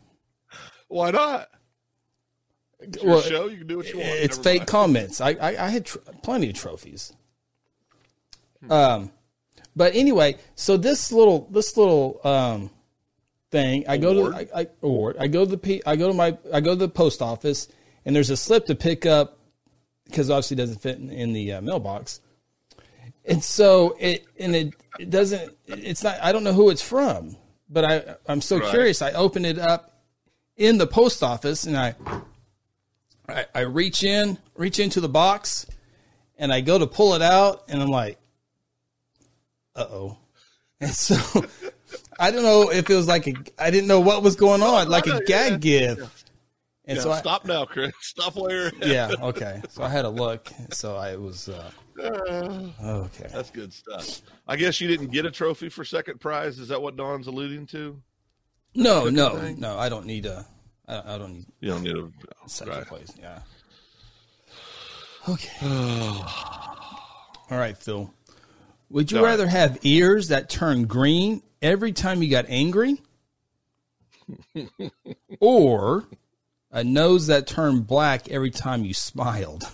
Why 0.87 1.11
not? 1.11 1.49
It's 2.79 3.01
your 3.03 3.13
Well, 3.13 3.21
show. 3.21 3.47
You 3.47 3.57
can 3.57 3.67
do 3.67 3.77
what 3.77 3.89
you 3.89 3.97
want. 3.97 4.09
it's 4.09 4.37
Never 4.37 4.43
fake 4.49 4.59
mind. 4.61 4.67
comments. 4.67 5.21
I 5.21 5.29
I, 5.31 5.65
I 5.65 5.69
had 5.69 5.85
tr- 5.85 5.97
plenty 6.21 6.49
of 6.49 6.55
trophies. 6.55 7.13
Um, 8.69 9.11
but 9.75 9.93
anyway, 9.95 10.37
so 10.55 10.77
this 10.77 11.11
little 11.11 11.47
this 11.51 11.75
little 11.75 12.21
um 12.23 12.69
thing, 13.51 13.83
I 13.89 13.97
go 13.97 14.31
to 14.31 14.37
I, 14.37 14.61
I 14.61 14.67
award. 14.81 15.17
I 15.19 15.27
go 15.27 15.43
to 15.43 15.51
the 15.51 15.57
P, 15.57 15.81
I 15.85 15.95
go 15.97 16.07
to 16.07 16.13
my 16.13 16.37
I 16.53 16.61
go 16.61 16.71
to 16.71 16.75
the 16.77 16.87
post 16.89 17.21
office, 17.21 17.67
and 18.05 18.15
there's 18.15 18.29
a 18.29 18.37
slip 18.37 18.67
to 18.67 18.75
pick 18.75 19.05
up 19.05 19.37
because 20.05 20.29
obviously 20.29 20.55
it 20.55 20.59
doesn't 20.59 20.81
fit 20.81 20.97
in, 20.97 21.09
in 21.09 21.33
the 21.33 21.53
uh, 21.53 21.61
mailbox. 21.61 22.19
And 23.25 23.43
so 23.43 23.95
it 23.99 24.25
and 24.39 24.55
it 24.55 24.73
it 24.99 25.09
doesn't. 25.09 25.55
It's 25.67 26.03
not. 26.03 26.17
I 26.21 26.31
don't 26.31 26.43
know 26.43 26.53
who 26.53 26.69
it's 26.69 26.81
from, 26.81 27.37
but 27.69 27.85
I 27.85 28.15
I'm 28.27 28.41
so 28.41 28.57
Right. 28.59 28.69
curious. 28.69 29.01
I 29.01 29.11
open 29.13 29.45
it 29.45 29.57
up 29.57 30.01
in 30.57 30.77
the 30.77 30.85
post 30.87 31.23
office 31.23 31.65
and 31.65 31.77
I 31.77 31.95
I, 33.29 33.45
I 33.55 33.59
reach 33.61 34.03
in, 34.03 34.37
reach 34.55 34.79
into 34.79 34.99
the 34.99 35.07
box, 35.07 35.65
and 36.37 36.51
I 36.51 36.59
go 36.59 36.77
to 36.77 36.85
pull 36.85 37.13
it 37.13 37.21
out, 37.21 37.63
and 37.69 37.81
I'm 37.81 37.87
like, 37.89 38.19
"Uh 39.75 39.85
oh!" 39.89 40.17
And 40.81 40.91
so 40.93 41.15
I 42.19 42.29
don't 42.31 42.43
know 42.43 42.69
if 42.69 42.89
it 42.89 42.93
was 42.93 43.07
like 43.07 43.25
a, 43.27 43.33
I 43.57 43.71
didn't 43.71 43.87
know 43.87 44.01
what 44.01 44.21
was 44.21 44.35
going 44.35 44.61
on, 44.61 44.89
like 44.97 45.07
a 45.07 45.23
gag 45.23 45.61
gift. 45.61 46.22
And 46.85 46.97
Yeah, 46.97 47.03
so 47.03 47.11
I, 47.11 47.19
stop 47.19 47.45
now, 47.45 47.65
Chris. 47.65 47.93
Stop 48.01 48.35
while 48.35 48.69
yeah, 48.81 49.11
okay. 49.21 49.61
So 49.69 49.83
I 49.83 49.89
had 49.89 50.03
a 50.05 50.09
look. 50.09 50.49
So 50.71 50.95
I 50.97 51.15
was 51.15 51.47
uh, 51.47 51.71
okay. 51.97 53.27
That's 53.31 53.49
good 53.51 53.71
stuff. 53.71 54.21
I 54.47 54.57
guess 54.57 54.81
you 54.81 54.87
didn't 54.89 55.11
get 55.11 55.25
a 55.25 55.31
trophy 55.31 55.69
for 55.69 55.85
second 55.85 56.19
prize. 56.19 56.59
Is 56.59 56.67
that 56.67 56.81
what 56.81 56.97
Don's 56.97 57.27
alluding 57.27 57.67
to? 57.67 58.01
No, 58.75 59.07
no, 59.09 59.37
thing? 59.37 59.59
no. 59.59 59.77
I 59.77 59.87
don't 59.87 60.05
need 60.05 60.25
a. 60.25 60.45
I, 60.87 61.15
I 61.15 61.17
don't 61.17 61.33
need 61.33 61.45
You 61.61 61.69
don't 61.69 61.83
need 61.83 61.95
a 61.95 62.09
second 62.47 62.73
right. 62.73 62.87
place. 62.87 63.13
Yeah. 63.19 63.39
Okay. 65.29 65.49
All 67.49 67.57
right, 67.57 67.77
Phil. 67.77 68.13
Would 68.89 69.09
you 69.09 69.19
All 69.19 69.23
right. 69.23 69.29
rather 69.31 69.47
have 69.47 69.79
ears 69.83 70.27
that 70.27 70.49
turn 70.49 70.83
green 70.83 71.41
every 71.61 71.93
time 71.93 72.21
you 72.21 72.29
got 72.29 72.43
angry, 72.49 73.01
or 75.39 76.03
a 76.73 76.83
nose 76.83 77.27
that 77.27 77.47
turned 77.47 77.87
black 77.87 78.29
every 78.29 78.51
time 78.51 78.83
you 78.83 78.93
smiled? 78.93 79.63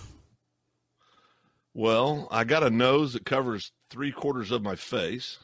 Well, 1.72 2.26
I 2.32 2.42
got 2.42 2.64
a 2.64 2.68
nose 2.68 3.12
that 3.12 3.24
covers 3.24 3.70
three 3.90 4.10
quarters 4.10 4.50
of 4.50 4.60
my 4.60 4.74
face. 4.74 5.38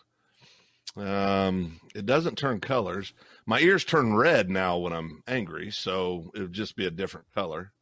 Um, 0.96 1.80
it 1.94 2.04
doesn't 2.04 2.36
turn 2.36 2.58
colors. 2.58 3.12
My 3.46 3.60
ears 3.60 3.84
turn 3.84 4.12
red 4.12 4.50
now 4.50 4.76
when 4.76 4.92
I'm 4.92 5.22
angry, 5.28 5.70
so 5.70 6.32
it 6.34 6.40
would 6.40 6.52
just 6.52 6.74
be 6.74 6.84
a 6.84 6.90
different 6.90 7.32
color. 7.32 7.72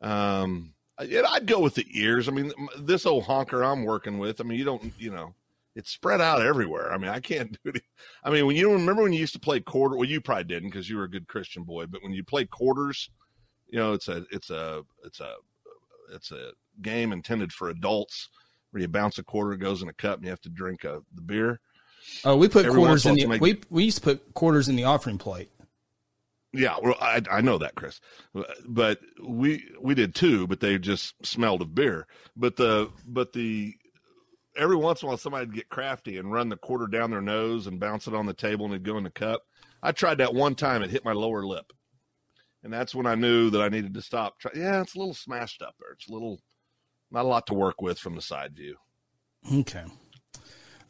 Um, 0.00 0.74
I'd 0.98 1.46
go 1.46 1.60
with 1.60 1.76
the 1.76 1.86
ears. 1.92 2.28
I 2.28 2.32
mean, 2.32 2.52
this 2.78 3.06
old 3.06 3.24
honker 3.24 3.62
I'm 3.62 3.84
working 3.84 4.18
with. 4.18 4.40
I 4.40 4.44
mean, 4.44 4.58
you 4.58 4.64
don't, 4.64 4.92
you 4.98 5.12
know, 5.12 5.34
it's 5.74 5.90
spread 5.90 6.20
out 6.20 6.42
everywhere. 6.42 6.92
I 6.92 6.98
mean, 6.98 7.10
I 7.10 7.20
can't 7.20 7.52
do 7.64 7.70
it. 7.70 7.82
I 8.24 8.30
mean, 8.30 8.46
when 8.46 8.56
you 8.56 8.72
remember 8.72 9.02
when 9.02 9.12
you 9.12 9.20
used 9.20 9.34
to 9.34 9.40
play 9.40 9.60
quarter, 9.60 9.96
well, 9.96 10.08
you 10.08 10.20
probably 10.20 10.44
didn't 10.44 10.70
because 10.70 10.88
you 10.88 10.96
were 10.96 11.04
a 11.04 11.10
good 11.10 11.28
Christian 11.28 11.64
boy. 11.64 11.86
But 11.86 12.02
when 12.02 12.12
you 12.12 12.24
play 12.24 12.44
quarters, 12.44 13.10
you 13.68 13.78
know, 13.78 13.92
it's 13.92 14.08
a, 14.08 14.24
it's 14.30 14.50
a, 14.50 14.82
it's 15.04 15.20
a, 15.20 15.34
it's 16.14 16.30
a 16.30 16.52
game 16.82 17.12
intended 17.12 17.52
for 17.52 17.70
adults 17.70 18.28
where 18.70 18.80
you 18.80 18.88
bounce 18.88 19.18
a 19.18 19.22
quarter, 19.22 19.56
goes 19.56 19.82
in 19.82 19.88
a 19.88 19.92
cup, 19.92 20.16
and 20.16 20.24
you 20.24 20.30
have 20.30 20.40
to 20.42 20.48
drink 20.48 20.84
uh 20.84 21.00
the 21.14 21.22
beer. 21.22 21.60
Oh, 22.24 22.36
we 22.36 22.48
put 22.48 22.68
quarters 22.68 23.06
in 23.06 23.14
the 23.14 23.22
to 23.22 23.38
we 23.38 23.60
we 23.70 23.84
used 23.84 23.98
to 23.98 24.02
put 24.02 24.34
quarters 24.34 24.68
in 24.68 24.76
the 24.76 24.84
offering 24.84 25.18
plate. 25.18 25.50
Yeah, 26.54 26.76
well, 26.82 26.96
I, 27.00 27.22
I 27.30 27.40
know 27.40 27.56
that, 27.58 27.76
Chris, 27.76 28.00
but 28.66 29.00
we 29.22 29.64
we 29.80 29.94
did 29.94 30.14
too, 30.14 30.46
but 30.46 30.60
they 30.60 30.78
just 30.78 31.14
smelled 31.24 31.62
of 31.62 31.74
beer. 31.74 32.06
But 32.36 32.56
the 32.56 32.90
but 33.06 33.32
the 33.32 33.74
every 34.56 34.76
once 34.76 35.02
in 35.02 35.06
a 35.06 35.08
while 35.08 35.16
somebody'd 35.16 35.54
get 35.54 35.68
crafty 35.68 36.18
and 36.18 36.32
run 36.32 36.48
the 36.48 36.56
quarter 36.56 36.86
down 36.86 37.10
their 37.10 37.20
nose 37.20 37.66
and 37.66 37.80
bounce 37.80 38.06
it 38.06 38.14
on 38.14 38.26
the 38.26 38.34
table 38.34 38.64
and 38.64 38.74
it'd 38.74 38.86
go 38.86 38.98
in 38.98 39.04
the 39.04 39.10
cup. 39.10 39.42
I 39.82 39.92
tried 39.92 40.18
that 40.18 40.34
one 40.34 40.54
time; 40.54 40.82
it 40.82 40.90
hit 40.90 41.04
my 41.04 41.12
lower 41.12 41.44
lip, 41.44 41.72
and 42.62 42.72
that's 42.72 42.94
when 42.94 43.06
I 43.06 43.14
knew 43.14 43.50
that 43.50 43.62
I 43.62 43.68
needed 43.68 43.94
to 43.94 44.02
stop. 44.02 44.38
Try, 44.38 44.52
yeah, 44.54 44.80
it's 44.80 44.94
a 44.94 44.98
little 44.98 45.14
smashed 45.14 45.60
up 45.62 45.74
there. 45.80 45.92
It's 45.92 46.08
a 46.08 46.12
little 46.12 46.40
not 47.10 47.24
a 47.24 47.28
lot 47.28 47.46
to 47.48 47.54
work 47.54 47.82
with 47.82 47.98
from 47.98 48.14
the 48.14 48.22
side 48.22 48.54
view. 48.54 48.76
Okay. 49.52 49.84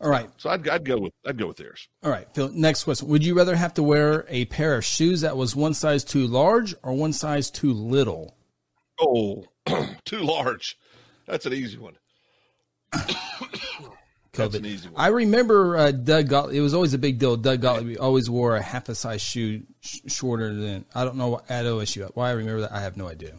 All 0.00 0.10
right. 0.10 0.28
So 0.36 0.50
I'd 0.50 0.68
I'd 0.68 0.84
go 0.84 0.98
with 0.98 1.12
I'd 1.26 1.38
go 1.38 1.46
with 1.46 1.56
theirs. 1.56 1.88
All 2.02 2.10
right, 2.10 2.26
Phil. 2.34 2.50
Next 2.52 2.84
question: 2.84 3.08
Would 3.08 3.24
you 3.24 3.34
rather 3.34 3.56
have 3.56 3.74
to 3.74 3.82
wear 3.82 4.26
a 4.28 4.44
pair 4.46 4.76
of 4.76 4.84
shoes 4.84 5.22
that 5.22 5.36
was 5.36 5.56
one 5.56 5.74
size 5.74 6.04
too 6.04 6.26
large 6.26 6.74
or 6.82 6.92
one 6.92 7.12
size 7.12 7.50
too 7.50 7.72
little? 7.72 8.36
Oh, 9.00 9.44
too 10.04 10.20
large. 10.20 10.76
That's 11.26 11.46
an 11.46 11.54
easy 11.54 11.78
one. 11.78 11.96
COVID. 14.32 14.54
an 14.54 14.66
easy 14.66 14.88
one. 14.88 15.00
I 15.00 15.08
remember 15.08 15.76
uh, 15.76 15.90
Doug 15.90 16.28
Gottlieb. 16.28 16.56
It 16.56 16.60
was 16.62 16.72
always 16.74 16.94
a 16.94 16.98
big 16.98 17.18
deal. 17.18 17.36
Doug 17.36 17.60
Gottlieb 17.60 17.98
always 18.00 18.30
wore 18.30 18.56
a 18.56 18.62
half 18.62 18.88
a 18.88 18.94
size 18.94 19.20
shoe 19.20 19.62
sh- 19.80 19.98
shorter 20.06 20.54
than 20.54 20.84
I 20.94 21.04
don't 21.04 21.16
know 21.16 21.28
what- 21.28 21.50
at 21.50 21.64
OSU. 21.66 22.10
Why 22.14 22.30
I 22.30 22.32
remember 22.32 22.62
that, 22.62 22.72
I 22.72 22.80
have 22.80 22.96
no 22.96 23.08
idea. 23.08 23.34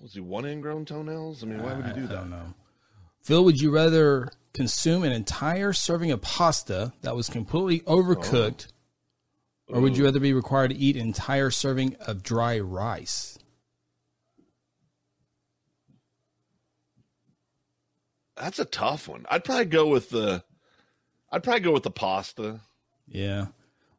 Was 0.00 0.14
he 0.14 0.20
one 0.20 0.46
ingrown 0.46 0.86
toenails? 0.86 1.42
I 1.42 1.46
mean, 1.46 1.62
why 1.62 1.74
would 1.74 1.84
he 1.84 1.92
do 1.92 2.06
that? 2.06 2.16
I 2.16 2.20
don't 2.20 2.30
know. 2.30 2.54
Phil, 3.22 3.44
would 3.44 3.60
you 3.60 3.70
rather 3.70 4.30
consume 4.54 5.04
an 5.04 5.12
entire 5.12 5.74
serving 5.74 6.10
of 6.10 6.22
pasta 6.22 6.92
that 7.02 7.14
was 7.14 7.28
completely 7.28 7.80
overcooked, 7.80 8.68
or 9.68 9.80
would 9.82 9.96
you 9.98 10.04
rather 10.06 10.18
be 10.18 10.32
required 10.32 10.70
to 10.70 10.76
eat 10.76 10.96
an 10.96 11.02
entire 11.02 11.50
serving 11.50 11.96
of 12.06 12.22
dry 12.22 12.58
rice? 12.58 13.38
That's 18.40 18.58
a 18.58 18.64
tough 18.64 19.06
one. 19.06 19.26
I'd 19.30 19.44
probably 19.44 19.66
go 19.66 19.86
with 19.86 20.10
the. 20.10 20.42
I'd 21.30 21.42
probably 21.42 21.60
go 21.60 21.72
with 21.72 21.82
the 21.82 21.90
pasta. 21.90 22.60
Yeah. 23.06 23.46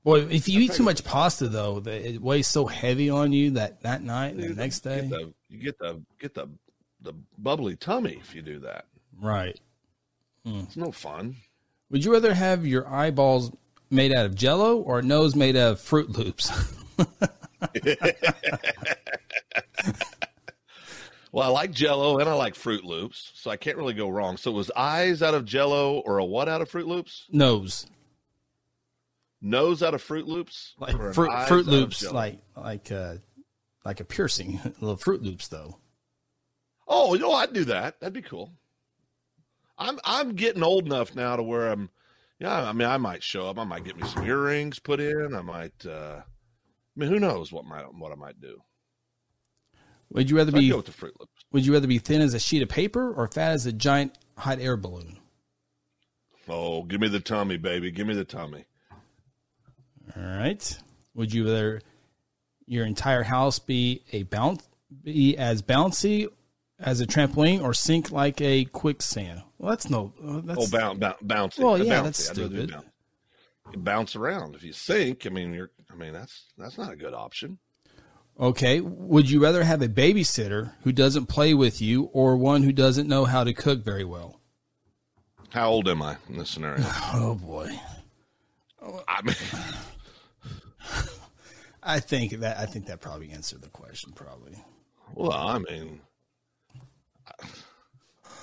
Boy, 0.04 0.22
if 0.22 0.50
you 0.50 0.62
eat 0.62 0.74
too 0.74 0.84
much 0.84 1.04
pasta 1.04 1.48
though, 1.48 1.82
it 1.86 2.22
weighs 2.22 2.48
so 2.48 2.66
heavy 2.66 3.10
on 3.10 3.32
you 3.32 3.52
that 3.52 3.84
that 3.84 4.02
night 4.02 4.34
and 4.34 4.44
the 4.44 4.56
next 4.56 4.80
day. 4.80 5.02
Get 5.02 5.10
the, 5.12 5.34
you 5.48 5.60
get 5.60 5.78
the 5.78 6.02
get 6.20 6.34
the 6.34 6.48
the 7.02 7.14
bubbly 7.38 7.76
tummy 7.76 8.18
if 8.20 8.34
you 8.34 8.42
do 8.42 8.60
that. 8.60 8.86
Right. 9.20 9.60
Hmm. 10.44 10.62
It's 10.62 10.76
no 10.76 10.92
fun. 10.92 11.36
Would 11.92 12.04
you 12.04 12.12
rather 12.12 12.34
have 12.34 12.66
your 12.66 12.88
eyeballs 12.88 13.52
made 13.92 14.12
out 14.12 14.26
of 14.26 14.34
jello 14.34 14.78
or 14.78 15.00
a 15.00 15.04
nose 15.04 15.36
made 15.36 15.56
out 15.56 15.74
of 15.74 15.82
Fruit 15.82 16.10
Loops? 16.10 16.52
Well, 21.32 21.46
I 21.48 21.52
like 21.52 21.72
Jello 21.72 22.20
and 22.20 22.28
I 22.30 22.34
like 22.34 22.56
Fruit 22.56 22.84
Loops, 22.84 23.32
so 23.36 23.50
I 23.52 23.56
can't 23.58 23.78
really 23.78 23.94
go 23.94 24.10
wrong. 24.10 24.36
So, 24.38 24.52
it 24.52 24.56
was 24.56 24.70
eyes 24.76 25.22
out 25.24 25.34
of 25.34 25.46
Jello 25.46 26.00
or 26.00 26.18
a 26.18 26.26
what 26.26 26.50
out 26.50 26.62
of 26.62 26.70
Fruit 26.70 26.88
Loops? 26.88 27.26
nose. 27.32 27.88
Nose 29.42 29.82
out 29.82 29.94
of 29.96 30.02
Fruit 30.04 30.28
Loops, 30.28 30.76
Like 30.78 30.96
fruit, 31.14 31.48
fruit 31.48 31.66
loops 31.66 32.04
like 32.12 32.40
like 32.56 32.92
uh 32.92 33.16
like 33.84 34.00
a 34.00 34.04
piercing. 34.06 34.60
little 34.80 34.98
Fruit 34.98 35.24
Loops 35.24 35.48
though. 35.48 35.78
Oh, 36.88 37.14
you 37.16 37.22
know, 37.22 37.32
I'd 37.32 37.54
do 37.54 37.66
that. 37.66 38.00
That'd 38.00 38.14
be 38.14 38.22
cool. 38.22 38.52
I'm 39.80 40.00
I'm 40.06 40.36
getting 40.36 40.62
old 40.62 40.86
enough 40.86 41.16
now 41.16 41.36
to 41.38 41.44
where 41.44 41.70
I'm. 41.70 41.90
Yeah, 42.40 42.62
I 42.70 42.74
mean, 42.74 42.88
I 42.88 42.98
might 42.98 43.24
show 43.24 43.48
up. 43.48 43.58
I 43.58 43.64
might 43.64 43.84
get 43.84 43.98
me 43.98 44.08
some 44.08 44.26
earrings 44.28 44.78
put 44.80 45.00
in. 45.00 45.34
I 45.34 45.42
might. 45.42 45.86
uh 45.88 46.22
I 46.22 47.00
mean, 47.00 47.10
who 47.10 47.20
knows 47.20 47.52
what 47.52 47.66
might 47.66 47.92
what 47.96 48.12
I 48.12 48.16
might 48.16 48.40
do. 48.42 48.62
Would 50.12 50.30
you 50.30 50.38
rather 50.38 50.52
So 50.52 50.58
be 50.60 50.72
with 50.74 50.90
Fruit 50.90 51.16
Loops. 51.20 51.32
would 51.52 51.66
you 51.66 51.74
rather 51.74 51.88
be 51.88 51.98
thin 52.00 52.22
as 52.22 52.34
a 52.34 52.40
sheet 52.40 52.62
of 52.62 52.70
paper 52.70 53.12
or 53.14 53.28
fat 53.28 53.52
as 53.54 53.66
a 53.66 53.72
giant 53.72 54.18
hot 54.38 54.60
air 54.60 54.76
balloon? 54.78 55.18
Oh, 56.50 56.84
give 56.84 57.00
me 57.00 57.08
the 57.08 57.20
tummy, 57.20 57.58
baby. 57.58 57.92
Give 57.92 58.08
me 58.08 58.14
the 58.14 58.26
tummy. 58.26 58.66
All 60.16 60.22
right. 60.24 60.78
Would 61.16 61.34
you 61.34 61.46
rather 61.46 61.82
your 62.66 62.86
entire 62.86 63.24
house 63.24 63.60
be 63.60 64.04
a 64.12 64.24
bounce 64.24 64.68
be 65.04 65.38
as 65.38 65.62
bouncy 65.62 66.28
as 66.80 67.00
a 67.00 67.08
trampoline 67.08 67.62
or 67.62 67.74
sink 67.74 68.12
like 68.12 68.42
a 68.42 68.66
quicksand? 68.66 69.42
Well, 69.58 69.70
that's 69.70 69.90
no. 69.90 70.14
uh, 70.26 70.42
That's, 70.44 70.74
Oh, 70.74 70.78
bounce, 70.78 71.00
bounce, 71.00 71.22
bouncy. 71.24 71.60
Well, 71.64 71.78
yeah, 71.78 72.00
bouncy. 72.00 72.04
that's 72.04 72.30
I 72.30 72.34
do 72.34 72.50
do 72.50 72.56
stupid. 72.56 72.72
bounce. 72.72 72.86
Bounce 73.78 74.16
around. 74.18 74.56
If 74.56 74.64
you 74.64 74.74
sink, 74.74 75.26
I 75.26 75.30
mean, 75.30 75.54
you're. 75.54 75.70
I 75.90 75.96
mean, 75.96 76.12
that's 76.14 76.48
that's 76.58 76.78
not 76.78 76.92
a 76.92 76.96
good 76.98 77.14
option. 77.14 77.58
Okay. 78.42 78.82
Would 78.82 79.30
you 79.30 79.42
rather 79.42 79.64
have 79.64 79.82
a 79.84 79.88
babysitter 79.88 80.74
who 80.84 80.92
doesn't 80.92 81.28
play 81.28 81.54
with 81.54 81.80
you 81.82 82.06
or 82.12 82.36
one 82.36 82.64
who 82.64 82.72
doesn't 82.72 83.08
know 83.08 83.26
how 83.26 83.44
to 83.44 83.54
cook 83.54 83.84
very 83.84 84.04
well? 84.04 84.40
How 85.50 85.70
old 85.70 85.88
am 85.88 86.02
I 86.02 86.18
in 86.28 86.38
this 86.38 86.50
scenario? 86.50 86.84
Oh 87.14 87.36
boy. 87.36 87.80
I 89.08 89.22
mean, 89.22 89.36
I 91.84 92.00
think 92.00 92.40
that 92.40 92.58
I 92.58 92.66
think 92.66 92.88
that 92.88 93.00
probably 93.00 93.30
answered 93.32 93.62
the 93.62 93.70
question 93.70 94.12
probably. 94.14 94.58
well, 95.14 95.32
I 95.32 95.60
mean, 95.60 96.02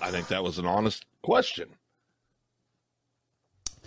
I 0.00 0.12
think 0.12 0.28
that 0.28 0.44
was 0.44 0.58
an 0.58 0.66
honest 0.66 1.04
question. 1.22 1.70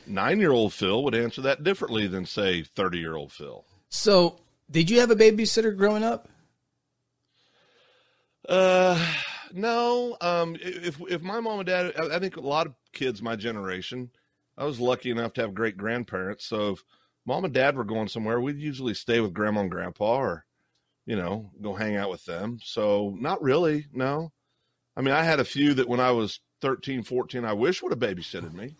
Nine 0.05 0.39
year 0.39 0.51
old 0.51 0.73
Phil 0.73 1.03
would 1.03 1.15
answer 1.15 1.41
that 1.41 1.63
differently 1.63 2.05
than, 2.07 2.25
say, 2.25 2.63
30 2.63 2.97
year 2.97 3.15
old 3.15 3.31
Phil. 3.31 3.63
So, 3.87 4.39
did 4.71 4.89
you 4.89 4.99
have 5.01 5.11
a 5.11 5.15
babysitter 5.15 5.75
growing 5.75 6.03
up? 6.03 6.29
Uh, 8.47 9.13
no. 9.53 10.17
Um, 10.21 10.55
if 10.61 10.99
if 11.09 11.21
my 11.21 11.39
mom 11.39 11.59
and 11.59 11.67
dad, 11.67 11.93
I 12.11 12.19
think 12.19 12.37
a 12.37 12.41
lot 12.41 12.67
of 12.67 12.73
kids 12.93 13.21
my 13.21 13.35
generation, 13.35 14.09
I 14.57 14.65
was 14.65 14.79
lucky 14.79 15.11
enough 15.11 15.33
to 15.33 15.41
have 15.41 15.53
great 15.53 15.77
grandparents. 15.77 16.45
So 16.45 16.71
if 16.71 16.83
mom 17.25 17.45
and 17.45 17.53
dad 17.53 17.75
were 17.75 17.83
going 17.83 18.07
somewhere, 18.07 18.39
we'd 18.39 18.57
usually 18.57 18.93
stay 18.93 19.19
with 19.19 19.33
grandma 19.33 19.61
and 19.61 19.71
grandpa, 19.71 20.15
or 20.17 20.45
you 21.05 21.15
know, 21.15 21.51
go 21.61 21.73
hang 21.73 21.97
out 21.97 22.09
with 22.09 22.25
them. 22.25 22.59
So 22.63 23.15
not 23.19 23.41
really. 23.41 23.87
No. 23.93 24.31
I 24.95 25.01
mean, 25.01 25.13
I 25.13 25.23
had 25.23 25.39
a 25.39 25.45
few 25.45 25.73
that 25.75 25.87
when 25.87 25.99
I 25.99 26.11
was 26.11 26.41
13, 26.61 27.03
14, 27.03 27.45
I 27.45 27.53
wish 27.53 27.81
would 27.81 27.91
have 27.91 27.99
babysitted 27.99 28.53
me, 28.53 28.75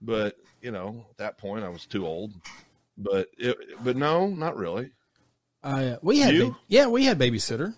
but 0.00 0.36
you 0.62 0.70
know, 0.70 1.06
at 1.10 1.16
that 1.18 1.38
point 1.38 1.64
I 1.64 1.68
was 1.68 1.86
too 1.86 2.06
old. 2.06 2.32
But 2.96 3.28
it, 3.38 3.56
but 3.82 3.96
no, 3.96 4.28
not 4.28 4.56
really. 4.56 4.90
Uh, 5.62 5.96
we 6.02 6.20
had, 6.20 6.38
ba- 6.38 6.56
yeah, 6.68 6.86
we 6.86 7.04
had 7.04 7.18
babysitter, 7.18 7.74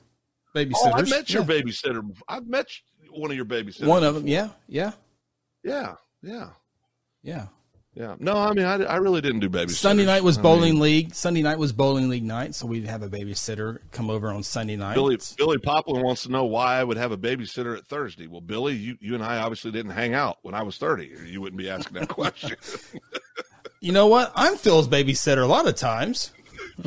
babysitters. 0.54 0.72
Oh, 0.76 0.92
I 0.92 1.02
met 1.02 1.30
your 1.30 1.42
yeah. 1.42 1.48
babysitter. 1.62 2.14
I've 2.28 2.46
met 2.46 2.66
one 3.10 3.30
of 3.30 3.36
your 3.36 3.46
babysitters. 3.46 3.86
One 3.86 4.04
of 4.04 4.14
them, 4.14 4.26
yeah, 4.26 4.50
yeah, 4.68 4.92
Yeah, 5.64 5.94
yeah, 6.22 6.50
yeah. 7.22 7.46
yeah. 7.94 8.16
No, 8.18 8.36
I 8.36 8.52
mean, 8.52 8.66
I, 8.66 8.82
I 8.84 8.96
really 8.96 9.20
didn't 9.22 9.40
do 9.40 9.48
babysitting. 9.48 9.70
Sunday 9.70 10.04
night 10.04 10.22
was 10.22 10.36
I 10.38 10.42
bowling 10.42 10.74
mean, 10.74 10.82
league. 10.82 11.14
Sunday 11.14 11.40
night 11.42 11.58
was 11.58 11.72
bowling 11.72 12.08
league 12.10 12.22
night, 12.24 12.54
so 12.54 12.66
we'd 12.66 12.86
have 12.86 13.02
a 13.02 13.08
babysitter 13.08 13.78
come 13.92 14.10
over 14.10 14.28
on 14.28 14.42
Sunday 14.42 14.76
night. 14.76 14.94
Billy 14.94 15.18
Billy 15.38 15.58
Poplin 15.58 16.02
wants 16.02 16.22
to 16.24 16.28
know 16.30 16.44
why 16.44 16.78
I 16.78 16.84
would 16.84 16.98
have 16.98 17.12
a 17.12 17.18
babysitter 17.18 17.76
at 17.78 17.86
Thursday. 17.86 18.26
Well, 18.26 18.42
Billy, 18.42 18.74
you, 18.74 18.96
you 19.00 19.14
and 19.14 19.24
I 19.24 19.38
obviously 19.38 19.70
didn't 19.72 19.92
hang 19.92 20.12
out 20.14 20.36
when 20.42 20.54
I 20.54 20.62
was 20.62 20.76
thirty. 20.76 21.14
or 21.14 21.24
You 21.24 21.40
wouldn't 21.40 21.58
be 21.58 21.70
asking 21.70 21.94
that 21.98 22.08
question. 22.20 22.56
You 23.80 23.92
know 23.92 24.06
what? 24.08 24.30
I'm 24.36 24.56
Phil's 24.56 24.86
babysitter 24.88 25.42
a 25.42 25.46
lot 25.46 25.66
of 25.66 25.74
times. 25.74 26.32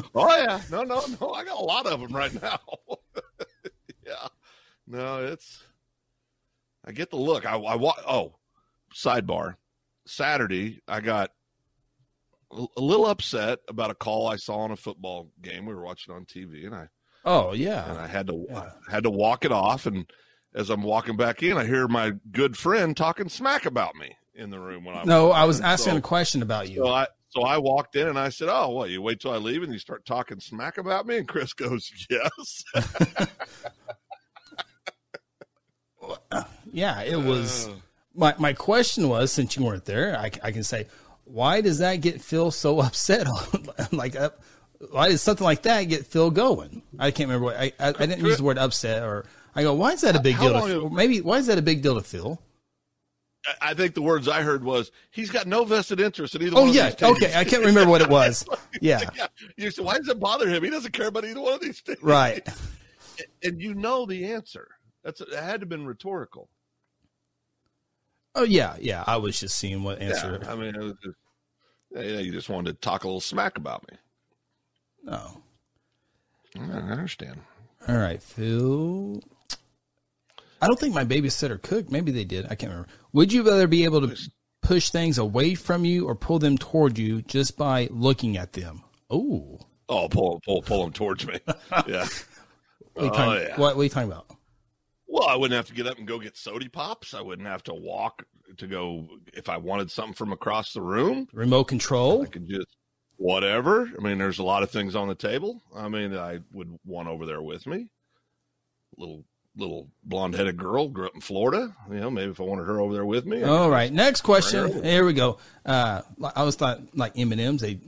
oh 0.15 0.36
yeah, 0.38 0.62
no, 0.71 0.84
no, 0.84 1.01
no. 1.21 1.29
I 1.32 1.43
got 1.43 1.60
a 1.60 1.63
lot 1.63 1.86
of 1.86 1.99
them 2.01 2.12
right 2.15 2.34
now. 2.41 2.60
yeah, 4.06 4.27
no, 4.88 5.23
it's. 5.25 5.63
I 6.86 6.91
get 6.91 7.10
the 7.12 7.15
look. 7.17 7.45
I, 7.45 7.56
I 7.56 7.75
wa- 7.75 7.95
Oh, 8.08 8.36
sidebar. 8.93 9.56
Saturday, 10.06 10.82
I 10.88 10.99
got 10.99 11.32
a 12.51 12.82
little 12.82 13.06
upset 13.08 13.60
about 13.67 13.89
a 13.89 13.95
call 13.95 14.27
I 14.27 14.36
saw 14.36 14.58
on 14.58 14.71
a 14.71 14.75
football 14.75 15.29
game 15.41 15.65
we 15.65 15.73
were 15.73 15.84
watching 15.84 16.13
on 16.13 16.25
TV, 16.25 16.65
and 16.65 16.75
I 16.75 16.89
Oh 17.25 17.53
yeah. 17.53 17.89
and 17.89 17.97
I 17.97 18.08
had 18.08 18.27
to 18.27 18.45
Yeah. 18.49 18.69
I 18.88 18.91
had 18.91 19.03
to 19.03 19.10
walk 19.10 19.45
it 19.45 19.51
off. 19.53 19.86
And 19.86 20.12
as 20.53 20.69
I'm 20.69 20.84
walking 20.84 21.15
back 21.17 21.41
in, 21.41 21.58
I 21.58 21.65
hear 21.65 21.88
my 21.88 22.12
good 22.32 22.58
friend 22.58 22.95
talking 22.97 23.29
smack 23.29 23.65
about 23.65 23.95
me 23.95 24.15
in 24.36 24.49
the 24.49 24.60
room 24.60 24.84
when 24.84 24.95
I 24.97 25.03
no, 25.03 25.32
I 25.32 25.45
was 25.45 25.62
asking 25.62 25.93
So- 25.93 25.97
a 25.97 26.01
question 26.01 26.41
about 26.41 26.69
you. 26.69 26.77
so 26.84 26.88
I 26.89 27.08
so 27.33 27.41
I 27.41 27.57
walked 27.57 27.95
in 27.95 28.07
and 28.07 28.19
I 28.19 28.29
said, 28.29 28.47
"Oh, 28.49 28.69
well, 28.71 28.87
You 28.87 29.01
wait 29.01 29.19
till 29.19 29.31
I 29.31 29.37
leave 29.37 29.63
and 29.63 29.73
you 29.73 29.79
start 29.79 30.05
talking 30.05 30.39
smack 30.39 30.77
about 30.77 31.07
me?" 31.07 31.17
And 31.17 31.27
Chris 31.27 31.53
goes, 31.63 31.91
"Yes." 32.09 32.63
yeah, 36.71 37.01
it 37.01 37.17
was. 37.17 37.67
Uh, 37.67 37.71
My 38.15 38.35
my 38.37 38.53
question 38.53 39.09
was, 39.09 39.31
since 39.31 39.55
you 39.57 39.63
weren't 39.65 39.85
there, 39.85 40.15
I, 40.17 40.29
I 40.43 40.51
can 40.51 40.63
say, 40.63 40.87
why 41.25 41.61
does 41.61 41.79
that 41.79 41.95
get 41.97 42.21
Phil 42.21 42.51
so 42.51 42.79
upset? 42.87 43.27
like, 43.91 44.15
uh, 44.15 44.29
why 44.91 45.09
does 45.09 45.21
something 45.21 45.45
like 45.45 45.63
that 45.63 45.83
get 45.83 46.05
Phil 46.05 46.29
going? 46.29 46.83
I 46.99 47.11
can't 47.11 47.29
remember 47.29 47.45
what 47.45 47.57
I 47.57 47.71
I, 47.79 47.87
I 47.89 48.05
didn't 48.05 48.19
use 48.25 48.37
the 48.37 48.43
word 48.43 48.57
upset 48.57 49.03
or. 49.03 49.25
I 49.55 49.61
go, 49.61 49.75
why 49.75 49.91
is 49.91 50.01
that 50.01 50.15
a 50.15 50.19
big 50.19 50.33
How 50.33 50.49
deal? 50.49 50.89
To, 50.89 50.89
maybe 50.89 51.21
why 51.21 51.37
is 51.37 51.45
that 51.45 51.59
a 51.59 51.61
big 51.61 51.83
deal 51.83 51.93
to 51.93 52.01
Phil? 52.01 52.41
I- 53.62 53.73
think 53.73 53.93
the 53.95 54.01
words 54.01 54.27
I 54.27 54.41
heard 54.41 54.63
was, 54.63 54.91
"He's 55.12 55.29
got 55.29 55.47
no 55.47 55.63
vested 55.65 55.99
interest 55.99 56.36
in 56.36 56.41
either 56.43 56.56
Oh 56.58 56.62
one 56.62 56.69
of 56.69 56.75
yeah, 56.75 56.86
these 56.88 56.95
teams." 56.95 57.17
okay. 57.23 57.34
I 57.36 57.43
can't 57.43 57.65
remember 57.65 57.89
what 57.91 58.01
it 58.01 58.10
was. 58.10 58.45
Yeah, 58.82 59.01
yeah. 59.15 59.27
You 59.58 59.69
said, 59.71 59.86
"Why 59.86 59.97
does 59.97 60.08
it 60.08 60.19
bother 60.19 60.49
him? 60.49 60.63
He 60.63 60.69
doesn't 60.69 60.91
care 60.93 61.08
about 61.08 61.25
either 61.25 61.39
one 61.39 61.53
of 61.53 61.62
these 61.62 61.79
things, 61.82 62.01
right. 62.01 62.47
And 63.43 63.62
you 63.62 63.75
know 63.75 64.06
the 64.08 64.25
answer. 64.34 64.69
That's 65.03 65.21
it 65.21 65.32
had 65.34 65.39
to 65.56 65.60
have 65.60 65.69
been 65.69 65.86
rhetorical. 65.86 66.49
Oh 68.36 68.43
yeah, 68.43 68.75
yeah. 68.79 69.03
I 69.06 69.17
was 69.17 69.39
just 69.39 69.56
seeing 69.58 69.84
what 69.84 70.01
answer. 70.01 70.39
Yeah, 70.41 70.51
I 70.51 70.56
mean, 70.56 70.73
it 70.75 70.82
was 70.82 70.95
just, 71.03 71.17
yeah, 71.91 72.19
you 72.19 72.32
just 72.32 72.49
wanted 72.49 72.71
to 72.73 72.79
talk 72.82 73.03
a 73.03 73.08
little 73.08 73.21
smack 73.21 73.58
about 73.58 73.86
me. 73.91 73.97
No. 75.03 75.43
I 76.56 76.60
understand. 76.62 77.41
All 77.88 77.97
right, 77.97 78.21
Phil. 78.23 79.21
I 80.63 80.67
don't 80.67 80.80
think 80.80 80.95
my 80.95 81.06
babysitter 81.06 81.62
cooked. 81.62 81.91
Maybe 81.91 82.12
they 82.12 82.23
did. 82.23 82.45
I 82.45 82.56
can't 82.56 82.71
remember. 82.71 82.89
Would 83.13 83.34
you 83.34 83.43
rather 83.43 83.67
be 83.67 83.84
able 83.84 84.08
to 84.08 84.17
push 84.62 84.89
things 84.89 85.17
away 85.17 85.56
from 85.56 85.84
you 85.86 86.08
or 86.08 86.15
pull 86.15 86.39
them 86.39 86.58
toward 86.58 86.97
you 86.97 87.21
just 87.23 87.58
by 87.58 87.88
looking 87.91 88.38
at 88.38 88.54
them? 88.54 88.84
Oh, 89.10 89.60
Oh, 89.89 90.08
pull, 90.08 90.41
pull, 90.45 90.62
pull 90.62 90.86
him 90.86 90.93
towards 90.93 91.28
me. 91.28 91.39
Yeah. 91.88 92.08
what, 92.93 92.95
are 92.95 93.04
you 93.04 93.10
Oh, 93.10 93.10
talking, 93.10 93.41
yeah. 93.43 93.60
what, 93.60 93.76
what 93.76 93.82
are 93.82 93.84
you 93.84 93.89
talking 93.89 94.12
about? 94.12 94.28
Well, 95.08 95.28
I 95.28 95.36
wouldn't 95.36 95.56
have 95.58 95.67
to 95.67 95.73
get 95.73 95.86
up 95.88 95.97
and 95.97 96.08
go 96.08 96.17
get 96.19 96.38
sody 96.38 96.69
pops. 96.69 97.13
I 97.13 97.21
wouldn't 97.21 97.47
have 97.47 97.63
to 97.63 97.73
walk 97.73 98.23
to 98.58 98.65
go 98.67 99.08
if 99.34 99.49
I 99.49 99.58
wanted 99.58 99.91
something 99.91 100.13
from 100.13 100.32
across 100.32 100.73
the 100.73 100.82
room. 100.82 101.28
Remote 101.34 101.65
control? 101.65 102.23
I 102.23 102.28
could 102.28 102.47
just 102.47 102.67
whatever. 103.17 103.82
I 103.97 104.02
mean, 104.02 104.17
there's 104.17 104.39
a 104.39 104.43
lot 104.43 104.63
of 104.63 104.71
things 104.71 104.95
on 104.95 105.08
the 105.08 105.15
table. 105.15 105.62
I 105.76 105.88
mean, 105.89 106.15
I 106.17 106.39
would 106.54 106.80
want 106.86 107.10
over 107.10 107.26
there 107.26 107.41
with 107.41 107.67
me. 107.67 107.89
Little 108.97 109.23
little 109.55 109.87
blonde 110.03 110.33
headed 110.35 110.57
girl 110.57 110.87
grew 110.89 111.05
up 111.07 111.15
in 111.15 111.21
Florida. 111.21 111.75
You 111.89 111.99
know, 111.99 112.09
maybe 112.09 112.31
if 112.31 112.39
I 112.39 112.43
wanted 112.43 112.65
her 112.65 112.79
over 112.81 112.93
there 112.93 113.05
with 113.05 113.25
me. 113.25 113.43
All 113.43 113.69
next 113.91 114.21
Bring 114.21 114.35
her 114.35 114.41
question. 114.41 114.83
Here 114.83 115.05
we 115.05 115.13
go. 115.13 115.37
Uh, 115.65 116.01
I 116.35 116.43
was 116.43 116.55
thought 116.55 116.81
like 116.95 117.17
M 117.17 117.31
and 117.31 117.41
M's. 117.41 117.61
They 117.61 117.79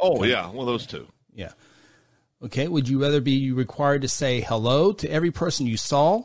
Oh 0.00 0.22
yeah, 0.24 0.50
well 0.50 0.66
those 0.66 0.86
two. 0.86 1.06
yeah. 1.34 1.52
Okay. 2.42 2.68
Would 2.68 2.88
you 2.88 3.00
rather 3.00 3.20
be 3.22 3.52
required 3.52 4.02
to 4.02 4.08
say 4.08 4.40
hello 4.42 4.92
to 4.92 5.10
every 5.10 5.30
person 5.30 5.66
you 5.66 5.78
saw, 5.78 6.24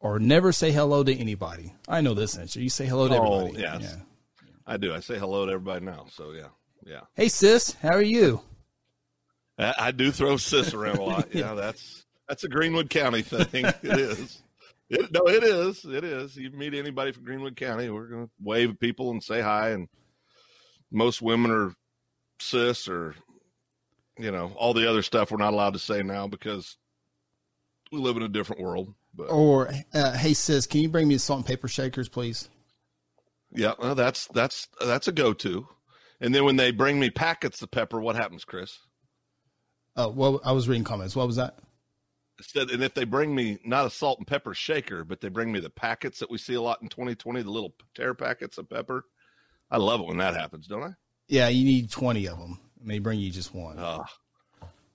or 0.00 0.18
never 0.18 0.50
say 0.50 0.72
hello 0.72 1.04
to 1.04 1.14
anybody? 1.14 1.72
I 1.86 2.00
know 2.00 2.14
this 2.14 2.36
answer. 2.36 2.60
You 2.60 2.70
say 2.70 2.86
hello 2.86 3.06
to 3.08 3.16
Oh, 3.16 3.38
everybody. 3.46 3.62
yes. 3.62 3.82
Yeah. 3.82 4.02
I 4.66 4.76
do. 4.78 4.92
I 4.94 5.00
say 5.00 5.18
hello 5.18 5.46
to 5.46 5.52
everybody 5.52 5.84
now. 5.84 6.06
So 6.10 6.32
yeah, 6.32 6.48
yeah. 6.84 7.00
Hey 7.14 7.28
sis, 7.28 7.74
how 7.74 7.90
are 7.90 8.02
you? 8.02 8.40
I, 9.58 9.74
I 9.78 9.90
do 9.92 10.10
throw 10.10 10.36
sis 10.36 10.74
around 10.74 10.96
a 10.98 11.02
lot. 11.04 11.28
Yeah, 11.34 11.54
that's 11.54 12.03
that's 12.28 12.44
a 12.44 12.48
Greenwood 12.48 12.90
County 12.90 13.22
thing. 13.22 13.64
It 13.64 13.98
is. 13.98 14.42
It, 14.90 15.12
no, 15.12 15.26
it 15.26 15.42
is. 15.42 15.84
It 15.84 16.04
is. 16.04 16.36
You 16.36 16.50
meet 16.50 16.74
anybody 16.74 17.12
from 17.12 17.24
Greenwood 17.24 17.56
County, 17.56 17.88
we're 17.88 18.06
gonna 18.06 18.28
wave 18.40 18.70
at 18.70 18.80
people 18.80 19.10
and 19.10 19.22
say 19.22 19.40
hi. 19.40 19.70
And 19.70 19.88
most 20.92 21.22
women 21.22 21.50
are 21.50 21.72
cis 22.40 22.88
or 22.88 23.14
you 24.18 24.30
know 24.30 24.52
all 24.56 24.74
the 24.74 24.88
other 24.88 25.02
stuff 25.02 25.30
we're 25.30 25.38
not 25.38 25.54
allowed 25.54 25.72
to 25.72 25.78
say 25.78 26.02
now 26.02 26.26
because 26.26 26.76
we 27.90 27.98
live 27.98 28.16
in 28.16 28.22
a 28.22 28.28
different 28.28 28.62
world. 28.62 28.94
But 29.14 29.24
Or 29.30 29.72
uh, 29.94 30.12
hey 30.16 30.34
sis, 30.34 30.66
can 30.66 30.80
you 30.80 30.88
bring 30.88 31.08
me 31.08 31.18
salt 31.18 31.38
and 31.38 31.46
paper 31.46 31.68
shakers, 31.68 32.08
please? 32.08 32.48
yeah, 33.52 33.72
well, 33.78 33.94
that's 33.94 34.26
that's 34.28 34.68
that's 34.84 35.08
a 35.08 35.12
go-to. 35.12 35.66
And 36.20 36.34
then 36.34 36.44
when 36.44 36.56
they 36.56 36.70
bring 36.72 36.98
me 37.00 37.10
packets 37.10 37.62
of 37.62 37.70
pepper, 37.70 38.00
what 38.00 38.16
happens, 38.16 38.44
Chris? 38.44 38.78
Uh, 39.96 40.10
well, 40.12 40.40
I 40.44 40.52
was 40.52 40.68
reading 40.68 40.84
comments. 40.84 41.14
What 41.16 41.26
was 41.26 41.36
that? 41.36 41.56
Instead, 42.38 42.70
and 42.70 42.82
if 42.82 42.94
they 42.94 43.04
bring 43.04 43.34
me 43.34 43.58
not 43.64 43.86
a 43.86 43.90
salt 43.90 44.18
and 44.18 44.26
pepper 44.26 44.54
shaker, 44.54 45.04
but 45.04 45.20
they 45.20 45.28
bring 45.28 45.52
me 45.52 45.60
the 45.60 45.70
packets 45.70 46.18
that 46.18 46.30
we 46.30 46.38
see 46.38 46.54
a 46.54 46.60
lot 46.60 46.82
in 46.82 46.88
2020, 46.88 47.42
the 47.42 47.50
little 47.50 47.74
tear 47.94 48.12
packets 48.12 48.58
of 48.58 48.68
pepper, 48.68 49.04
I 49.70 49.76
love 49.78 50.00
it 50.00 50.06
when 50.06 50.18
that 50.18 50.34
happens, 50.34 50.66
don't 50.66 50.82
I? 50.82 50.94
Yeah, 51.28 51.48
you 51.48 51.64
need 51.64 51.90
twenty 51.90 52.26
of 52.26 52.38
them. 52.38 52.60
And 52.80 52.90
they 52.90 52.98
bring 52.98 53.18
you 53.18 53.30
just 53.30 53.54
one. 53.54 53.76
Ah, 53.78 54.04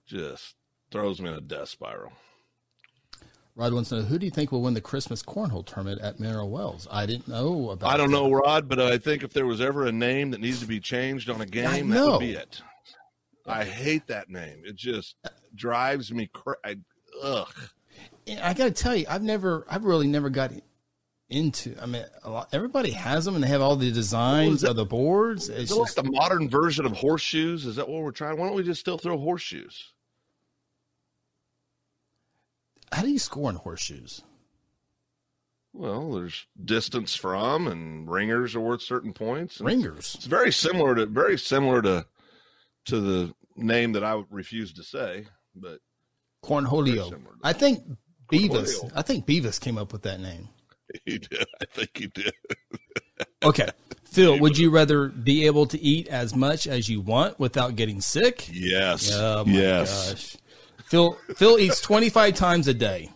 just 0.06 0.56
throws 0.92 1.22
me 1.22 1.30
in 1.30 1.36
a 1.36 1.42
death 1.42 1.70
spiral. 1.70 2.12
Rod 3.56 3.74
wants 3.74 3.90
to 3.90 3.96
know 3.96 4.02
who 4.04 4.18
do 4.18 4.26
you 4.26 4.32
think 4.32 4.52
will 4.52 4.62
win 4.62 4.74
the 4.74 4.82
Christmas 4.82 5.22
cornhole 5.22 5.66
tournament 5.66 6.02
at 6.02 6.20
Mineral 6.20 6.50
Wells? 6.50 6.88
I 6.90 7.06
didn't 7.06 7.28
know 7.28 7.72
about. 7.72 7.92
I 7.92 7.98
don't 7.98 8.12
that. 8.12 8.18
know, 8.18 8.32
Rod, 8.32 8.70
but 8.70 8.80
I 8.80 8.98
think 8.98 9.24
if 9.24 9.34
there 9.34 9.46
was 9.46 9.60
ever 9.60 9.86
a 9.86 9.92
name 9.92 10.32
that 10.32 10.40
needs 10.40 10.62
to 10.62 10.66
be 10.66 10.80
changed 10.80 11.30
on 11.30 11.42
a 11.42 11.46
game, 11.46 11.90
that 11.90 12.06
would 12.06 12.20
be 12.20 12.34
it. 12.34 12.62
I 13.46 13.66
hate 13.66 14.08
that 14.08 14.30
name. 14.30 14.62
It 14.64 14.76
just 14.76 15.16
drives 15.56 16.14
me 16.14 16.30
crazy. 16.32 16.82
Ugh. 17.22 17.48
I 18.42 18.54
got 18.54 18.66
to 18.66 18.72
tell 18.72 18.96
you, 18.96 19.06
I've 19.10 19.24
never, 19.24 19.66
I've 19.70 19.84
really 19.84 20.08
never 20.08 20.30
got 20.30 20.52
into. 21.30 21.76
I 21.82 21.86
mean, 21.86 22.04
a 22.24 22.30
lot, 22.30 22.50
everybody 22.54 22.92
has 22.92 23.26
them, 23.26 23.36
and 23.36 23.44
they 23.44 23.48
have 23.48 23.62
all 23.62 23.76
the 23.76 23.92
designs 23.92 24.62
that- 24.62 24.72
of 24.72 24.76
the 24.76 24.86
boards. 24.86 25.50
It's 25.50 25.72
it 25.72 25.76
like 25.76 25.88
just, 25.88 25.96
the 25.98 26.12
modern 26.12 26.50
version 26.50 26.86
of 26.86 26.94
horseshoes? 26.94 27.66
Is 27.66 27.76
that 27.78 27.90
what 27.90 28.04
we're 28.04 28.12
trying? 28.12 28.38
Why 28.38 28.48
don't 28.48 28.56
we 28.56 28.64
just 28.64 28.80
still 28.80 28.98
throw 28.98 29.18
horseshoes? 29.18 29.94
how 32.92 33.04
do 33.04 33.10
you 33.10 33.20
score 33.20 33.50
in 33.50 33.56
horseshoes? 33.56 34.24
Well, 35.74 36.14
there's 36.14 36.48
distance 36.66 37.16
from 37.16 37.68
and 37.68 38.10
ringers 38.10 38.56
are 38.56 38.60
worth 38.60 38.82
certain 38.82 39.14
points. 39.14 39.62
Ringers. 39.62 40.16
It's 40.16 40.26
very 40.26 40.52
similar 40.52 40.96
to 40.96 41.06
very 41.06 41.38
similar 41.38 41.82
to 41.84 42.06
to 42.86 43.00
the 43.00 43.34
name 43.56 43.92
that 43.94 44.04
I 44.04 44.24
refuse 44.32 44.74
to 44.74 44.84
say, 44.84 45.28
but 45.56 45.80
Cornholio. 46.44 47.22
I 47.44 47.54
think 47.54 47.84
Beavis. 48.32 48.76
Cornholio. 48.80 48.92
I 48.96 49.02
think 49.02 49.26
Beavis 49.26 49.60
came 49.60 49.78
up 49.78 49.92
with 49.94 50.04
that 50.04 50.20
name. 50.20 50.50
he 51.06 51.18
did. 51.20 51.46
I 51.62 51.66
think 51.66 51.98
he 51.98 52.08
did. 52.08 52.34
Okay. 53.44 53.68
Phil, 54.06 54.40
would 54.40 54.58
you 54.58 54.70
rather 54.70 55.08
be 55.10 55.46
able 55.46 55.66
to 55.68 55.80
eat 55.80 56.08
as 56.08 56.36
much 56.36 56.68
as 56.68 56.90
you 56.90 57.00
want 57.02 57.40
without 57.40 57.76
getting 57.76 58.02
sick? 58.02 58.50
Yes. 58.52 59.12
Oh 59.14 59.44
yes. 59.46 60.10
gosh. 60.12 60.38
Phil 60.86 61.18
Phil 61.36 61.58
eats 61.60 61.80
25 61.82 62.34
times 62.34 62.68
a 62.68 62.74
day. 62.74 63.10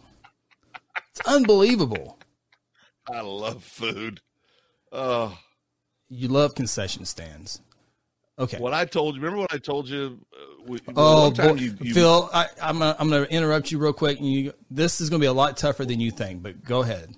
It's 1.12 1.20
unbelievable. 1.26 2.18
I 3.10 3.22
love 3.22 3.64
food. 3.64 4.22
Oh, 4.92 5.38
You 6.10 6.28
love 6.30 6.56
concession 6.56 7.04
stands. 7.06 7.60
Okay. 8.40 8.58
what 8.58 8.74
I 8.74 8.86
told 8.86 9.16
you. 9.16 9.22
Remember 9.22 9.42
what 9.42 9.54
I 9.54 9.58
told 9.60 9.88
you? 9.88 10.20
Uh, 10.36 10.64
we, 10.68 10.80
Oh, 10.96 11.30
boy. 11.32 11.54
you, 11.54 11.76
you, 11.82 11.94
Phil, 11.94 12.30
I, 12.34 12.48
I'm 12.62 12.80
gonna, 12.80 12.96
I'm 12.98 13.10
going 13.10 13.26
to 13.26 13.32
interrupt 13.32 13.72
you 13.72 13.78
real 13.78 13.94
quick. 13.94 14.18
And 14.20 14.28
you, 14.32 14.54
this 14.72 15.00
is 15.02 15.10
going 15.10 15.20
to 15.20 15.24
be 15.24 15.28
a 15.30 15.34
lot 15.34 15.56
tougher 15.58 15.86
than 15.86 16.00
you 16.00 16.10
think, 16.10 16.42
but 16.42 16.64
go 16.64 16.82
ahead. 16.82 17.14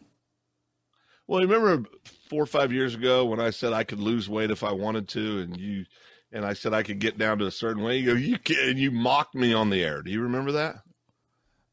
Well, 1.27 1.41
you 1.41 1.47
remember 1.47 1.89
four 2.29 2.43
or 2.43 2.47
five 2.47 2.71
years 2.73 2.95
ago 2.95 3.25
when 3.25 3.39
I 3.39 3.49
said 3.49 3.71
I 3.73 3.83
could 3.83 3.99
lose 3.99 4.29
weight 4.29 4.51
if 4.51 4.63
I 4.63 4.71
wanted 4.73 5.07
to, 5.09 5.39
and 5.39 5.57
you, 5.57 5.85
and 6.31 6.45
I 6.45 6.53
said 6.53 6.73
I 6.73 6.83
could 6.83 6.99
get 6.99 7.17
down 7.17 7.39
to 7.39 7.45
a 7.45 7.51
certain 7.51 7.81
weight. 7.81 8.03
You 8.03 8.11
go, 8.13 8.17
you 8.17 8.37
can, 8.37 8.57
and 8.69 8.77
you 8.79 8.91
mocked 8.91 9.35
me 9.35 9.53
on 9.53 9.69
the 9.69 9.83
air. 9.83 10.01
Do 10.01 10.11
you 10.11 10.21
remember 10.21 10.51
that? 10.51 10.75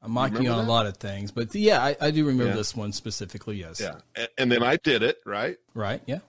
I'm 0.01 0.13
mocking 0.13 0.43
you 0.43 0.51
on 0.51 0.65
a 0.65 0.69
lot 0.69 0.87
of 0.87 0.97
things, 0.97 1.31
but 1.31 1.55
yeah, 1.55 1.81
I, 1.83 1.97
I 2.01 2.11
do 2.11 2.25
remember 2.27 2.51
Yeah. 2.53 2.57
this 2.57 2.75
one 2.75 2.93
specifically. 2.93 3.57
Yes. 3.57 3.81
Yeah. 3.81 3.97
And, 4.17 4.29
and 4.39 4.53
then 4.53 4.63
I 4.63 4.77
did 4.77 5.03
it 5.03 5.19
right, 5.27 5.57
Right. 5.75 6.01
Yeah. 6.07 6.21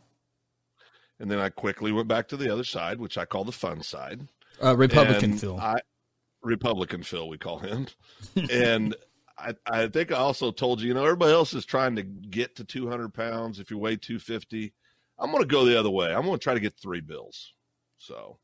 And 1.19 1.29
then 1.29 1.39
I 1.39 1.49
quickly 1.49 1.91
went 1.91 2.07
back 2.07 2.27
to 2.29 2.37
the 2.37 2.51
other 2.51 2.63
side, 2.63 2.99
which 2.99 3.17
I 3.17 3.25
call 3.25 3.43
the 3.43 3.51
fun 3.51 3.81
side. 3.83 4.27
Uh, 4.61 4.75
Republican 4.75 5.31
And 5.31 5.39
Phil. 5.39 5.59
I, 5.59 5.79
Republican 6.41 7.03
Phil, 7.03 7.27
we 7.27 7.37
call 7.37 7.59
him. 7.59 7.87
and 8.51 8.95
I, 9.37 9.55
I 9.65 9.87
think 9.87 10.11
I 10.11 10.17
also 10.17 10.51
told 10.51 10.81
you, 10.81 10.89
you 10.89 10.93
know, 10.93 11.03
everybody 11.03 11.33
else 11.33 11.53
is 11.53 11.65
trying 11.65 11.95
to 11.95 12.03
get 12.03 12.55
to 12.57 12.63
200 12.63 13.13
pounds. 13.13 13.59
If 13.59 13.71
you 13.71 13.77
weigh 13.77 13.95
250, 13.95 14.73
I'm 15.19 15.31
going 15.31 15.41
to 15.41 15.47
go 15.47 15.65
the 15.65 15.79
other 15.79 15.89
way. 15.89 16.13
I'm 16.13 16.23
going 16.23 16.37
to 16.37 16.43
try 16.43 16.53
to 16.53 16.59
get 16.59 16.73
three 16.75 17.01
bills. 17.01 17.53
So, 17.97 18.37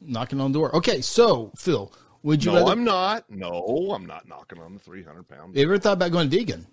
knocking 0.00 0.40
on 0.40 0.52
the 0.52 0.58
door. 0.58 0.76
Okay. 0.76 1.00
So, 1.00 1.52
Phil, 1.56 1.92
would 2.22 2.44
you 2.44 2.52
no, 2.52 2.58
rather, 2.58 2.72
I'm 2.72 2.84
not. 2.84 3.24
No, 3.30 3.92
I'm 3.94 4.06
not 4.06 4.28
knocking 4.28 4.60
on 4.60 4.74
the 4.74 4.80
300 4.80 5.26
pounds. 5.26 5.56
you 5.56 5.62
ever 5.62 5.78
thought 5.78 5.94
about 5.94 6.12
going 6.12 6.28
vegan? 6.28 6.66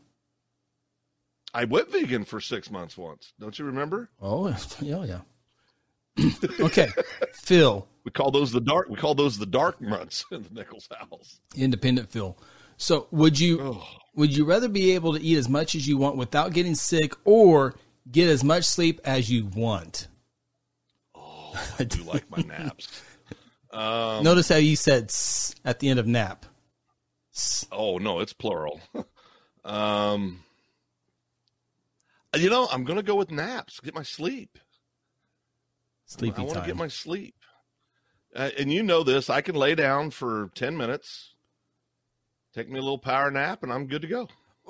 I 1.56 1.64
went 1.64 1.90
vegan 1.90 2.26
for 2.26 2.42
six 2.42 2.70
months 2.70 2.98
once. 2.98 3.32
Don't 3.40 3.58
you 3.58 3.64
remember? 3.66 4.10
Oh, 4.22 4.50
yeah. 4.82 5.06
Yeah. 6.18 6.30
okay. 6.60 6.90
Phil, 7.34 7.88
We 8.04 8.12
call 8.12 8.30
those 8.30 8.52
the 8.52 8.60
dark. 8.60 8.90
We 8.90 8.98
call 8.98 9.16
those 9.16 9.38
the 9.38 9.46
dark 9.46 9.80
months 9.82 10.26
in 10.32 10.44
the 10.44 10.50
Nichols 10.54 10.90
house. 11.00 11.40
independent 11.56 12.12
Phil. 12.12 12.38
So, 12.78 13.08
would 13.12 13.40
you 13.40 13.62
Oh, 13.62 13.88
would 14.16 14.36
you 14.36 14.44
rather 14.44 14.68
be 14.68 14.92
able 14.92 15.14
to 15.14 15.22
eat 15.22 15.38
as 15.38 15.48
much 15.48 15.76
as 15.76 15.88
you 15.88 15.98
want 15.98 16.18
without 16.18 16.52
getting 16.52 16.76
sick 16.76 17.14
or 17.24 17.76
get 18.12 18.28
as 18.30 18.44
much 18.44 18.66
sleep 18.66 19.00
as 19.06 19.30
you 19.30 19.46
want? 19.46 20.10
I 21.80 21.86
do 21.86 22.04
like 22.04 22.30
my 22.30 22.44
naps. 22.44 23.02
Um, 23.72 24.24
Notice 24.24 24.48
how 24.48 24.56
you 24.56 24.78
said 24.78 25.06
"s" 25.06 25.54
at 25.66 25.80
the 25.80 25.90
end 25.90 26.00
of 26.00 26.08
nap. 26.08 26.46
S. 27.34 27.66
Oh 27.74 27.98
no, 27.98 28.22
it's 28.22 28.32
plural. 28.32 28.80
um, 29.66 30.40
you 32.36 32.50
know, 32.50 32.68
I'm 32.72 32.84
gonna 32.84 33.04
go 33.04 33.16
with 33.16 33.32
naps. 33.32 33.80
Get 33.80 33.94
my 33.96 34.04
sleep. 34.04 34.58
Sleepy 36.06 36.42
I 36.42 36.46
want 36.46 36.60
to 36.60 36.66
get 36.66 36.76
my 36.76 36.88
sleep. 36.88 37.36
Uh, 38.36 38.50
and 38.60 38.72
you 38.72 38.84
know 38.84 39.04
this. 39.04 39.30
I 39.30 39.42
can 39.42 39.56
lay 39.56 39.76
down 39.76 40.12
for 40.12 40.52
ten 40.56 40.78
minutes, 40.78 41.34
take 42.54 42.70
me 42.70 42.80
a 42.80 42.82
little 42.82 42.98
power 42.98 43.32
nap, 43.32 43.64
and 43.64 43.72
I'm 43.72 43.88
good 43.88 44.02
to 44.02 44.08
go. 44.08 44.28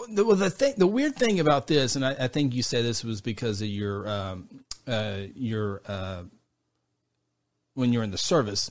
the, 0.09 0.23
well, 0.25 0.35
the 0.35 0.49
thing, 0.49 0.75
the 0.77 0.87
weird 0.87 1.15
thing 1.15 1.39
about 1.39 1.67
this, 1.67 1.95
and 1.95 2.05
I, 2.05 2.15
I 2.19 2.27
think 2.27 2.53
you 2.53 2.63
said 2.63 2.85
this 2.85 3.03
was 3.03 3.21
because 3.21 3.61
of 3.61 3.67
your 3.67 4.07
um, 4.07 4.49
uh, 4.87 5.21
your 5.33 5.81
uh, 5.85 6.23
when 7.73 7.91
you're 7.91 8.03
in 8.03 8.11
the 8.11 8.17
service 8.17 8.69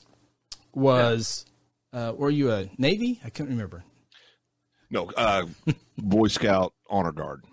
was 0.73 1.45
uh, 1.93 2.13
were 2.15 2.29
you 2.29 2.51
a 2.51 2.69
Navy? 2.77 3.19
I 3.23 3.29
can't 3.29 3.49
remember. 3.49 3.83
No, 4.89 5.11
uh, 5.17 5.45
Boy 5.97 6.27
Scout 6.27 6.73
honor 6.89 7.11
guard. 7.11 7.43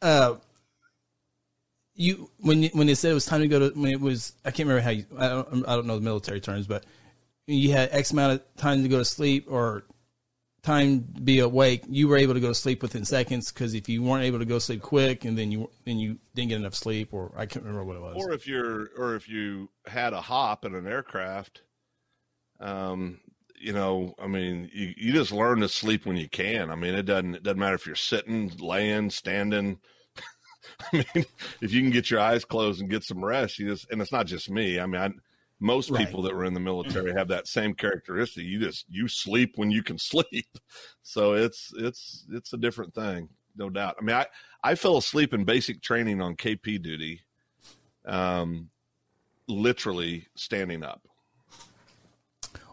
Uh, 0.00 0.36
you 1.94 2.30
when 2.38 2.64
when 2.66 2.86
they 2.86 2.94
said 2.94 3.10
it 3.10 3.14
was 3.14 3.26
time 3.26 3.40
to 3.40 3.48
go 3.48 3.58
to 3.58 3.78
when 3.78 3.90
it 3.90 4.00
was 4.00 4.32
I 4.44 4.50
can't 4.50 4.68
remember 4.68 4.82
how 4.82 4.90
you 4.90 5.04
I 5.18 5.28
don't 5.28 5.68
I 5.68 5.74
don't 5.74 5.86
know 5.86 5.96
the 5.96 6.04
military 6.04 6.40
terms, 6.40 6.66
but 6.66 6.84
you 7.46 7.72
had 7.72 7.88
X 7.92 8.12
amount 8.12 8.34
of 8.34 8.56
time 8.56 8.82
to 8.82 8.88
go 8.88 8.98
to 8.98 9.04
sleep 9.04 9.46
or 9.48 9.84
time 10.62 11.08
to 11.14 11.20
be 11.20 11.38
awake. 11.40 11.84
You 11.88 12.08
were 12.08 12.16
able 12.16 12.34
to 12.34 12.40
go 12.40 12.48
to 12.48 12.54
sleep 12.54 12.82
within 12.82 13.04
seconds 13.04 13.50
because 13.50 13.74
if 13.74 13.88
you 13.88 14.02
weren't 14.02 14.24
able 14.24 14.38
to 14.38 14.44
go 14.44 14.56
to 14.56 14.60
sleep 14.60 14.82
quick 14.82 15.24
and 15.24 15.36
then 15.36 15.50
you 15.50 15.70
then 15.84 15.98
you 15.98 16.18
didn't 16.34 16.50
get 16.50 16.56
enough 16.56 16.74
sleep 16.74 17.08
or 17.12 17.32
I 17.36 17.46
can't 17.46 17.64
remember 17.64 17.84
what 17.84 17.96
it 17.96 18.02
was. 18.02 18.16
Or 18.16 18.32
if 18.32 18.46
you're, 18.46 18.90
or 18.96 19.16
if 19.16 19.28
you 19.28 19.68
had 19.86 20.12
a 20.12 20.20
hop 20.20 20.64
in 20.64 20.74
an 20.74 20.86
aircraft, 20.86 21.62
um, 22.60 23.20
you 23.60 23.72
know, 23.72 24.14
I 24.18 24.26
mean, 24.26 24.70
you, 24.72 24.94
you 24.96 25.12
just 25.12 25.32
learn 25.32 25.60
to 25.60 25.68
sleep 25.68 26.06
when 26.06 26.16
you 26.16 26.28
can. 26.28 26.70
I 26.70 26.74
mean, 26.74 26.94
it 26.94 27.04
doesn't 27.04 27.36
it 27.36 27.42
doesn't 27.42 27.58
matter 27.58 27.74
if 27.74 27.86
you're 27.86 27.94
sitting, 27.96 28.50
laying, 28.58 29.10
standing. 29.10 29.78
I 30.92 30.96
mean, 31.14 31.24
if 31.60 31.72
you 31.72 31.80
can 31.80 31.90
get 31.90 32.10
your 32.10 32.20
eyes 32.20 32.44
closed 32.44 32.80
and 32.80 32.90
get 32.90 33.04
some 33.04 33.24
rest, 33.24 33.58
you 33.58 33.68
just 33.68 33.90
and 33.90 34.00
it's 34.02 34.12
not 34.12 34.26
just 34.26 34.50
me. 34.50 34.78
I 34.80 34.86
mean, 34.86 35.00
I, 35.00 35.10
most 35.60 35.90
Right. 35.90 36.06
people 36.06 36.22
that 36.22 36.34
were 36.34 36.44
in 36.44 36.54
the 36.54 36.60
military 36.60 37.12
have 37.16 37.28
that 37.28 37.48
same 37.48 37.74
characteristic. 37.74 38.44
You 38.44 38.60
just 38.60 38.84
you 38.88 39.08
sleep 39.08 39.52
when 39.56 39.70
you 39.70 39.82
can 39.82 39.98
sleep. 39.98 40.46
So 41.02 41.34
it's 41.34 41.72
it's 41.76 42.26
it's 42.30 42.52
a 42.52 42.58
different 42.58 42.94
thing, 42.94 43.28
no 43.56 43.70
doubt. 43.70 43.96
I 44.00 44.04
mean, 44.04 44.16
I 44.16 44.26
I 44.62 44.74
fell 44.74 44.96
asleep 44.96 45.34
in 45.34 45.44
basic 45.44 45.82
training 45.82 46.20
on 46.20 46.36
KP 46.36 46.80
duty, 46.82 47.22
um, 48.06 48.70
literally 49.48 50.26
standing 50.36 50.82
up. 50.84 51.02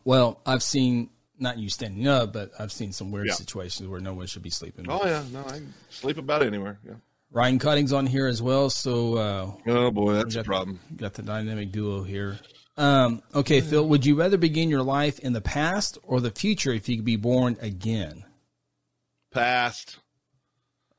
Well, 0.06 0.40
I've 0.46 0.64
seen 0.64 1.10
not 1.38 1.58
you 1.58 1.70
standing 1.70 2.08
up, 2.08 2.32
but 2.32 2.52
I've 2.58 2.72
seen 2.72 2.94
some 2.94 3.12
weird 3.12 3.28
Yeah. 3.28 3.34
situations 3.34 3.90
where 3.90 4.00
no 4.00 4.14
one 4.14 4.28
should 4.28 4.42
be 4.44 4.50
sleeping. 4.50 4.86
Oh 4.88 5.06
yeah, 5.06 5.24
no, 5.34 5.42
I 5.42 5.50
can 5.58 5.74
sleep 5.90 6.18
about 6.18 6.42
anywhere. 6.44 6.80
Yeah. 6.86 6.94
Ryan 7.32 7.60
Cutting's 7.60 7.92
on 7.92 8.06
here 8.06 8.28
as 8.28 8.42
well, 8.42 8.70
so 8.70 9.16
uh, 9.18 9.52
Oh 9.68 9.92
boy, 9.92 10.14
that's 10.14 10.36
a 10.36 10.38
Got- 10.40 10.46
problem. 10.46 10.80
Got 10.96 11.16
the 11.16 11.24
dynamic 11.24 11.74
duo 11.74 12.04
here. 12.04 12.40
Um, 12.78 13.22
okay, 13.34 13.62
Phil, 13.62 13.88
would 13.88 14.06
you 14.06 14.16
rather 14.16 14.38
begin 14.38 14.70
your 14.70 14.84
life 14.84 15.20
in 15.20 15.34
the 15.34 15.42
past 15.42 15.98
or 16.04 16.20
the 16.22 16.32
future 16.32 16.72
if 16.74 16.88
you 16.90 16.98
could 16.98 17.06
be 17.06 17.16
born 17.16 17.58
again? 17.62 18.24
Past. 19.32 19.98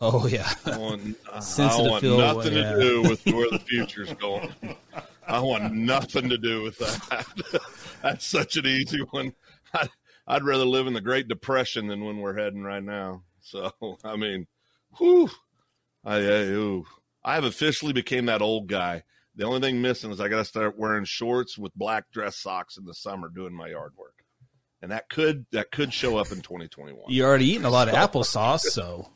Oh 0.00 0.26
yeah, 0.26 0.50
I 0.66 0.76
want, 0.76 1.16
I 1.32 1.38
want 1.80 2.02
nothing 2.02 2.52
yeah. 2.54 2.72
to 2.74 2.80
do 2.80 3.02
with 3.02 3.24
where 3.26 3.48
the 3.50 3.58
future's 3.58 4.12
going. 4.14 4.52
I 5.26 5.40
want 5.40 5.74
nothing 5.74 6.28
to 6.28 6.38
do 6.38 6.62
with 6.62 6.78
that. 6.78 7.60
That's 8.02 8.26
such 8.26 8.56
an 8.56 8.66
easy 8.66 9.00
one. 9.10 9.32
I'd, 9.74 9.90
I'd 10.26 10.44
rather 10.44 10.64
live 10.64 10.86
in 10.86 10.92
the 10.92 11.00
Great 11.00 11.28
Depression 11.28 11.88
than 11.88 12.04
when 12.04 12.18
we're 12.18 12.36
heading 12.36 12.62
right 12.62 12.82
now. 12.82 13.22
So, 13.40 13.72
I 14.04 14.16
mean, 14.16 14.46
whew, 14.98 15.30
I, 16.04 16.16
I, 16.16 16.40
ooh. 16.44 16.84
I 17.24 17.34
have 17.34 17.44
officially 17.44 17.92
became 17.92 18.26
that 18.26 18.42
old 18.42 18.68
guy. 18.68 19.02
The 19.34 19.44
only 19.44 19.60
thing 19.60 19.82
missing 19.82 20.10
is 20.10 20.20
I 20.20 20.28
got 20.28 20.38
to 20.38 20.44
start 20.44 20.78
wearing 20.78 21.04
shorts 21.04 21.58
with 21.58 21.74
black 21.74 22.10
dress 22.10 22.36
socks 22.36 22.76
in 22.76 22.84
the 22.84 22.94
summer 22.94 23.28
doing 23.28 23.52
my 23.52 23.68
yard 23.68 23.92
work, 23.96 24.14
and 24.80 24.90
that 24.92 25.10
could 25.10 25.44
that 25.52 25.70
could 25.70 25.92
show 25.92 26.16
up 26.16 26.32
in 26.32 26.40
2021. 26.40 27.04
you're 27.08 27.28
already 27.28 27.50
eating 27.50 27.66
a 27.66 27.70
lot 27.70 27.88
of 27.88 27.94
applesauce, 27.94 28.60
so 28.60 29.10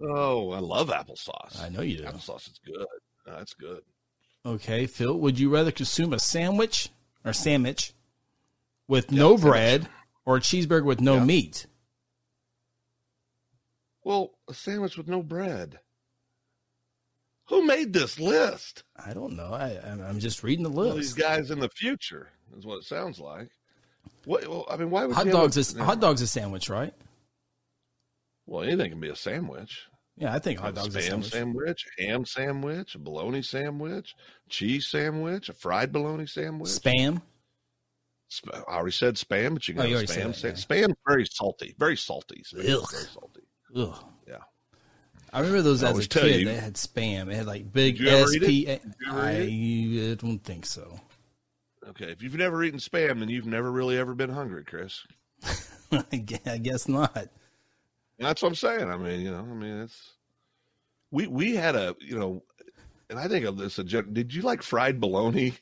Oh, 0.00 0.50
I 0.50 0.58
love 0.58 0.88
applesauce. 0.88 1.60
I 1.60 1.68
know 1.68 1.82
you 1.82 1.98
do. 1.98 2.04
Applesauce 2.04 2.48
is 2.48 2.60
good. 2.64 2.86
That's 3.26 3.54
good. 3.54 3.80
Okay, 4.46 4.86
Phil, 4.86 5.18
would 5.18 5.38
you 5.38 5.48
rather 5.50 5.70
consume 5.72 6.12
a 6.12 6.18
sandwich 6.18 6.90
or 7.24 7.32
sandwich 7.32 7.92
with 8.86 9.10
no 9.10 9.36
sandwich. 9.36 9.42
bread 9.42 9.88
or 10.26 10.36
a 10.36 10.40
cheeseburger 10.40 10.84
with 10.84 11.00
no 11.00 11.16
Yeah. 11.16 11.24
meat? 11.24 11.66
Well, 14.02 14.32
a 14.48 14.54
sandwich 14.54 14.98
with 14.98 15.08
no 15.08 15.22
bread. 15.22 15.80
Who 17.48 17.64
made 17.66 17.92
this 17.92 18.18
list? 18.18 18.84
I 18.96 19.12
don't 19.14 19.34
know. 19.36 19.52
I, 19.52 19.78
I'm 19.84 20.00
I'm 20.02 20.18
just 20.18 20.42
reading 20.42 20.62
the 20.62 20.70
Well, 20.70 20.94
these 20.94 21.12
guys 21.14 21.50
in 21.50 21.58
the 21.60 21.68
future 21.70 22.30
is 22.56 22.64
what 22.66 22.78
it 22.78 22.84
sounds 22.84 23.18
like. 23.18 23.50
What? 24.24 24.46
Well, 24.48 24.66
I 24.70 24.76
mean, 24.76 24.90
why 24.90 25.04
would 25.06 25.14
Hot 25.16 25.26
dogs 25.26 25.56
is 25.56 25.72
hot 25.74 26.00
dogs 26.00 26.20
a 26.22 26.26
sandwich, 26.26 26.68
right? 26.70 26.94
Well, 28.46 28.62
anything 28.62 28.90
can 28.90 29.00
be 29.00 29.08
a 29.10 29.16
sandwich. 29.16 29.86
Yeah, 30.16 30.32
I 30.32 30.38
think 30.38 30.60
hot 30.60 30.74
dogs 30.74 30.94
a 30.94 30.98
spam 31.00 31.02
sandwich. 31.24 31.30
sandwich, 31.32 31.86
ham 31.98 32.24
sandwich, 32.24 32.94
a 32.94 32.98
bologna 32.98 33.42
sandwich, 33.42 34.14
cheese 34.48 34.86
sandwich, 34.86 35.48
a 35.48 35.52
fried 35.52 35.92
bologna 35.92 36.26
sandwich. 36.26 36.70
Spam. 36.70 37.20
Sp- 38.30 38.54
I 38.54 38.60
already 38.74 38.92
said 38.92 39.16
spam, 39.16 39.54
but 39.54 39.66
you 39.68 39.74
can 39.74 39.82
Oh, 39.82 39.86
you 39.86 39.96
spam. 39.96 40.40
that, 40.40 40.54
Spam 40.56 40.94
very 41.06 41.26
salty, 41.26 41.74
very 41.78 41.96
salty. 41.96 42.42
Ugh. 42.56 42.64
very 42.90 43.04
salty. 43.12 43.42
Ugh. 43.76 44.04
Yeah. 44.28 44.38
I 45.32 45.40
remember 45.40 45.62
those 45.62 45.82
I 45.82 45.90
as 45.90 45.98
a 46.06 46.08
kid. 46.08 46.40
you. 46.40 46.46
They 46.46 46.54
had 46.54 46.74
spam. 46.74 47.28
It 47.30 47.34
had 47.34 47.46
like 47.46 47.72
big 47.72 47.98
Did 47.98 48.04
you 48.06 48.10
ever 48.10 48.32
eat 48.34 48.68
it? 48.68 48.82
SP. 48.82 48.86
Did 48.98 49.02
you 49.04 49.10
ever 50.04 50.12
I 50.12 50.14
don't 50.14 50.38
think 50.44 50.64
so. 50.64 51.00
Okay, 51.88 52.06
if 52.12 52.22
you've 52.22 52.36
never 52.36 52.62
eaten 52.62 52.78
spam, 52.78 53.18
then 53.18 53.28
you've 53.28 53.46
never 53.46 53.70
really 53.70 53.98
ever 53.98 54.14
been 54.14 54.30
hungry, 54.30 54.64
Chris. 54.64 55.04
I 55.92 56.58
guess 56.62 56.88
not. 56.88 57.28
That's 58.24 58.42
what 58.42 58.48
I'm 58.48 58.54
saying. 58.54 58.90
I 58.90 58.96
mean, 58.96 59.20
you 59.20 59.30
know, 59.30 59.38
I 59.40 59.54
mean, 59.54 59.82
it's 59.82 60.12
we 61.10 61.26
we 61.26 61.54
had 61.54 61.76
a 61.76 61.94
you 62.00 62.18
know, 62.18 62.42
and 63.10 63.18
I 63.18 63.28
think 63.28 63.44
of 63.46 63.56
this. 63.56 63.78
A, 63.78 63.84
did 63.84 64.34
you 64.34 64.42
like 64.42 64.62
fried 64.62 65.00
bologna? 65.00 65.54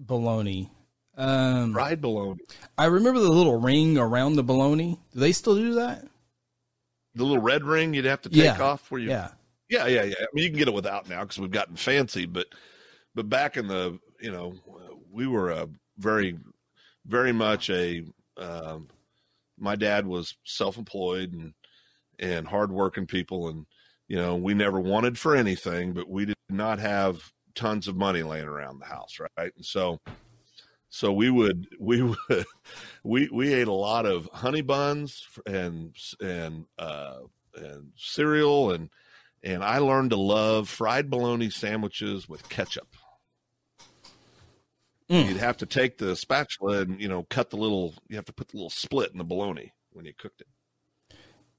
Bologna. 0.00 0.70
Um, 1.16 1.72
Fried 1.72 2.00
bologna, 2.00 2.40
I 2.76 2.86
remember 2.86 3.20
the 3.20 3.30
little 3.30 3.60
ring 3.60 3.96
around 3.96 4.34
the 4.34 4.42
bologna. 4.42 4.98
Do 5.12 5.20
they 5.20 5.30
still 5.32 5.54
do 5.54 5.74
that? 5.74 6.04
the 7.16 7.22
little 7.22 7.40
red 7.40 7.62
ring 7.62 7.94
you'd 7.94 8.04
have 8.06 8.20
to 8.22 8.28
take 8.28 8.42
Yeah. 8.42 8.60
off 8.60 8.90
where 8.90 9.00
you 9.00 9.08
Yeah. 9.10 9.30
Yeah, 9.68 9.86
yeah, 9.86 10.02
yeah. 10.02 10.14
I 10.18 10.26
mean, 10.32 10.42
you 10.42 10.50
can 10.50 10.58
get 10.58 10.66
it 10.66 10.74
without 10.74 11.08
now 11.08 11.20
because 11.22 11.38
we've 11.38 11.50
gotten 11.52 11.76
fancy, 11.76 12.26
but 12.26 12.48
but 13.14 13.28
back 13.28 13.56
in 13.56 13.68
the 13.68 14.00
you 14.20 14.32
know 14.32 14.54
we 15.12 15.28
were 15.28 15.52
a 15.52 15.68
very 15.96 16.36
very 17.06 17.32
much 17.32 17.70
a 17.70 18.04
um, 18.36 18.88
my 19.58 19.76
dad 19.76 20.06
was 20.06 20.36
self 20.44 20.76
employed 20.78 21.32
and 21.32 21.54
and 22.18 22.46
hardworking 22.46 23.06
people, 23.06 23.48
and 23.48 23.66
you 24.08 24.16
know 24.16 24.36
we 24.36 24.54
never 24.54 24.80
wanted 24.80 25.18
for 25.18 25.34
anything, 25.34 25.92
but 25.92 26.08
we 26.08 26.26
did 26.26 26.36
not 26.48 26.78
have 26.78 27.32
tons 27.54 27.88
of 27.88 27.96
money 27.96 28.22
laying 28.22 28.46
around 28.46 28.80
the 28.80 28.86
house, 28.86 29.18
right? 29.20 29.52
And 29.56 29.64
so 29.64 30.00
so 30.94 31.12
we 31.12 31.28
would 31.28 31.66
we 31.80 32.02
would 32.02 32.44
we 33.02 33.28
we 33.32 33.52
ate 33.52 33.68
a 33.68 33.72
lot 33.72 34.06
of 34.06 34.28
honey 34.32 34.62
buns 34.62 35.26
and 35.44 35.94
and 36.20 36.66
uh, 36.78 37.18
and 37.56 37.90
cereal 37.96 38.70
and 38.70 38.90
and 39.42 39.64
I 39.64 39.78
learned 39.78 40.10
to 40.10 40.16
love 40.16 40.68
fried 40.68 41.10
bologna 41.10 41.50
sandwiches 41.50 42.28
with 42.28 42.48
ketchup. 42.48 42.88
Mm. 45.10 45.28
You'd 45.28 45.36
have 45.36 45.58
to 45.58 45.66
take 45.66 45.98
the 45.98 46.16
spatula 46.16 46.80
and 46.82 47.00
you 47.00 47.08
know 47.08 47.24
cut 47.28 47.50
the 47.50 47.56
little. 47.56 47.94
You 48.08 48.16
have 48.16 48.24
to 48.26 48.32
put 48.32 48.48
the 48.48 48.56
little 48.56 48.70
split 48.70 49.12
in 49.12 49.18
the 49.18 49.24
bologna 49.24 49.72
when 49.92 50.04
you 50.06 50.12
cooked 50.16 50.40
it. 50.40 50.46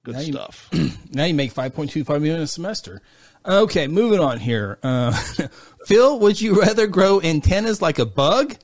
Good 0.03 0.15
Now 0.15 0.21
you- 0.21 0.33
stuff. 0.33 0.69
Now 1.11 1.23
you 1.25 1.33
make 1.35 1.51
five 1.51 1.73
point 1.75 1.91
two 1.91 2.03
five 2.03 2.21
million 2.21 2.41
a 2.41 2.47
semester. 2.47 3.01
Okay, 3.45 3.87
moving 3.87 4.19
on 4.19 4.39
here. 4.39 4.79
Uh, 4.81 5.11
Phil, 5.85 6.19
would 6.19 6.41
you 6.41 6.59
rather 6.59 6.87
grow 6.87 7.21
antennas 7.21 7.81
like 7.81 7.99
a 7.99 8.05
bug 8.05 8.55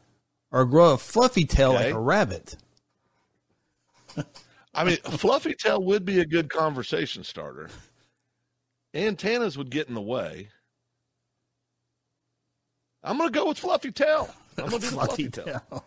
or 0.52 0.66
grow 0.66 0.94
a 0.94 0.98
fluffy 0.98 1.46
tail 1.46 1.74
like 1.74 1.94
a 1.94 2.00
rabbit? 2.00 2.58
I 4.74 4.84
mean, 4.84 4.98
a 5.06 5.18
fluffy 5.18 5.54
tail 5.54 5.82
would 5.84 6.04
be 6.04 6.20
a 6.20 6.26
good 6.26 6.50
conversation 6.50 7.24
starter. 7.24 7.70
Antennas 8.94 9.58
would 9.58 9.70
get 9.70 9.88
in 9.88 9.94
the 9.94 10.02
way. 10.02 10.50
I'm 13.04 13.18
going 13.18 13.32
to 13.32 13.38
go 13.40 13.48
with 13.48 13.60
fluffy 13.60 13.92
tail. 13.92 14.34
I'm 14.58 14.70
going 14.70 14.82
to 14.82 14.90
do 14.90 14.96
the 14.96 15.02
fluffy 15.06 15.30
tail. 15.30 15.86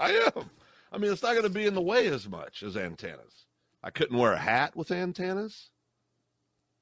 I 0.00 0.12
am. 0.36 0.50
I 0.92 0.98
mean, 0.98 1.12
it's 1.12 1.22
not 1.22 1.32
going 1.32 1.44
to 1.44 1.50
be 1.50 1.66
in 1.66 1.74
the 1.74 1.80
way 1.80 2.06
as 2.08 2.28
much 2.28 2.62
as 2.62 2.76
antennas. 2.76 3.46
I 3.82 3.90
couldn't 3.90 4.18
wear 4.18 4.32
a 4.32 4.38
hat 4.38 4.74
with 4.76 4.90
antennas. 4.90 5.70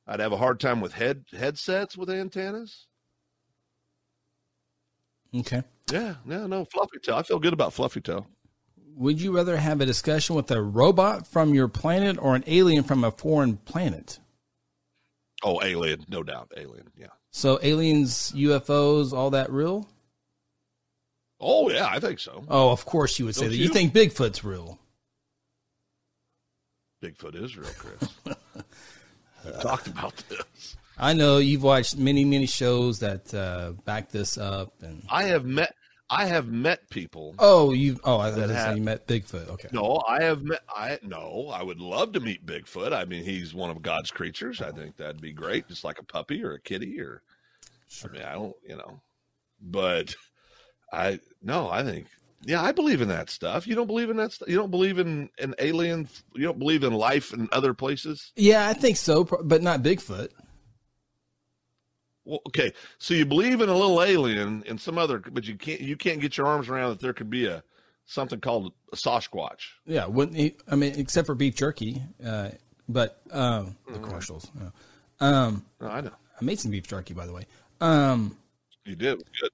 I'd 0.06 0.20
have 0.20 0.32
a 0.32 0.36
hard 0.36 0.60
time 0.60 0.80
with 0.80 0.92
head 0.92 1.24
headsets 1.32 1.96
with 1.96 2.08
antennas. 2.08 2.86
Okay. 5.34 5.62
Yeah, 5.90 6.16
no, 6.24 6.46
no, 6.46 6.64
fluffy 6.64 6.98
tail. 7.02 7.16
I 7.16 7.22
feel 7.22 7.38
good 7.38 7.52
about 7.52 7.72
fluffy 7.72 8.00
tail. 8.00 8.26
Would 8.96 9.20
you 9.20 9.34
rather 9.34 9.56
have 9.56 9.80
a 9.80 9.86
discussion 9.86 10.36
with 10.36 10.50
a 10.50 10.62
robot 10.62 11.26
from 11.26 11.52
your 11.52 11.68
planet 11.68 12.16
or 12.18 12.34
an 12.34 12.44
alien 12.46 12.82
from 12.82 13.04
a 13.04 13.10
foreign 13.10 13.56
planet? 13.58 14.18
Oh, 15.42 15.62
alien, 15.62 16.04
no 16.08 16.22
doubt, 16.22 16.52
alien. 16.56 16.90
Yeah. 16.96 17.08
So 17.30 17.58
aliens, 17.62 18.32
UFOs, 18.34 19.12
all 19.12 19.30
that 19.30 19.50
real? 19.52 19.88
Oh, 21.40 21.70
yeah, 21.70 21.86
I 21.90 22.00
think 22.00 22.18
so. 22.18 22.44
Oh, 22.48 22.70
of 22.70 22.84
course 22.86 23.18
you 23.18 23.26
would 23.26 23.34
say 23.34 23.42
Don't 23.42 23.50
that. 23.50 23.56
You 23.56 23.64
you? 23.64 23.68
think 23.70 23.92
Bigfoot's 23.92 24.42
real? 24.44 24.78
Bigfoot 27.02 27.34
is 27.42 27.56
real, 27.56 27.68
Chris. 27.76 28.08
we 29.44 29.52
talked 29.62 29.86
about 29.86 30.16
this. 30.28 30.76
I 30.98 31.12
know 31.12 31.38
you've 31.38 31.62
watched 31.62 31.96
many, 31.98 32.24
many 32.24 32.46
shows 32.46 33.00
that 33.00 33.32
uh, 33.34 33.72
back 33.84 34.10
this 34.10 34.38
up, 34.38 34.72
and 34.80 35.02
I 35.10 35.24
have 35.24 35.44
met. 35.44 35.74
I 36.08 36.26
have 36.26 36.46
met 36.46 36.88
people. 36.88 37.34
oh, 37.40 37.72
you 37.72 37.98
oh, 38.04 38.18
I 38.18 38.30
thought 38.30 38.48
you 38.48 38.54
have- 38.54 38.76
you 38.76 38.82
met 38.82 39.06
Bigfoot. 39.08 39.48
Okay, 39.48 39.68
No, 39.72 40.02
I 40.08 40.22
have 40.22 40.42
met. 40.42 40.60
I 40.74 40.98
no. 41.02 41.50
I 41.52 41.62
would 41.62 41.80
love 41.80 42.12
to 42.12 42.20
meet 42.20 42.46
Bigfoot. 42.46 42.92
I 42.92 43.04
mean, 43.04 43.24
he's 43.24 43.52
one 43.54 43.70
of 43.70 43.82
God's 43.82 44.10
creatures. 44.10 44.62
I 44.62 44.70
think 44.70 44.96
that'd 44.96 45.20
be 45.20 45.32
great, 45.32 45.68
just 45.68 45.84
like 45.84 45.98
a 45.98 46.04
puppy 46.04 46.42
or 46.44 46.52
a 46.52 46.60
kitty 46.60 46.98
or. 47.00 47.22
I 48.04 48.08
mean, 48.08 48.22
I 48.22 48.32
don't, 48.34 48.54
you 48.66 48.76
know, 48.76 49.00
but 49.60 50.14
I 50.92 51.20
no. 51.42 51.68
I 51.70 51.82
think 51.82 52.06
yeah, 52.44 52.62
I 52.62 52.70
believe 52.72 53.00
in 53.00 53.08
that 53.08 53.28
stuff. 53.30 53.66
You 53.66 53.74
don't 53.74 53.86
believe 53.88 54.08
in 54.10 54.16
that 54.18 54.32
stuff. 54.32 54.48
You 54.48 54.56
don't 54.56 54.70
believe 54.70 54.98
in 54.98 55.28
an 55.38 55.54
alien. 55.58 56.08
You 56.34 56.44
don't 56.44 56.58
believe 56.58 56.84
in 56.84 56.92
life 56.92 57.32
in 57.32 57.48
other 57.52 57.74
places. 57.74 58.32
yeah, 58.36 58.68
I 58.68 58.72
think 58.72 58.96
so, 58.96 59.24
but 59.24 59.62
not 59.62 59.82
Bigfoot. 59.82 60.28
Well, 62.24 62.40
okay, 62.48 62.72
so 62.98 63.14
you 63.14 63.24
believe 63.24 63.60
in 63.60 63.68
a 63.68 63.74
little 63.76 64.02
alien 64.02 64.64
and 64.66 64.80
some 64.80 64.98
other, 64.98 65.18
but 65.30 65.44
you 65.46 65.56
can't 65.56 65.80
you 65.80 65.96
can't 65.96 66.20
get 66.20 66.36
your 66.36 66.46
arms 66.48 66.68
around 66.68 66.90
that 66.90 67.00
there 67.00 67.12
could 67.12 67.30
be 67.30 67.46
a 67.46 67.62
something 68.04 68.40
called 68.40 68.72
a 68.92 68.96
Sasquatch. 68.96 69.60
Yeah, 69.86 70.06
wouldn't 70.06 70.36
he? 70.36 70.54
I 70.68 70.74
mean, 70.76 70.94
except 70.98 71.26
for 71.26 71.34
beef 71.36 71.54
jerky, 71.54 72.02
uh, 72.24 72.50
but 72.88 73.20
um, 73.30 73.76
Mm-hmm. 73.86 73.92
the 73.94 73.98
commercials. 74.00 74.50
yeah. 74.60 74.70
Um, 75.20 75.64
No, 75.80 75.88
I 75.88 76.00
know 76.00 76.10
I 76.40 76.44
made 76.44 76.58
some 76.58 76.70
beef 76.72 76.86
jerky, 76.88 77.14
by 77.14 77.26
the 77.26 77.32
way. 77.32 77.46
Um, 77.80 78.36
you 78.84 78.96
did 78.96 79.18
good. 79.40 79.50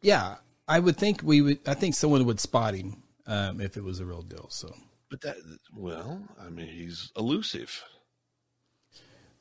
yeah, 0.00 0.36
I 0.68 0.78
would 0.78 0.96
think 0.96 1.22
we 1.22 1.40
would. 1.42 1.58
I 1.66 1.74
think 1.74 1.94
someone 1.94 2.24
would 2.26 2.40
spot 2.40 2.74
him 2.74 3.02
um, 3.26 3.60
if 3.60 3.76
it 3.76 3.84
was 3.84 4.00
a 4.00 4.04
real 4.06 4.22
deal. 4.22 4.48
So, 4.50 4.72
But 5.10 5.20
that, 5.22 5.36
well, 5.76 6.22
I 6.40 6.48
mean, 6.48 6.66
he's 6.68 7.10
elusive. 7.16 7.82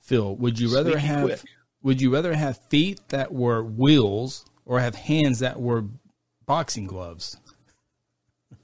Phil, 0.01 0.35
would 0.37 0.59
you 0.59 0.73
rather 0.73 0.91
Sneaky 0.91 1.05
have? 1.07 1.23
quick. 1.25 1.41
Would 1.83 2.01
you 2.01 2.13
rather 2.13 2.33
have 2.33 2.57
feet 2.69 2.99
that 3.09 3.31
were 3.33 3.63
wheels 3.63 4.45
or 4.65 4.79
have 4.79 4.95
hands 4.95 5.39
that 5.39 5.59
were 5.59 5.85
boxing 6.45 6.85
gloves? 6.85 7.37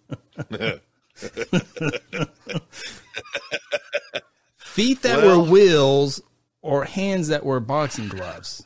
Feet 4.60 5.02
that 5.02 5.18
Well- 5.24 5.42
were 5.44 5.50
wheels 5.52 6.22
or 6.62 6.86
hands 6.86 7.28
that 7.30 7.46
were 7.46 7.60
boxing 7.60 8.08
gloves? 8.08 8.64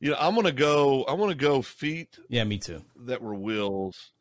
You 0.00 0.10
know, 0.10 0.16
I'm 0.20 0.34
gonna 0.34 0.52
go. 0.52 1.04
I 1.04 1.12
want 1.14 1.30
to 1.30 1.36
go 1.36 1.60
feet 1.62 2.18
Yeah, 2.28 2.44
me 2.44 2.58
too. 2.58 2.82
that 3.06 3.20
were 3.20 3.34
wheels, 3.34 4.12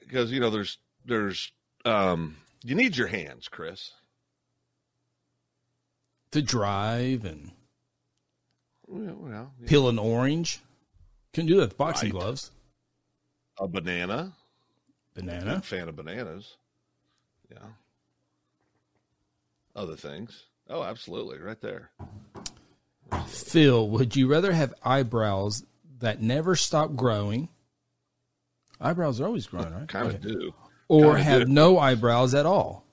because 0.00 0.30
you 0.30 0.38
know, 0.40 0.50
there's 0.50 0.78
there's 1.04 1.50
um, 1.84 2.36
you 2.62 2.74
need 2.76 2.96
your 2.96 3.08
hands, 3.08 3.48
Chris. 3.48 3.90
To 6.30 6.40
drive 6.40 7.24
and 7.24 7.50
Well, 8.86 9.16
well, 9.18 9.52
yeah. 9.60 9.66
peel 9.66 9.88
an 9.88 9.98
orange. 9.98 10.60
Couldn't 11.34 11.48
do 11.48 11.56
that 11.56 11.70
with 11.70 11.76
boxing 11.76 12.12
Right. 12.12 12.20
gloves. 12.20 12.50
a 13.58 13.66
banana. 13.68 14.32
Banana. 15.14 15.56
Big 15.56 15.64
fan 15.64 15.88
of 15.88 15.96
bananas. 15.96 16.56
Yeah. 17.50 17.58
Other 19.76 19.96
things. 19.96 20.44
Oh, 20.70 20.82
absolutely, 20.82 21.38
right 21.38 21.60
there. 21.60 21.90
Phil, 23.26 23.88
would 23.90 24.16
you 24.16 24.28
rather 24.28 24.52
have 24.52 24.74
eyebrows 24.82 25.64
that 26.00 26.20
never 26.20 26.56
stop 26.56 26.94
growing? 26.94 27.48
Eyebrows 28.80 29.20
are 29.20 29.26
always 29.26 29.46
growing, 29.46 29.72
right? 29.72 29.88
Kind 29.88 30.08
of 30.08 30.14
Okay. 30.16 30.28
do. 30.28 30.54
Or 30.88 31.14
kinda 31.16 31.22
have 31.22 31.40
do. 31.46 31.52
no 31.52 31.78
eyebrows 31.78 32.34
at 32.34 32.46
all. 32.46 32.84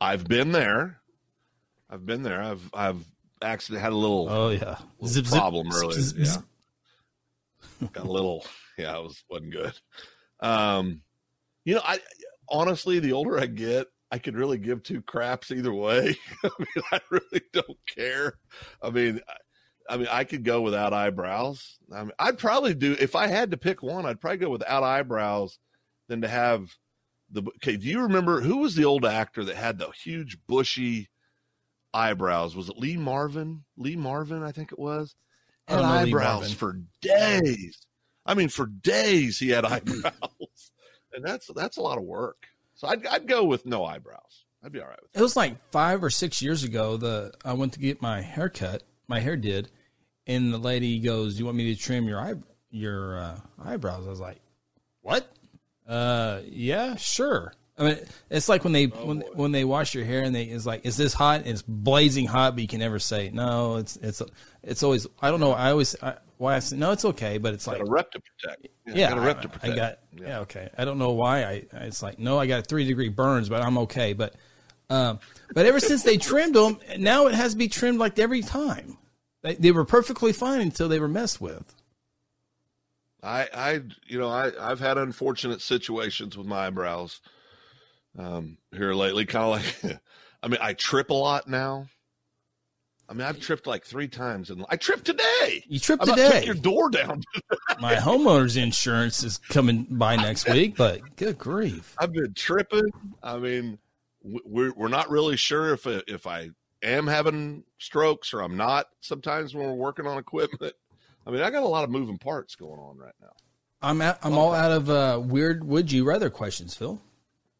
I've 0.00 0.24
been 0.26 0.52
there. 0.52 1.00
I've 1.88 2.04
been 2.04 2.22
there. 2.22 2.42
I've 2.42 2.70
I've 2.74 3.04
actually 3.40 3.78
had 3.80 3.92
a 3.92 3.96
little, 3.96 4.28
Oh 4.28 4.48
yeah. 4.50 4.76
little 4.98 5.22
problem 5.24 5.68
earlier. 5.72 6.00
zip, 6.00 6.18
yeah. 6.18 6.24
zip. 6.24 7.92
Got 7.92 8.06
a 8.06 8.10
little. 8.10 8.44
Yeah, 8.78 8.96
it 8.98 9.02
was 9.02 9.22
wasn't 9.28 9.52
good. 9.52 9.72
Um, 10.40 11.02
you 11.64 11.74
know, 11.74 11.82
I 11.84 12.00
honestly, 12.48 12.98
the 12.98 13.12
older 13.12 13.38
I 13.38 13.46
get, 13.46 13.86
I 14.12 14.18
could 14.18 14.36
really 14.36 14.58
give 14.58 14.82
two 14.82 15.00
craps 15.00 15.50
either 15.50 15.72
way. 15.72 16.14
I 16.44 16.50
mean, 16.58 16.84
I 16.92 17.00
really 17.10 17.42
don't 17.54 17.78
care. 17.96 18.34
I 18.82 18.90
mean, 18.90 19.20
I, 19.26 19.94
I 19.94 19.96
mean, 19.96 20.08
I 20.10 20.24
could 20.24 20.44
go 20.44 20.60
without 20.60 20.92
eyebrows. 20.92 21.78
I 21.90 22.02
mean, 22.02 22.12
I'd 22.18 22.38
probably 22.38 22.74
do 22.74 22.94
if 23.00 23.16
I 23.16 23.26
had 23.26 23.50
to 23.52 23.56
pick 23.56 23.82
one. 23.82 24.04
I'd 24.04 24.20
probably 24.20 24.36
go 24.36 24.50
without 24.50 24.82
eyebrows 24.82 25.58
than 26.08 26.20
to 26.20 26.28
have 26.28 26.70
the. 27.30 27.42
Okay, 27.56 27.78
do 27.78 27.88
you 27.88 28.02
remember 28.02 28.42
who 28.42 28.58
was 28.58 28.76
the 28.76 28.84
old 28.84 29.06
actor 29.06 29.44
that 29.44 29.56
had 29.56 29.78
the 29.78 29.90
huge 29.90 30.36
bushy 30.46 31.08
eyebrows? 31.94 32.54
Was 32.54 32.68
it 32.68 32.76
Lee 32.76 32.98
Marvin? 32.98 33.64
Lee 33.78 33.96
Marvin, 33.96 34.42
I 34.42 34.52
think 34.52 34.72
it 34.72 34.78
was. 34.78 35.14
had 35.66 35.80
eyebrows 35.80 36.52
for 36.52 36.80
days. 37.00 37.78
I 38.26 38.34
mean, 38.34 38.50
for 38.50 38.66
days 38.66 39.38
he 39.38 39.48
had 39.48 39.64
eyebrows, 39.64 40.70
and 41.14 41.24
that's 41.24 41.48
that's 41.54 41.78
a 41.78 41.82
lot 41.82 41.96
of 41.96 42.04
work. 42.04 42.46
So 42.82 42.88
I'd, 42.88 43.06
I'd 43.06 43.28
go 43.28 43.44
with 43.44 43.64
no 43.64 43.84
eyebrows. 43.84 44.44
I'd 44.64 44.72
be 44.72 44.80
all 44.80 44.88
right 44.88 44.98
with 45.00 45.14
it. 45.14 45.20
It 45.20 45.22
was 45.22 45.36
like 45.36 45.56
five 45.70 46.02
or 46.02 46.10
six 46.10 46.42
years 46.42 46.64
ago. 46.64 46.96
The 46.96 47.32
I 47.44 47.52
went 47.52 47.74
to 47.74 47.78
get 47.78 48.02
my 48.02 48.20
hair 48.20 48.48
cut. 48.48 48.82
My 49.06 49.20
hair 49.20 49.36
did, 49.36 49.70
and 50.26 50.52
the 50.52 50.58
lady 50.58 50.98
goes, 50.98 51.34
"Do 51.34 51.38
you 51.38 51.44
want 51.44 51.58
me 51.58 51.72
to 51.72 51.80
trim 51.80 52.08
your 52.08 52.18
eye 52.18 52.34
your 52.72 53.18
uh, 53.20 53.40
eyebrows?" 53.64 54.04
I 54.04 54.10
was 54.10 54.18
like, 54.18 54.40
"What? 55.00 55.32
Uh, 55.86 56.40
yeah, 56.44 56.96
sure." 56.96 57.52
I 57.78 57.84
mean, 57.84 57.98
it's 58.28 58.48
like 58.48 58.64
when 58.64 58.72
they 58.72 58.86
oh, 58.86 59.06
when 59.06 59.20
boy. 59.20 59.28
when 59.34 59.52
they 59.52 59.64
wash 59.64 59.94
your 59.94 60.04
hair 60.04 60.22
and 60.22 60.34
they 60.34 60.44
it's 60.44 60.66
like, 60.66 60.84
"Is 60.84 60.96
this 60.96 61.14
hot?" 61.14 61.40
And 61.40 61.48
it's 61.48 61.62
blazing 61.62 62.26
hot, 62.26 62.54
but 62.54 62.62
you 62.62 62.68
can 62.68 62.80
never 62.80 62.98
say 62.98 63.30
no. 63.32 63.76
It's 63.76 63.96
it's 63.96 64.22
it's 64.62 64.82
always 64.82 65.06
I 65.20 65.30
don't 65.30 65.40
know. 65.40 65.52
I 65.52 65.70
always 65.70 65.96
I, 66.02 66.16
why 66.36 66.56
I 66.56 66.58
said 66.58 66.78
no, 66.78 66.92
it's 66.92 67.04
okay, 67.04 67.38
but 67.38 67.54
it's 67.54 67.66
like 67.66 67.80
a 67.80 67.84
rep 67.84 68.10
to 68.12 68.20
protect. 68.20 68.66
Yeah, 68.86 68.94
yeah 68.94 69.08
got 69.10 69.18
a 69.18 69.20
rep 69.22 69.38
I, 69.38 69.42
to 69.42 69.48
protect. 69.48 69.72
I 69.72 69.76
got 69.76 69.98
yeah. 70.12 70.28
yeah. 70.28 70.38
okay. 70.40 70.68
I 70.76 70.84
don't 70.84 70.98
know 70.98 71.12
why 71.12 71.44
I. 71.44 71.64
It's 71.72 72.02
like 72.02 72.18
no, 72.18 72.38
I 72.38 72.46
got 72.46 72.66
three 72.66 72.84
degree 72.84 73.08
burns, 73.08 73.48
but 73.48 73.62
I'm 73.62 73.78
okay. 73.78 74.12
But 74.12 74.34
um, 74.90 75.20
but 75.54 75.64
ever 75.64 75.80
since 75.80 76.02
they 76.02 76.18
trimmed 76.18 76.54
them, 76.54 76.78
now 76.98 77.26
it 77.26 77.34
has 77.34 77.52
to 77.52 77.58
be 77.58 77.68
trimmed 77.68 77.98
like 77.98 78.18
every 78.18 78.42
time. 78.42 78.98
They, 79.42 79.54
they 79.54 79.72
were 79.72 79.84
perfectly 79.84 80.32
fine 80.32 80.60
until 80.60 80.88
they 80.88 81.00
were 81.00 81.08
messed 81.08 81.40
with. 81.40 81.74
I, 83.22 83.48
I, 83.54 83.80
you 84.06 84.18
know, 84.18 84.28
I, 84.28 84.50
I've 84.60 84.80
had 84.80 84.98
unfortunate 84.98 85.60
situations 85.62 86.36
with 86.36 86.46
my 86.46 86.66
eyebrows 86.66 87.20
um, 88.18 88.58
here 88.72 88.94
lately. 88.94 89.26
Kind 89.26 89.44
of 89.44 89.50
like, 89.50 90.00
I 90.42 90.48
mean, 90.48 90.58
I 90.60 90.72
trip 90.74 91.10
a 91.10 91.14
lot 91.14 91.48
now. 91.48 91.86
I 93.08 93.14
mean, 93.14 93.26
I've 93.26 93.40
tripped 93.40 93.66
like 93.66 93.84
three 93.84 94.08
times, 94.08 94.48
and 94.48 94.64
I 94.70 94.76
tripped 94.76 95.04
today. 95.04 95.62
You 95.68 95.78
tripped 95.78 96.06
today. 96.06 96.30
Took 96.30 96.46
your 96.46 96.54
door 96.54 96.88
down. 96.88 97.22
My 97.80 97.94
homeowner's 97.94 98.56
insurance 98.56 99.22
is 99.22 99.36
coming 99.36 99.86
by 99.90 100.16
next 100.16 100.48
week, 100.48 100.76
but 100.76 101.00
good 101.16 101.36
grief! 101.36 101.94
I've 101.98 102.12
been 102.12 102.32
tripping. 102.32 102.90
I 103.22 103.36
mean, 103.36 103.78
we're 104.22 104.72
we're 104.72 104.88
not 104.88 105.10
really 105.10 105.36
sure 105.36 105.74
if 105.74 105.86
if 105.86 106.26
I 106.26 106.50
am 106.82 107.06
having 107.06 107.64
strokes 107.78 108.32
or 108.32 108.40
I'm 108.40 108.56
not. 108.56 108.86
Sometimes 109.00 109.54
when 109.54 109.66
we're 109.66 109.74
working 109.74 110.06
on 110.06 110.16
equipment, 110.16 110.74
I 111.26 111.30
mean, 111.30 111.42
I 111.42 111.50
got 111.50 111.64
a 111.64 111.68
lot 111.68 111.84
of 111.84 111.90
moving 111.90 112.18
parts 112.18 112.54
going 112.54 112.80
on 112.80 112.96
right 112.96 113.14
now. 113.20 113.32
I'm 113.82 114.00
at, 114.00 114.20
I'm 114.22 114.38
all 114.38 114.54
out 114.54 114.70
of 114.70 114.88
uh, 114.88 115.20
weird 115.22 115.64
would 115.64 115.90
you 115.90 116.04
rather 116.04 116.30
questions, 116.30 116.74
Phil. 116.74 117.00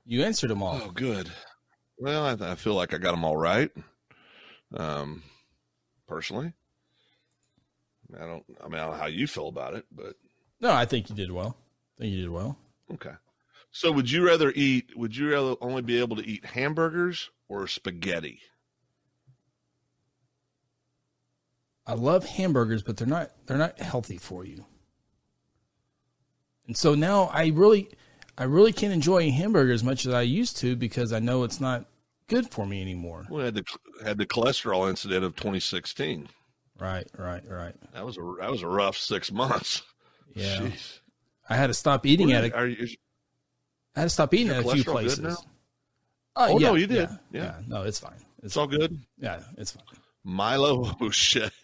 You 0.05 0.25
answered 0.25 0.51
them 0.51 0.63
all. 0.63 0.81
Oh, 0.83 0.91
good. 0.91 1.31
Well, 1.99 2.25
I, 2.25 2.53
I 2.53 2.55
feel 2.57 2.75
like 2.75 2.93
I 2.93 2.99
got 2.99 3.13
them 3.13 3.25
all 3.25 3.37
right. 3.37 3.71
Um, 4.75 5.23
personally, 6.09 6.53
I 8.15 8.27
don't. 8.27 8.45
I 8.61 8.69
mean, 8.69 8.75
I 8.81 8.85
don't 8.85 8.93
know 8.93 8.99
how 8.99 9.07
you 9.07 9.27
feel 9.27 9.49
about 9.49 9.75
it, 9.75 9.85
but 9.93 10.15
no, 10.61 10.73
I 10.73 10.85
think 10.85 11.09
you 11.09 11.15
did 11.15 11.31
well. 11.31 11.57
I 11.99 12.03
think 12.03 12.15
you 12.15 12.23
did 12.23 12.31
well. 12.31 12.59
Okay. 12.93 13.13
So, 13.71 13.93
would 13.93 14.11
you 14.11 14.27
rather 14.27 14.53
eat? 14.55 14.97
Would 14.97 15.17
you 15.17 15.31
rather 15.31 15.55
only 15.61 15.83
be 15.83 16.01
able 16.01 16.17
to 16.17 16.27
eat 16.27 16.45
hamburgers 16.45 17.31
or 17.49 17.67
spaghetti? 17.67 18.41
I 21.87 21.95
love 21.95 22.25
hamburgers, 22.25 22.83
but 22.83 22.97
they're 22.97 23.07
not 23.07 23.31
they're 23.47 23.59
not 23.59 23.81
healthy 23.81 24.17
for 24.17 24.45
you. 24.45 24.65
And 26.67 26.77
so 26.77 26.95
now 26.95 27.25
I 27.33 27.49
really 27.49 27.91
I 28.39 28.45
really 28.45 28.73
can't 28.73 28.93
enjoy 28.93 29.23
a 29.23 29.31
hamburger 29.31 29.73
as 29.73 29.85
much 29.85 30.07
as 30.07 30.15
I 30.15 30.23
used 30.23 30.57
to 30.59 30.77
because 30.77 31.13
I 31.13 31.19
know 31.19 31.45
it's 31.45 31.61
not 31.61 31.85
good 32.29 32.51
for 32.51 32.67
me 32.67 32.81
anymore. 32.81 33.27
We 33.31 33.43
had 33.43 33.55
the 33.55 33.65
had 34.05 34.19
the 34.19 34.27
cholesterol 34.27 34.89
incident 34.89 35.25
of 35.25 35.37
2016. 35.37 36.29
Right, 36.79 37.07
right, 37.17 37.43
right. 37.49 37.75
That 37.93 38.05
was 38.05 38.17
a 38.17 38.35
that 38.41 38.51
was 38.51 38.63
a 38.63 38.69
rough 38.69 38.97
six 38.97 39.31
months. 39.31 39.83
Yeah, 40.35 40.59
Jeez. 40.59 41.01
I 41.49 41.57
had 41.57 41.67
to 41.67 41.75
stop 41.75 42.07
eating 42.07 42.33
at 42.33 42.45
it. 42.45 42.55
Are 42.55 42.67
you, 42.67 42.89
I 43.95 44.01
had 44.01 44.07
to 44.07 44.11
stop 44.11 44.33
eating 44.33 44.51
at 44.51 44.65
a 44.65 44.71
few 44.71 44.85
places. 44.85 45.37
Uh, 46.35 46.49
oh 46.51 46.59
yeah, 46.59 46.69
no, 46.69 46.75
you 46.75 46.87
did. 46.87 47.11
Yeah. 47.11 47.17
yeah. 47.31 47.43
yeah. 47.43 47.55
no, 47.67 47.83
it's 47.83 47.99
fine. 47.99 48.15
It's, 48.39 48.47
it's 48.47 48.57
all 48.57 48.67
good. 48.67 48.99
Yeah, 49.19 49.43
it's 49.59 49.73
fine. 49.73 49.85
Milo 50.25 50.97
O'Shea. 51.01 51.51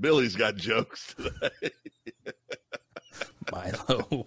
Billy's 0.00 0.36
got 0.36 0.56
jokes 0.56 1.14
today. 1.14 1.70
Milo. 3.52 4.26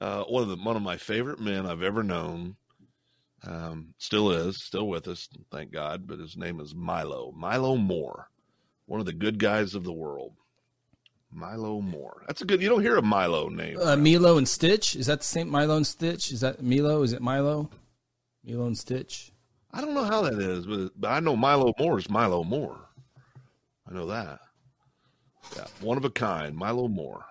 Uh, 0.00 0.24
one 0.24 0.42
of 0.42 0.48
the 0.48 0.56
one 0.56 0.76
of 0.76 0.82
my 0.82 0.96
favorite 0.96 1.40
men 1.40 1.66
I've 1.66 1.82
ever 1.82 2.02
known. 2.02 2.56
Um, 3.42 3.94
still 3.98 4.30
is, 4.32 4.62
still 4.62 4.86
with 4.88 5.08
us, 5.08 5.28
thank 5.50 5.72
God. 5.72 6.06
But 6.06 6.18
his 6.18 6.36
name 6.36 6.60
is 6.60 6.74
Milo. 6.74 7.32
Milo 7.36 7.76
Moore, 7.76 8.28
one 8.86 9.00
of 9.00 9.06
the 9.06 9.12
good 9.12 9.38
guys 9.38 9.74
of 9.74 9.84
the 9.84 9.92
world. 9.92 10.34
Milo 11.32 11.80
Moore. 11.80 12.22
That's 12.26 12.42
a 12.42 12.44
good. 12.44 12.60
You 12.60 12.68
don't 12.68 12.82
hear 12.82 12.96
a 12.96 13.02
Milo 13.02 13.48
name. 13.48 13.78
Uh, 13.80 13.96
Milo 13.96 14.36
and 14.36 14.48
Stitch. 14.48 14.96
Is 14.96 15.06
that 15.06 15.20
the 15.20 15.26
same 15.26 15.48
Milo 15.48 15.76
and 15.76 15.86
Stitch? 15.86 16.32
Is 16.32 16.40
that 16.40 16.62
Milo? 16.62 17.02
Is 17.02 17.12
it 17.12 17.22
Milo? 17.22 17.70
Milo 18.44 18.66
and 18.66 18.76
Stitch. 18.76 19.32
I 19.72 19.80
don't 19.80 19.94
know 19.94 20.04
how 20.04 20.22
that 20.22 20.40
is, 20.40 20.66
but, 20.66 20.90
but 21.00 21.08
I 21.08 21.20
know 21.20 21.36
Milo 21.36 21.72
Moore 21.78 21.98
is 21.98 22.10
Milo 22.10 22.42
Moore. 22.42 22.80
I 23.88 23.94
know 23.94 24.06
that. 24.06 24.40
Yeah, 25.56 25.66
one 25.80 25.96
of 25.96 26.04
a 26.04 26.10
kind, 26.10 26.56
Milo 26.56 26.88
Moore. 26.88 27.24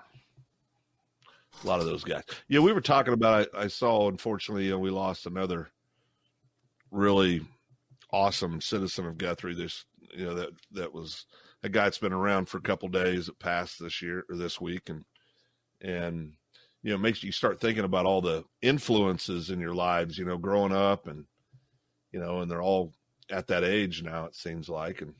A 1.64 1.68
lot 1.68 1.80
of 1.80 1.86
those 1.86 2.04
guys. 2.04 2.24
Yeah, 2.48 2.60
we 2.60 2.74
were 2.74 2.82
talking 2.82 3.14
about. 3.14 3.50
I, 3.54 3.64
I 3.64 3.68
saw, 3.68 4.08
unfortunately, 4.08 4.66
you 4.66 4.72
know, 4.72 4.80
we 4.80 4.90
lost 4.90 5.26
another 5.26 5.70
really 6.92 7.42
awesome 8.12 8.62
citizen 8.62 9.06
of 9.06 9.18
Guthrie. 9.18 9.56
This, 9.56 9.86
you 10.16 10.26
know, 10.26 10.36
that 10.36 10.50
that 10.72 10.94
was 10.94 11.26
a 11.64 11.70
guy 11.70 11.84
that's 11.84 11.98
been 11.98 12.14
around 12.14 12.48
for 12.48 12.58
a 12.58 12.62
couple 12.62 12.88
days 12.88 13.26
that 13.26 13.40
passed 13.40 13.80
this 13.80 14.02
year 14.02 14.26
or 14.30 14.38
this 14.38 14.62
week, 14.62 14.90
and 14.90 15.04
and 15.82 16.34
you 16.82 16.92
know 16.92 16.98
makes 16.98 17.24
you 17.24 17.32
start 17.32 17.60
thinking 17.60 17.84
about 17.84 18.06
all 18.06 18.22
the 18.22 18.46
influences 18.62 19.50
in 19.50 19.60
your 19.60 19.74
lives. 19.74 20.18
You 20.18 20.26
know, 20.26 20.38
growing 20.38 20.74
up, 20.74 21.08
and 21.08 21.26
you 22.12 22.20
know, 22.20 22.40
and 22.40 22.50
they're 22.50 22.62
all 22.62 22.94
at 23.30 23.48
that 23.48 23.64
age 23.64 24.02
now. 24.02 24.26
It 24.26 24.36
seems 24.36 24.70
like, 24.70 25.02
and 25.02 25.14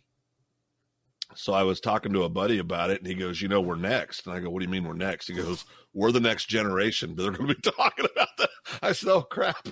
so 1.36 1.54
I 1.54 1.64
was 1.64 1.80
talking 1.80 2.14
to 2.14 2.24
a 2.24 2.30
buddy 2.30 2.58
about 2.58 2.90
it, 2.90 3.00
and 3.00 3.08
he 3.08 3.14
goes, 3.14 3.42
"You 3.42 3.48
know, 3.48 3.62
we're 3.62 3.76
next." 3.76 4.26
And 4.26 4.36
I 4.36 4.40
go, 4.40 4.50
"What 4.50 4.60
do 4.60 4.66
you 4.66 4.72
mean 4.72 4.84
we're 4.84 4.94
next?" 4.94 5.28
He 5.28 5.34
goes, 5.34 5.66
"We're 5.94 6.12
the 6.12 6.20
next 6.20 6.46
generation. 6.46 7.16
They're 7.16 7.32
going 7.32 7.48
to 7.48 7.56
be 7.56 7.62
talking 7.78 8.06
about 8.14 8.30
that." 8.38 8.50
I 8.82 8.92
said, 8.94 9.10
"Oh 9.10 9.22
crap, 9.22 9.68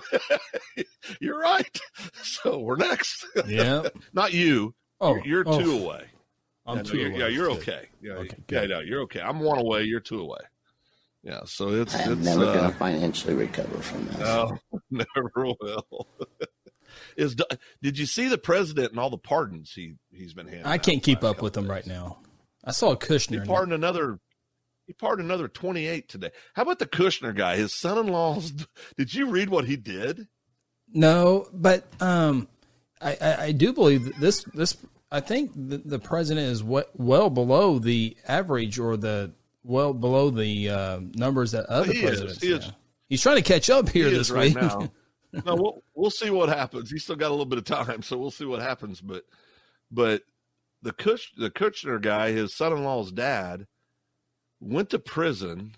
you're 1.20 1.38
right." 1.38 1.78
So 2.22 2.58
we're 2.58 2.76
next. 2.76 3.26
Yeah, 3.46 3.88
not 4.12 4.32
you. 4.32 4.74
Oh, 5.00 5.16
you're, 5.16 5.26
you're 5.26 5.44
oh. 5.46 5.60
two 5.60 5.78
away. 5.78 6.04
I'm 6.66 6.78
yeah, 6.78 6.82
two 6.82 6.96
no, 6.96 7.00
you're, 7.00 7.10
away. 7.10 7.18
Yeah, 7.18 7.26
you're 7.28 7.50
okay. 7.52 7.88
Yeah, 8.00 8.12
okay, 8.12 8.36
yeah, 8.50 8.66
no, 8.66 8.80
you're 8.80 9.00
okay. 9.02 9.20
I'm 9.20 9.40
one 9.40 9.58
away. 9.58 9.84
You're 9.84 10.00
two 10.00 10.20
away. 10.20 10.40
Yeah, 11.22 11.40
so 11.46 11.70
it's. 11.70 11.94
I'm 11.94 12.12
it's, 12.12 12.22
never 12.22 12.44
uh, 12.44 12.54
going 12.54 12.70
to 12.70 12.78
financially 12.78 13.34
recover 13.34 13.78
from 13.78 14.06
this. 14.06 14.18
No, 14.18 14.58
never 14.90 15.30
will. 15.60 16.06
Is 17.16 17.36
did 17.82 17.98
you 17.98 18.06
see 18.06 18.28
the 18.28 18.38
president 18.38 18.92
and 18.92 19.00
all 19.00 19.10
the 19.10 19.18
pardons 19.18 19.72
he 19.74 19.94
he's 20.18 20.34
been 20.34 20.46
handing? 20.46 20.66
I 20.66 20.78
can't 20.78 21.02
keep 21.02 21.24
up 21.24 21.42
with 21.42 21.52
them 21.52 21.68
right 21.70 21.86
now. 21.86 22.18
I 22.64 22.72
saw 22.72 22.92
a 22.92 22.96
Kushner. 22.96 23.42
He 23.42 23.46
pardoned 23.46 23.72
another. 23.72 24.18
He 24.86 24.92
pardoned 24.92 25.26
another 25.26 25.48
twenty 25.48 25.86
eight 25.86 26.08
today. 26.08 26.30
How 26.54 26.62
about 26.62 26.78
the 26.78 26.86
Kushner 26.86 27.34
guy? 27.34 27.56
His 27.56 27.74
son 27.74 27.98
in 27.98 28.08
law's. 28.08 28.52
Did 28.96 29.14
you 29.14 29.28
read 29.30 29.48
what 29.48 29.64
he 29.64 29.76
did? 29.76 30.28
No, 30.92 31.46
but 31.52 31.86
um, 32.00 32.48
I, 33.00 33.16
I, 33.20 33.36
I 33.44 33.52
do 33.52 33.72
believe 33.72 34.18
this 34.18 34.44
this 34.54 34.76
I 35.10 35.20
think 35.20 35.52
the, 35.54 35.78
the 35.78 35.98
president 35.98 36.48
is 36.48 36.62
what, 36.62 36.90
well 36.94 37.30
below 37.30 37.78
the 37.78 38.16
average 38.26 38.78
or 38.78 38.96
the 38.96 39.32
well 39.62 39.94
below 39.94 40.30
the 40.30 40.68
uh, 40.68 41.00
numbers 41.14 41.52
that 41.52 41.66
other 41.66 41.92
he 41.92 42.02
presidents. 42.02 42.36
Is, 42.36 42.42
he 42.42 42.52
is. 42.52 42.72
He's 43.08 43.22
trying 43.22 43.36
to 43.36 43.42
catch 43.42 43.70
up 43.70 43.88
here 43.88 44.10
this 44.10 44.30
right 44.30 44.54
week. 44.54 44.62
now. 44.62 44.90
no, 45.44 45.54
we'll 45.54 45.82
we'll 45.94 46.10
see 46.10 46.30
what 46.30 46.48
happens. 46.48 46.90
He's 46.90 47.04
still 47.04 47.16
got 47.16 47.28
a 47.28 47.30
little 47.30 47.46
bit 47.46 47.58
of 47.58 47.64
time, 47.64 48.02
so 48.02 48.18
we'll 48.18 48.30
see 48.30 48.44
what 48.44 48.60
happens. 48.60 49.00
But 49.00 49.24
but 49.90 50.22
the 50.82 50.92
Kush 50.92 51.32
the 51.36 51.50
Kushner 51.50 52.00
guy, 52.00 52.32
his 52.32 52.54
son 52.54 52.72
in 52.72 52.84
law's 52.84 53.12
dad, 53.12 53.66
went 54.60 54.90
to 54.90 54.98
prison 54.98 55.76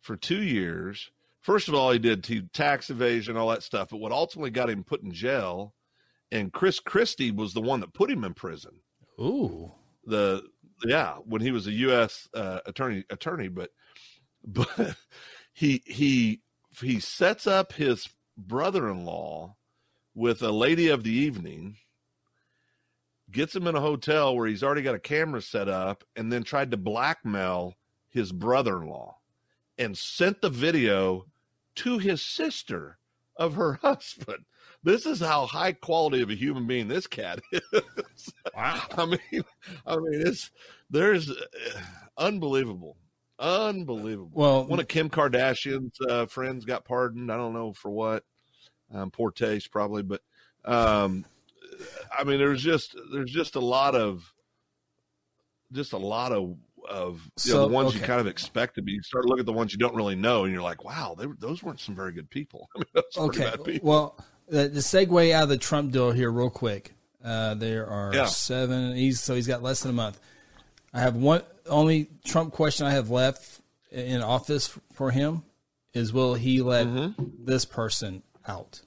for 0.00 0.16
two 0.16 0.42
years. 0.42 1.10
First 1.40 1.68
of 1.68 1.74
all, 1.74 1.90
he 1.90 1.98
did 1.98 2.52
tax 2.52 2.90
evasion, 2.90 3.36
all 3.36 3.48
that 3.48 3.62
stuff. 3.62 3.88
But 3.90 3.98
what 3.98 4.12
ultimately 4.12 4.50
got 4.50 4.70
him 4.70 4.84
put 4.84 5.02
in 5.02 5.12
jail, 5.12 5.74
and 6.30 6.52
Chris 6.52 6.78
Christie 6.78 7.32
was 7.32 7.52
the 7.52 7.60
one 7.60 7.80
that 7.80 7.94
put 7.94 8.10
him 8.10 8.24
in 8.24 8.34
prison. 8.34 8.72
Ooh, 9.20 9.72
the 10.04 10.42
yeah, 10.84 11.14
when 11.24 11.42
he 11.42 11.50
was 11.50 11.66
a 11.66 11.72
U.S. 11.72 12.28
Uh, 12.34 12.60
attorney 12.66 13.04
attorney, 13.10 13.48
but 13.48 13.70
but 14.44 14.96
he 15.52 15.82
he 15.86 16.40
he 16.80 17.00
sets 17.00 17.46
up 17.46 17.72
his 17.72 18.08
brother-in-law 18.36 19.54
with 20.14 20.42
a 20.42 20.50
lady 20.50 20.88
of 20.88 21.04
the 21.04 21.12
evening 21.12 21.76
gets 23.32 23.56
him 23.56 23.66
in 23.66 23.74
a 23.74 23.80
hotel 23.80 24.36
where 24.36 24.46
he's 24.46 24.62
already 24.62 24.82
got 24.82 24.94
a 24.94 25.00
camera 25.00 25.42
set 25.42 25.68
up 25.68 26.04
and 26.16 26.32
then 26.32 26.42
tried 26.42 26.70
to 26.70 26.76
blackmail 26.76 27.74
his 28.08 28.30
brother-in-law 28.32 29.16
and 29.78 29.96
sent 29.96 30.40
the 30.40 30.50
video 30.50 31.26
to 31.74 31.98
his 31.98 32.22
sister 32.22 32.98
of 33.36 33.54
her 33.54 33.74
husband. 33.82 34.44
This 34.84 35.06
is 35.06 35.20
how 35.20 35.46
high 35.46 35.72
quality 35.72 36.22
of 36.22 36.30
a 36.30 36.34
human 36.34 36.66
being 36.66 36.88
this 36.88 37.06
cat 37.06 37.40
is. 37.52 38.32
Wow. 38.54 38.82
I 38.96 39.06
mean, 39.06 39.44
I 39.86 39.96
mean, 39.96 40.26
it's 40.26 40.50
there's 40.90 41.30
uh, 41.30 41.34
unbelievable, 42.18 42.96
unbelievable. 43.38 44.30
Well, 44.34 44.66
one 44.66 44.80
of 44.80 44.88
Kim 44.88 45.08
Kardashian's 45.08 45.98
uh, 46.00 46.26
friends 46.26 46.64
got 46.64 46.84
pardoned. 46.84 47.30
I 47.30 47.36
don't 47.36 47.54
know 47.54 47.72
for 47.72 47.90
what. 47.90 48.24
Um, 48.92 49.10
poor 49.10 49.30
taste, 49.30 49.70
probably, 49.70 50.02
but 50.02 50.20
um, 50.64 51.24
I 52.16 52.24
mean, 52.24 52.38
there's 52.38 52.62
just 52.62 52.96
there's 53.12 53.30
just 53.30 53.56
a 53.56 53.60
lot 53.60 53.94
of 53.94 54.32
just 55.72 55.92
a 55.92 55.98
lot 55.98 56.32
of 56.32 56.56
of 56.88 57.28
you 57.44 57.52
know, 57.52 57.66
the 57.66 57.72
ones 57.72 57.90
okay. 57.90 58.00
you 58.00 58.04
kind 58.04 58.20
of 58.20 58.26
expect 58.26 58.74
to 58.76 58.82
be. 58.82 58.92
You 58.92 59.02
start 59.02 59.24
looking 59.24 59.40
at 59.40 59.46
the 59.46 59.52
ones 59.52 59.72
you 59.72 59.78
don't 59.78 59.94
really 59.94 60.16
know, 60.16 60.44
and 60.44 60.52
you're 60.52 60.62
like, 60.62 60.84
wow, 60.84 61.14
they, 61.18 61.26
those 61.38 61.62
weren't 61.62 61.80
some 61.80 61.94
very 61.94 62.12
good 62.12 62.30
people. 62.30 62.68
I 62.76 62.78
mean, 62.78 63.04
okay, 63.16 63.80
well, 63.82 64.16
the, 64.48 64.68
the 64.68 64.80
segue 64.80 65.32
out 65.32 65.44
of 65.44 65.48
the 65.48 65.58
Trump 65.58 65.92
deal 65.92 66.12
here, 66.12 66.30
real 66.30 66.50
quick. 66.50 66.92
Uh, 67.24 67.54
there 67.54 67.86
are 67.86 68.12
yeah. 68.12 68.26
seven. 68.26 68.96
He's 68.96 69.20
so 69.20 69.34
he's 69.34 69.46
got 69.46 69.62
less 69.62 69.80
than 69.80 69.90
a 69.90 69.94
month. 69.94 70.18
I 70.92 71.00
have 71.00 71.16
one 71.16 71.42
only 71.68 72.10
Trump 72.24 72.52
question 72.52 72.86
I 72.86 72.92
have 72.92 73.10
left 73.10 73.60
in 73.90 74.22
office 74.22 74.76
for 74.92 75.10
him 75.10 75.44
is 75.94 76.12
will 76.12 76.34
he 76.34 76.62
let 76.62 76.86
mm-hmm. 76.86 77.24
this 77.44 77.64
person 77.64 78.22
out? 78.46 78.80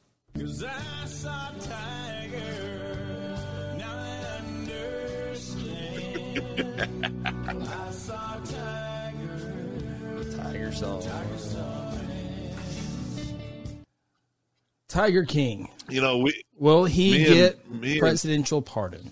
Tiger 10.35 10.71
song. 10.71 11.03
Tiger 14.87 15.25
King. 15.25 15.69
You 15.89 16.01
know, 16.01 16.19
we 16.19 16.41
will 16.57 16.85
he 16.85 17.23
get 17.25 17.59
and, 17.65 17.99
presidential 17.99 18.59
and, 18.59 18.65
pardon? 18.65 19.11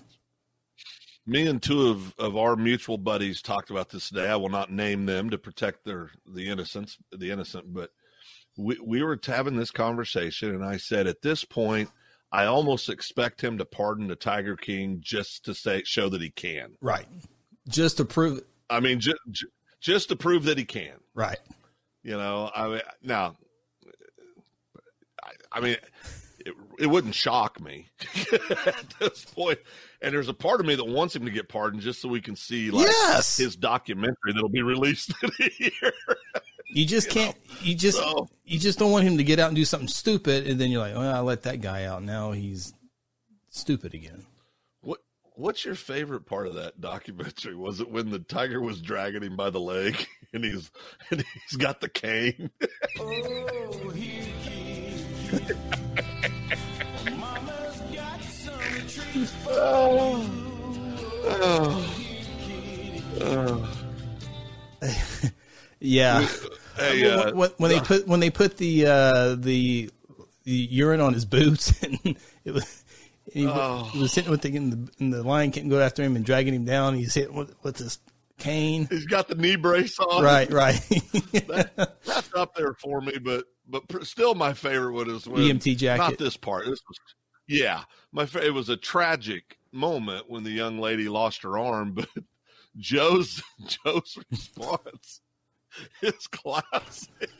Me 1.26 1.46
and 1.46 1.62
two 1.62 1.88
of, 1.88 2.14
of 2.18 2.36
our 2.36 2.56
mutual 2.56 2.98
buddies 2.98 3.42
talked 3.42 3.70
about 3.70 3.90
this 3.90 4.08
today. 4.08 4.28
I 4.28 4.36
will 4.36 4.50
not 4.50 4.70
name 4.72 5.06
them 5.06 5.30
to 5.30 5.38
protect 5.38 5.84
their 5.84 6.10
the 6.26 6.48
innocence 6.48 6.98
the 7.12 7.30
innocent, 7.30 7.72
but 7.72 7.90
we 8.56 8.78
we 8.82 9.02
were 9.02 9.18
having 9.26 9.56
this 9.56 9.70
conversation, 9.70 10.54
and 10.54 10.64
I 10.64 10.76
said 10.76 11.06
at 11.06 11.22
this 11.22 11.44
point, 11.44 11.90
I 12.34 12.46
almost 12.46 12.88
expect 12.88 13.40
him 13.40 13.58
to 13.58 13.64
pardon 13.64 14.08
the 14.08 14.16
Tiger 14.16 14.56
King 14.56 14.98
just 15.00 15.44
to 15.44 15.54
say 15.54 15.84
show 15.84 16.08
that 16.08 16.20
he 16.20 16.30
can. 16.30 16.72
Right. 16.80 17.06
Just 17.68 17.98
to 17.98 18.04
prove. 18.04 18.42
I 18.68 18.80
mean, 18.80 18.98
just 18.98 19.20
just 19.80 20.08
to 20.08 20.16
prove 20.16 20.42
that 20.46 20.58
he 20.58 20.64
can. 20.64 20.96
Right. 21.14 21.38
You 22.02 22.16
know, 22.16 22.50
I 22.52 22.68
mean, 22.68 22.80
now, 23.04 23.36
I, 25.22 25.30
I 25.52 25.60
mean, 25.60 25.76
it, 26.40 26.54
it 26.80 26.86
wouldn't 26.88 27.14
shock 27.14 27.60
me 27.60 27.86
at 28.50 28.94
this 28.98 29.24
point. 29.26 29.60
And 30.02 30.12
there's 30.12 30.28
a 30.28 30.34
part 30.34 30.58
of 30.58 30.66
me 30.66 30.74
that 30.74 30.84
wants 30.84 31.14
him 31.14 31.26
to 31.26 31.30
get 31.30 31.48
pardoned 31.48 31.84
just 31.84 32.02
so 32.02 32.08
we 32.08 32.20
can 32.20 32.34
see 32.34 32.72
like 32.72 32.88
yes! 32.88 33.36
his 33.36 33.54
documentary 33.54 34.32
that'll 34.34 34.48
be 34.48 34.62
released 34.62 35.14
in 35.22 35.30
a 35.38 35.50
year. 35.56 35.92
You 36.74 36.84
just 36.84 37.06
you 37.06 37.12
can't. 37.12 37.36
Know? 37.36 37.54
You 37.62 37.74
just 37.76 37.98
so, 37.98 38.28
you 38.44 38.58
just 38.58 38.80
don't 38.80 38.90
want 38.90 39.04
him 39.04 39.16
to 39.18 39.24
get 39.24 39.38
out 39.38 39.46
and 39.46 39.54
do 39.54 39.64
something 39.64 39.86
stupid, 39.86 40.48
and 40.48 40.60
then 40.60 40.72
you're 40.72 40.80
like, 40.80 40.96
"Oh, 40.96 41.00
I 41.00 41.20
let 41.20 41.44
that 41.44 41.60
guy 41.60 41.84
out. 41.84 42.02
Now 42.02 42.32
he's 42.32 42.74
stupid 43.48 43.94
again." 43.94 44.26
What 44.80 44.98
What's 45.36 45.64
your 45.64 45.76
favorite 45.76 46.26
part 46.26 46.48
of 46.48 46.54
that 46.54 46.80
documentary? 46.80 47.54
Was 47.54 47.80
it 47.80 47.88
when 47.88 48.10
the 48.10 48.18
tiger 48.18 48.60
was 48.60 48.80
dragging 48.80 49.22
him 49.22 49.36
by 49.36 49.50
the 49.50 49.60
leg 49.60 50.04
and 50.32 50.42
he's 50.44 50.72
and 51.10 51.24
he's 51.48 51.56
got 51.56 51.80
the 51.80 51.88
cane? 51.88 52.50
oh, 52.98 53.90
he, 53.94 54.20
oh. 59.46 60.26
oh. 63.20 63.70
oh. 64.82 64.90
yeah. 65.78 66.26
Hey, 66.76 67.08
uh, 67.08 67.34
when, 67.34 67.50
when, 67.58 67.70
they 67.70 67.80
put 67.80 68.06
when 68.06 68.20
they 68.20 68.30
put 68.30 68.56
the 68.56 68.86
uh, 68.86 69.34
the 69.36 69.90
the 70.44 70.52
urine 70.52 71.00
on 71.00 71.14
his 71.14 71.24
boots 71.24 71.82
and 71.82 71.98
it 72.44 72.52
was 72.52 72.84
he, 73.32 73.46
oh. 73.46 73.90
was 73.98 74.12
sitting 74.12 74.30
with 74.30 74.42
the, 74.42 74.56
and 74.56 74.72
the, 74.72 74.92
and 75.00 75.12
the 75.12 75.22
lion 75.22 75.50
couldn't 75.50 75.70
go 75.70 75.80
after 75.80 76.02
him 76.02 76.14
and 76.14 76.24
dragging 76.24 76.54
him 76.54 76.64
down. 76.64 76.94
He's 76.94 77.14
hit 77.14 77.32
with, 77.32 77.54
with 77.62 77.78
his 77.78 77.98
cane. 78.38 78.86
He's 78.90 79.06
got 79.06 79.28
the 79.28 79.34
knee 79.34 79.56
brace 79.56 79.98
on. 79.98 80.22
Right, 80.22 80.50
right. 80.52 80.74
that, 81.46 81.96
that's 82.04 82.34
up 82.34 82.54
there 82.54 82.74
for 82.74 83.00
me, 83.00 83.18
but 83.18 83.44
but 83.66 84.06
still, 84.06 84.34
my 84.34 84.52
favorite 84.52 84.92
one 84.92 85.10
is 85.10 85.26
when, 85.26 85.42
EMT 85.42 85.78
jacket. 85.78 86.02
Not 86.02 86.18
this 86.18 86.36
part. 86.36 86.66
This 86.66 86.80
was 86.86 86.98
yeah. 87.48 87.82
My 88.12 88.28
it 88.42 88.52
was 88.52 88.68
a 88.68 88.76
tragic 88.76 89.58
moment 89.72 90.28
when 90.28 90.44
the 90.44 90.50
young 90.50 90.78
lady 90.78 91.08
lost 91.08 91.42
her 91.42 91.58
arm, 91.58 91.92
but 91.92 92.08
Joe's 92.76 93.42
Joe's 93.66 94.18
response 94.30 95.20
is 96.02 96.26
classic. 96.26 97.30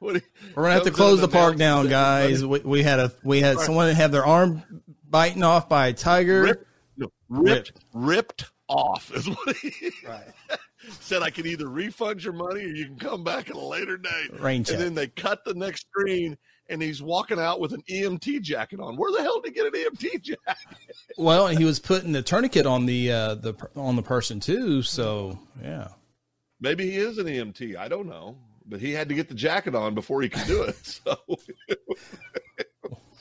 We're 0.00 0.20
gonna 0.54 0.72
have 0.72 0.84
to 0.84 0.90
close 0.90 1.20
the 1.20 1.28
park 1.28 1.56
down, 1.56 1.88
guys. 1.88 2.44
We, 2.52 2.60
we, 2.60 2.82
had 2.82 2.98
a 2.98 3.12
we 3.22 3.40
had 3.40 3.56
right. 3.56 3.66
someone 3.66 3.94
have 3.94 4.12
their 4.12 4.24
arm 4.24 4.62
biting 5.08 5.42
off 5.42 5.68
by 5.68 5.88
a 5.88 5.92
tiger. 5.92 6.42
Ripped, 6.42 6.66
no, 6.96 7.12
ripped, 7.28 7.46
ripped, 7.48 7.72
ripped 7.92 8.50
off 8.68 9.12
is 9.14 9.28
what 9.28 9.56
he 9.56 9.90
right. 10.06 10.24
said. 11.00 11.22
I 11.22 11.30
can 11.30 11.46
either 11.46 11.68
refund 11.68 12.22
your 12.22 12.32
money 12.32 12.64
or 12.64 12.68
you 12.68 12.86
can 12.86 12.98
come 12.98 13.24
back 13.24 13.48
at 13.48 13.56
a 13.56 13.60
later 13.60 13.96
date. 13.96 14.40
Rain 14.40 14.64
check. 14.64 14.74
And 14.74 14.82
then 14.82 14.94
they 14.94 15.06
cut 15.08 15.44
the 15.44 15.54
next 15.54 15.86
screen, 15.88 16.36
and 16.68 16.82
he's 16.82 17.02
walking 17.02 17.38
out 17.38 17.60
with 17.60 17.72
an 17.72 17.82
EMT 17.90 18.42
jacket 18.42 18.80
on. 18.80 18.96
Where 18.96 19.12
the 19.12 19.22
hell 19.22 19.40
did 19.40 19.54
he 19.54 19.54
get 19.54 19.66
an 19.66 19.72
EMT 19.72 20.22
jacket? 20.22 20.96
well, 21.16 21.46
he 21.46 21.64
was 21.64 21.78
putting 21.78 22.12
the 22.12 22.22
tourniquet 22.22 22.66
on 22.66 22.86
the 22.86 23.12
uh, 23.12 23.34
the 23.36 23.54
on 23.74 23.96
the 23.96 24.02
person 24.02 24.40
too. 24.40 24.82
So 24.82 25.38
yeah. 25.62 25.88
Maybe 26.62 26.88
he 26.88 26.96
is 26.96 27.18
an 27.18 27.26
EMT. 27.26 27.76
I 27.76 27.88
don't 27.88 28.06
know, 28.06 28.38
but 28.64 28.80
he 28.80 28.92
had 28.92 29.08
to 29.08 29.16
get 29.16 29.28
the 29.28 29.34
jacket 29.34 29.74
on 29.74 29.96
before 29.96 30.22
he 30.22 30.28
could 30.28 30.46
do 30.46 30.62
it. 30.62 30.76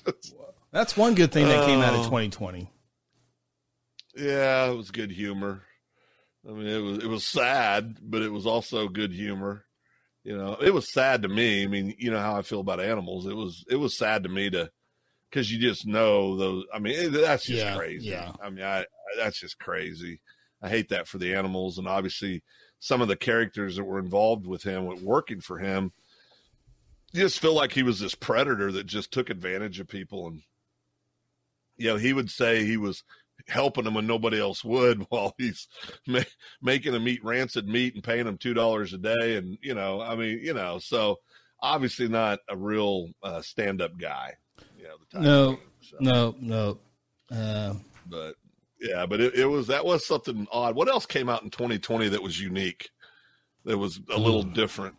So 0.04 0.14
that's 0.72 0.98
one 0.98 1.14
good 1.14 1.32
thing 1.32 1.48
that 1.48 1.66
came 1.68 1.80
out 1.80 1.94
of 1.94 2.06
2020. 2.06 2.72
Yeah, 4.16 4.72
it 4.72 4.76
was 4.76 4.90
good 4.90 5.12
humor. 5.12 5.64
I 6.48 6.52
mean, 6.52 6.68
it 6.68 6.80
was 6.80 6.98
it 7.00 7.08
was 7.08 7.24
sad, 7.24 7.98
but 8.02 8.22
it 8.22 8.32
was 8.32 8.48
also 8.48 8.88
good 8.88 9.12
humor. 9.12 9.66
You 10.24 10.38
know, 10.38 10.58
it 10.62 10.74
was 10.74 10.92
sad 10.92 11.24
to 11.24 11.28
me. 11.28 11.64
I 11.64 11.68
mean, 11.68 11.96
you 11.98 12.10
know 12.12 12.20
how 12.20 12.36
I 12.36 12.42
feel 12.42 12.62
about 12.62 12.80
animals. 12.80 13.28
It 13.28 13.36
was 13.36 13.64
it 13.70 13.76
was 13.76 13.98
sad 13.98 14.24
to 14.24 14.30
me 14.30 14.50
to 14.52 14.72
because 15.30 15.52
you 15.52 15.60
just 15.60 15.86
know 15.86 16.36
those. 16.38 16.66
I 16.74 16.80
mean, 16.80 17.12
that's 17.12 17.46
just 17.46 17.64
yeah, 17.64 17.76
crazy. 17.76 18.10
Yeah. 18.10 18.32
I 18.44 18.50
mean, 18.50 18.66
I 18.66 18.86
that's 19.18 19.40
just 19.40 19.60
crazy. 19.60 20.20
I 20.62 20.70
hate 20.70 20.90
that 20.90 21.08
for 21.08 21.20
the 21.20 21.36
animals, 21.36 21.78
and 21.78 21.88
obviously 21.88 22.44
some 22.82 23.00
of 23.00 23.08
the 23.08 23.16
characters 23.16 23.76
that 23.76 23.84
were 23.84 24.00
involved 24.00 24.48
with 24.48 24.64
him, 24.64 25.06
working 25.06 25.40
for 25.40 25.60
him, 25.60 25.94
you 27.14 27.22
just 27.22 27.40
feel 27.40 27.54
like 27.54 27.72
he 27.72 27.84
was 27.84 28.00
this 28.00 28.16
predator 28.16 28.72
that 28.72 28.88
just 28.88 29.12
took 29.12 29.30
advantage 29.30 29.80
of 29.80 29.88
people. 29.88 30.28
And, 30.28 30.42
you 31.78 31.90
know, 31.90 31.96
he 31.98 32.12
would 32.12 32.32
say 32.32 32.66
he 32.66 32.78
was 32.78 33.04
helping 33.48 33.84
them 33.84 33.94
when 33.94 34.08
nobody 34.08 34.40
else 34.40 34.64
would 34.64 35.06
while 35.10 35.36
he's 35.38 35.68
ma- 36.08 36.22
making 36.60 36.94
them 36.94 37.08
eat 37.08 37.24
rancid 37.24 37.68
meat 37.68 37.94
and 37.94 38.04
paying 38.04 38.26
them 38.26 38.40
$2 38.40 38.94
a 38.94 38.98
day. 38.98 39.36
And, 39.38 39.60
you 39.62 39.76
know, 39.76 40.02
I 40.02 40.16
mean, 40.16 40.40
you 40.42 40.56
know, 40.56 40.80
so 40.80 41.20
obviously 41.62 42.08
not 42.08 42.40
a 42.50 42.58
real 42.58 43.10
uh, 43.22 43.44
stand 43.44 43.84
up 43.84 43.96
guy. 44.00 44.34
You 44.76 44.86
know, 44.86 45.22
no, 45.22 45.60
so. 45.82 45.98
no, 46.00 46.36
no, 46.40 46.80
uh, 47.32 47.76
but 48.08 48.34
yeah, 48.82 49.06
but 49.06 49.22
it, 49.22 49.36
it 49.36 49.46
was 49.46 49.68
that 49.68 49.86
was 49.86 50.06
something 50.06 50.48
odd. 50.52 50.76
What 50.76 50.90
else 50.90 51.06
came 51.06 51.30
out 51.30 51.44
in 51.44 51.50
2020 51.50 52.10
that 52.10 52.22
was 52.22 52.40
unique? 52.40 52.90
That 53.66 53.78
was 53.78 54.02
a 54.12 54.18
little 54.18 54.44
mm. 54.44 54.54
different. 54.54 54.96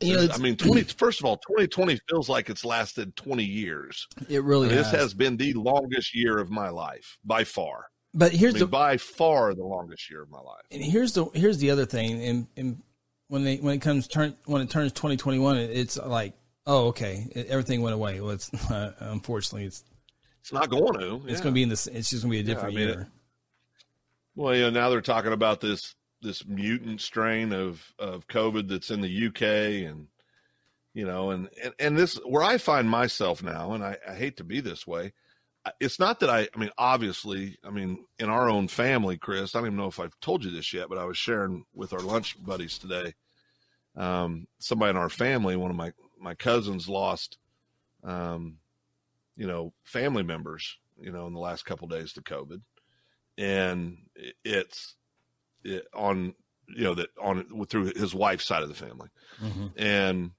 You 0.00 0.16
know, 0.16 0.28
I 0.32 0.38
mean, 0.38 0.56
20, 0.56 0.82
first 0.82 1.20
of 1.20 1.26
all, 1.26 1.36
2020 1.36 1.98
feels 2.08 2.28
like 2.28 2.50
it's 2.50 2.64
lasted 2.64 3.14
20 3.16 3.44
years. 3.44 4.08
It 4.28 4.42
really 4.42 4.66
I 4.66 4.70
mean, 4.70 4.78
This 4.78 4.90
has 4.90 5.14
been 5.14 5.36
the 5.36 5.52
longest 5.52 6.14
year 6.14 6.38
of 6.38 6.50
my 6.50 6.70
life 6.70 7.18
by 7.24 7.44
far. 7.44 7.86
But 8.12 8.32
here's 8.32 8.54
I 8.54 8.58
mean, 8.58 8.60
the 8.64 8.66
by 8.66 8.96
far 8.96 9.54
the 9.54 9.64
longest 9.64 10.10
year 10.10 10.22
of 10.22 10.30
my 10.30 10.40
life. 10.40 10.64
And 10.72 10.82
here's 10.82 11.12
the 11.12 11.26
here's 11.34 11.58
the 11.58 11.70
other 11.70 11.86
thing. 11.86 12.22
And, 12.24 12.46
and 12.56 12.82
when 13.28 13.44
they 13.44 13.56
when 13.56 13.76
it 13.76 13.80
comes 13.80 14.08
turn 14.08 14.34
when 14.46 14.62
it 14.62 14.70
turns 14.70 14.92
2021, 14.92 15.56
it's 15.58 15.96
like 15.96 16.34
oh 16.66 16.88
okay, 16.88 17.28
everything 17.48 17.82
went 17.82 17.94
away. 17.94 18.20
Well, 18.20 18.30
it's 18.30 18.52
uh, 18.70 18.92
unfortunately 18.98 19.66
it's 19.66 19.84
it's 20.40 20.52
not 20.52 20.70
going 20.70 20.98
to. 20.98 21.16
It's 21.26 21.38
yeah. 21.38 21.42
going 21.42 21.42
to 21.42 21.52
be 21.52 21.62
in 21.62 21.68
this. 21.68 21.86
It's 21.86 22.10
just 22.10 22.22
going 22.22 22.32
to 22.32 22.42
be 22.42 22.50
a 22.50 22.54
different 22.54 22.74
yeah, 22.74 22.80
I 22.80 22.86
mean, 22.86 22.94
year. 22.94 23.00
It, 23.02 23.08
well, 24.34 24.54
you 24.54 24.62
know, 24.62 24.70
now 24.70 24.90
they're 24.90 25.00
talking 25.00 25.32
about 25.32 25.60
this 25.60 25.94
this 26.22 26.46
mutant 26.46 27.00
strain 27.00 27.52
of 27.52 27.82
of 27.98 28.26
COVID 28.28 28.68
that's 28.68 28.90
in 28.90 29.00
the 29.00 29.26
UK, 29.26 29.88
and 29.90 30.08
you 30.94 31.04
know, 31.04 31.30
and 31.30 31.48
and, 31.62 31.74
and 31.78 31.98
this 31.98 32.16
where 32.24 32.42
I 32.42 32.58
find 32.58 32.88
myself 32.88 33.42
now, 33.42 33.72
and 33.72 33.84
I, 33.84 33.96
I 34.08 34.14
hate 34.14 34.36
to 34.38 34.44
be 34.44 34.60
this 34.60 34.86
way. 34.86 35.12
It's 35.78 35.98
not 35.98 36.20
that 36.20 36.30
I. 36.30 36.48
I 36.54 36.58
mean, 36.58 36.70
obviously, 36.78 37.58
I 37.62 37.70
mean, 37.70 38.04
in 38.18 38.30
our 38.30 38.48
own 38.48 38.68
family, 38.68 39.18
Chris. 39.18 39.54
I 39.54 39.58
don't 39.58 39.66
even 39.66 39.76
know 39.76 39.88
if 39.88 40.00
I've 40.00 40.18
told 40.20 40.42
you 40.42 40.50
this 40.50 40.72
yet, 40.72 40.88
but 40.88 40.98
I 40.98 41.04
was 41.04 41.18
sharing 41.18 41.64
with 41.74 41.92
our 41.92 42.00
lunch 42.00 42.42
buddies 42.42 42.78
today. 42.78 43.14
Um, 43.94 44.46
somebody 44.58 44.90
in 44.90 44.96
our 44.96 45.10
family, 45.10 45.56
one 45.56 45.70
of 45.70 45.76
my 45.76 45.92
my 46.18 46.34
cousins 46.34 46.88
lost, 46.88 47.36
um, 48.04 48.56
you 49.40 49.46
know, 49.46 49.72
family 49.84 50.22
members, 50.22 50.76
you 51.00 51.10
know, 51.10 51.26
in 51.26 51.32
the 51.32 51.40
last 51.40 51.64
couple 51.64 51.88
days 51.88 52.12
to 52.12 52.20
COVID, 52.20 52.60
and 53.38 53.96
it's 54.44 54.96
it, 55.64 55.86
on 55.94 56.34
you 56.68 56.84
know 56.84 56.94
that 56.94 57.08
on 57.18 57.46
through 57.66 57.86
his 57.96 58.14
wife's 58.14 58.44
side 58.44 58.62
of 58.62 58.68
the 58.68 58.74
family, 58.74 59.08
mm-hmm. 59.42 59.68
and 59.78 60.32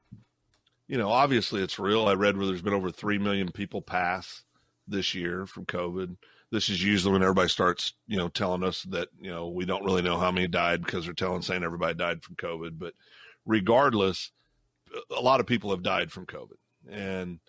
you 0.88 1.00
know, 1.00 1.10
obviously 1.10 1.64
it's 1.64 1.80
real. 1.80 2.08
I 2.08 2.14
read 2.14 2.38
where 2.38 2.46
there's 2.46 2.62
been 2.62 2.76
over 2.76 2.92
three 2.92 3.18
million 3.18 3.52
people 3.52 3.82
pass 3.82 4.44
this 4.88 5.16
year 5.16 5.48
from 5.48 5.66
COVID. 5.66 6.18
This 6.52 6.70
is 6.70 6.84
usually 6.84 7.14
when 7.14 7.24
everybody 7.24 7.50
starts, 7.50 7.94
you 8.06 8.18
know, 8.18 8.30
telling 8.30 8.64
us 8.64 8.84
that 8.84 9.08
you 9.20 9.32
know 9.32 9.48
we 9.48 9.66
don't 9.66 9.84
really 9.84 10.04
know 10.04 10.20
how 10.20 10.32
many 10.32 10.48
died 10.48 10.86
because 10.86 11.06
they're 11.06 11.16
telling 11.16 11.42
saying 11.42 11.64
everybody 11.64 11.96
died 11.96 12.22
from 12.22 12.36
COVID, 12.36 12.78
but 12.78 12.94
regardless, 13.48 14.32
a 15.18 15.22
lot 15.22 15.40
of 15.40 15.48
people 15.48 15.72
have 15.72 15.82
died 15.82 16.12
from 16.12 16.28
COVID, 16.28 16.60
and 16.88 17.40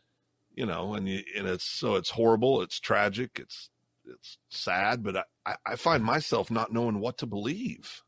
you 0.54 0.66
know, 0.66 0.94
and 0.94 1.08
you, 1.08 1.22
and 1.36 1.46
it's 1.48 1.64
so 1.64 1.96
it's 1.96 2.10
horrible, 2.10 2.62
it's 2.62 2.80
tragic, 2.80 3.30
it's 3.38 3.70
it's 4.04 4.38
sad, 4.50 5.02
but 5.02 5.26
I, 5.46 5.54
I 5.64 5.76
find 5.76 6.04
myself 6.04 6.50
not 6.50 6.72
knowing 6.72 7.00
what 7.00 7.18
to 7.18 7.26
believe. 7.26 8.02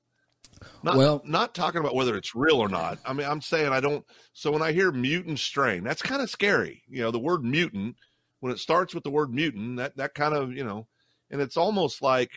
Not, 0.82 0.96
well, 0.96 1.22
not 1.24 1.54
talking 1.54 1.80
about 1.80 1.94
whether 1.94 2.16
it's 2.16 2.34
real 2.34 2.56
or 2.56 2.68
not. 2.68 2.98
I 3.04 3.12
mean, 3.12 3.26
I'm 3.26 3.40
saying 3.40 3.72
I 3.72 3.80
don't. 3.80 4.04
So 4.32 4.50
when 4.50 4.62
I 4.62 4.72
hear 4.72 4.92
mutant 4.92 5.38
strain, 5.38 5.84
that's 5.84 6.02
kind 6.02 6.22
of 6.22 6.30
scary. 6.30 6.82
You 6.88 7.02
know, 7.02 7.10
the 7.10 7.18
word 7.18 7.44
mutant, 7.44 7.96
when 8.40 8.52
it 8.52 8.58
starts 8.58 8.94
with 8.94 9.04
the 9.04 9.10
word 9.10 9.32
mutant, 9.32 9.76
that 9.76 9.96
that 9.96 10.14
kind 10.14 10.34
of 10.34 10.52
you 10.52 10.64
know, 10.64 10.86
and 11.30 11.40
it's 11.40 11.56
almost 11.56 12.02
like, 12.02 12.30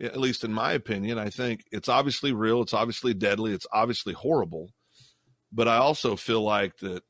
at 0.00 0.20
least 0.20 0.44
in 0.44 0.52
my 0.52 0.72
opinion, 0.72 1.18
I 1.18 1.30
think 1.30 1.64
it's 1.72 1.88
obviously 1.88 2.32
real. 2.32 2.62
It's 2.62 2.74
obviously 2.74 3.14
deadly. 3.14 3.52
It's 3.52 3.66
obviously 3.72 4.12
horrible. 4.12 4.70
But 5.52 5.68
I 5.68 5.76
also 5.76 6.16
feel 6.16 6.42
like 6.42 6.76
that 6.78 7.02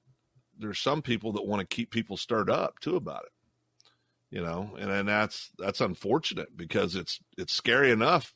there's 0.58 0.78
some 0.78 1.02
people 1.02 1.32
that 1.32 1.46
want 1.46 1.60
to 1.60 1.66
keep 1.66 1.90
people 1.90 2.16
stirred 2.16 2.50
up 2.50 2.78
too 2.80 2.96
about 2.96 3.24
it. 3.24 3.32
You 4.30 4.42
know, 4.42 4.76
and, 4.78 4.90
and 4.90 5.08
that's 5.08 5.50
that's 5.58 5.80
unfortunate 5.80 6.54
because 6.54 6.94
it's 6.94 7.18
it's 7.38 7.52
scary 7.52 7.90
enough 7.90 8.34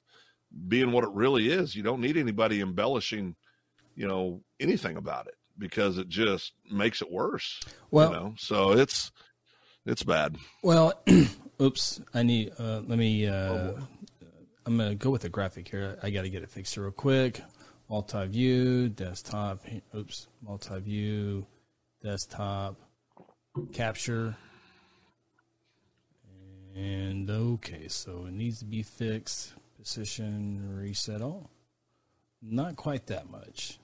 being 0.69 0.91
what 0.91 1.05
it 1.05 1.11
really 1.11 1.51
is. 1.51 1.77
You 1.77 1.83
don't 1.83 2.01
need 2.01 2.17
anybody 2.17 2.61
embellishing, 2.63 3.37
you 3.95 4.09
know, 4.09 4.43
anything 4.59 4.97
about 4.97 5.27
it 5.27 5.35
because 5.59 5.99
it 5.99 6.09
just 6.09 6.53
makes 6.71 7.03
it 7.03 7.13
worse. 7.13 7.61
Well, 7.91 8.11
you 8.11 8.17
know? 8.17 8.35
so 8.39 8.73
it's 8.73 9.13
it's 9.85 10.03
bad. 10.03 10.37
Well, 10.63 10.95
oops, 11.61 12.01
I 12.15 12.23
need. 12.23 12.53
Uh, 12.59 12.81
let 12.87 12.99
me. 12.99 13.27
Uh, 13.27 13.33
oh 13.35 13.79
I'm 14.65 14.79
gonna 14.79 14.95
go 14.95 15.11
with 15.11 15.23
the 15.23 15.29
graphic 15.29 15.69
here. 15.69 15.99
I 16.03 16.09
got 16.09 16.23
to 16.23 16.31
get 16.31 16.43
it 16.43 16.49
fixed 16.49 16.77
real 16.77 16.91
quick 16.91 17.43
multi-view, 17.93 18.89
desktop, 18.89 19.67
oops, 19.95 20.27
multi-view, 20.41 21.47
desktop, 22.03 22.77
capture. 23.73 24.37
And 26.75 27.29
okay, 27.29 27.89
so 27.89 28.25
it 28.27 28.33
needs 28.33 28.61
to 28.61 28.65
be 28.65 28.83
fixed. 28.83 29.55
Position 29.79 30.77
reset 30.77 31.21
all. 31.21 31.51
Not 32.41 32.77
quite 32.77 33.07
that 33.07 33.31
much. 33.31 33.79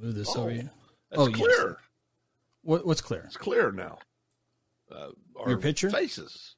Move 0.00 0.14
this 0.14 0.34
oh, 0.36 0.42
over 0.42 0.50
here. 0.50 0.70
oh, 1.12 1.30
clear. 1.30 1.68
Yes. 1.68 1.76
What, 2.62 2.86
what's 2.86 3.00
clear? 3.00 3.22
It's 3.26 3.36
clear 3.36 3.70
now. 3.72 3.98
Uh, 4.90 5.08
Your 5.46 5.58
picture? 5.58 5.90
Faces. 5.90 6.56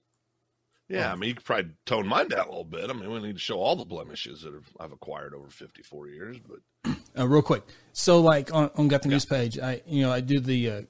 Yeah, 0.89 1.13
I 1.13 1.17
mean, 1.17 1.29
you 1.29 1.35
could 1.35 1.45
probably 1.45 1.73
tone 1.85 2.07
mine 2.07 2.29
down 2.29 2.47
a 2.47 2.49
little 2.49 2.65
bit. 2.65 2.89
I 2.89 2.95
mean, 2.95 3.11
we 3.11 3.21
need 3.21 3.35
to 3.35 3.39
show 3.39 3.59
all 3.59 3.77
the 3.77 3.85
blemishes 3.85 4.43
that 4.43 4.59
I've 4.81 4.93
acquired 4.93 5.35
over 5.35 5.49
54 5.49 6.09
years. 6.09 6.39
But 6.39 6.97
uh, 7.19 7.29
real 7.29 7.43
quick, 7.43 7.63
so 7.93 8.21
like 8.21 8.55
on, 8.55 8.71
on 8.75 8.89
Got 8.89 9.03
the 9.03 9.09
yeah. 9.09 9.15
News 9.15 9.27
page, 9.27 9.59
I 9.59 9.83
you 9.87 10.03
know 10.03 10.11
I 10.11 10.21
do 10.21 10.41
the 10.41 10.71
uh, 10.71 10.83